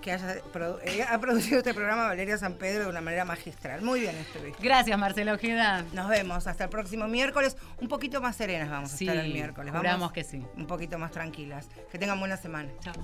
que 0.00 0.12
haya 0.12 0.36
produ- 0.52 0.78
eh, 0.84 1.02
ha 1.08 1.18
producido 1.18 1.58
este 1.58 1.74
programa 1.74 2.06
Valeria 2.06 2.38
San 2.38 2.54
Pedro 2.54 2.84
de 2.84 2.90
una 2.90 3.00
manera 3.00 3.24
magistral. 3.24 3.82
Muy 3.82 4.00
bien 4.00 4.16
estuviste. 4.16 4.62
Gracias, 4.62 4.98
Marcelo 4.98 5.34
Ojeda. 5.34 5.84
Nos 5.92 6.08
vemos 6.08 6.46
hasta 6.46 6.64
el 6.64 6.70
próximo 6.70 7.06
miércoles. 7.08 7.56
Un 7.80 7.88
poquito 7.88 8.20
más 8.20 8.36
serenas 8.36 8.70
vamos 8.70 8.92
a 8.92 8.96
estar 8.96 9.16
el 9.16 9.32
miércoles. 9.32 9.72
Vamos 9.72 10.12
que 10.12 10.24
sí. 10.24 10.44
Un 10.56 10.66
poquito 10.66 10.98
más 10.98 11.10
tranquilas. 11.10 11.68
Que 11.90 11.98
tengan 11.98 12.18
buena 12.18 12.36
semana. 12.36 12.70
Chao. 12.80 12.94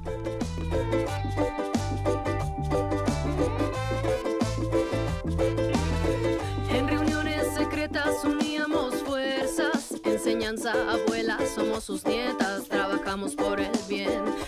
En 6.71 6.89
reuniones 6.89 7.47
secretas 7.55 8.25
uníamos 8.25 8.95
fuerzas, 9.03 9.95
enseñanza 10.05 10.73
abuela, 10.91 11.39
somos 11.55 11.85
sus 11.85 12.05
nietas, 12.05 12.65
trabajamos 12.69 13.35
por 13.35 13.61
el 13.61 13.75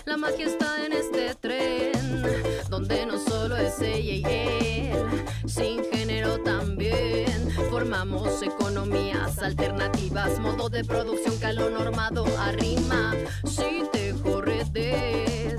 La 0.05 0.17
magia 0.17 0.47
está 0.47 0.85
en 0.85 0.91
este 0.91 1.33
tren, 1.35 2.23
donde 2.69 3.05
no 3.05 3.17
solo 3.17 3.55
es 3.55 3.79
ella 3.79 4.13
y 4.13 4.23
él, 4.25 5.25
sin 5.47 5.81
género 5.85 6.39
también. 6.39 7.49
Formamos 7.69 8.41
economías 8.41 9.39
alternativas, 9.39 10.39
modo 10.39 10.67
de 10.67 10.83
producción 10.83 11.39
que 11.39 11.45
a 11.45 11.53
lo 11.53 11.69
normado 11.69 12.25
arrima. 12.37 13.13
Si 13.45 13.83
te 13.93 14.13
corretes, 14.15 15.55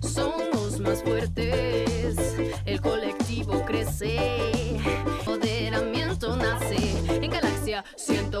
somos 0.00 0.78
más 0.80 1.02
fuertes, 1.02 2.16
el 2.66 2.82
colectivo 2.82 3.64
crece, 3.64 4.76
empoderamiento 5.20 6.36
nace. 6.36 6.76
En 7.08 7.30
galaxia 7.30 7.82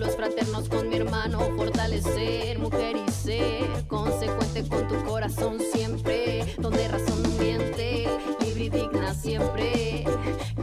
Vínculos 0.00 0.16
fraternos 0.16 0.68
con 0.70 0.88
mi 0.88 0.96
hermano, 0.96 1.40
fortalecer, 1.56 2.58
mujer 2.58 2.96
y 2.96 3.10
ser 3.10 3.86
consecuente 3.86 4.66
con 4.66 4.88
tu 4.88 5.04
corazón 5.04 5.58
siempre, 5.72 6.54
donde 6.56 6.88
razón 6.88 7.22
miente, 7.38 8.08
libre 8.40 8.64
y 8.64 8.70
digna 8.70 9.12
siempre, 9.12 10.04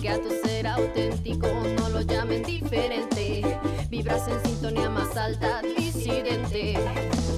que 0.02 0.10
a 0.10 0.20
tu 0.20 0.30
ser 0.44 0.66
auténtico 0.66 1.48
no 1.48 1.90
lo 1.90 2.02
llamen 2.02 2.42
diferente, 2.42 3.44
vibras 3.92 4.28
en 4.28 4.44
sintonía 4.44 4.90
más 4.90 5.16
alta, 5.16 5.62
disidente. 5.62 6.74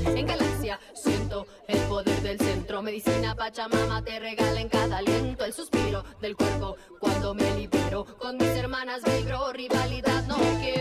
En 0.05 0.25
galaxia 0.25 0.79
siento 0.93 1.47
el 1.67 1.79
poder 1.89 2.21
del 2.21 2.39
centro, 2.39 2.81
medicina 2.81 3.35
Pachamama 3.35 4.01
te 4.03 4.19
regala 4.19 4.61
en 4.61 4.69
cada 4.69 4.99
aliento 4.99 5.43
el 5.43 5.51
suspiro 5.51 6.05
del 6.21 6.37
cuerpo 6.37 6.77
cuando 7.01 7.33
me 7.33 7.57
libero. 7.57 8.05
Con 8.19 8.37
mis 8.37 8.51
hermanas 8.51 9.01
vibro, 9.03 9.51
rivalidad 9.51 10.25
no 10.27 10.37
quiero. 10.61 10.78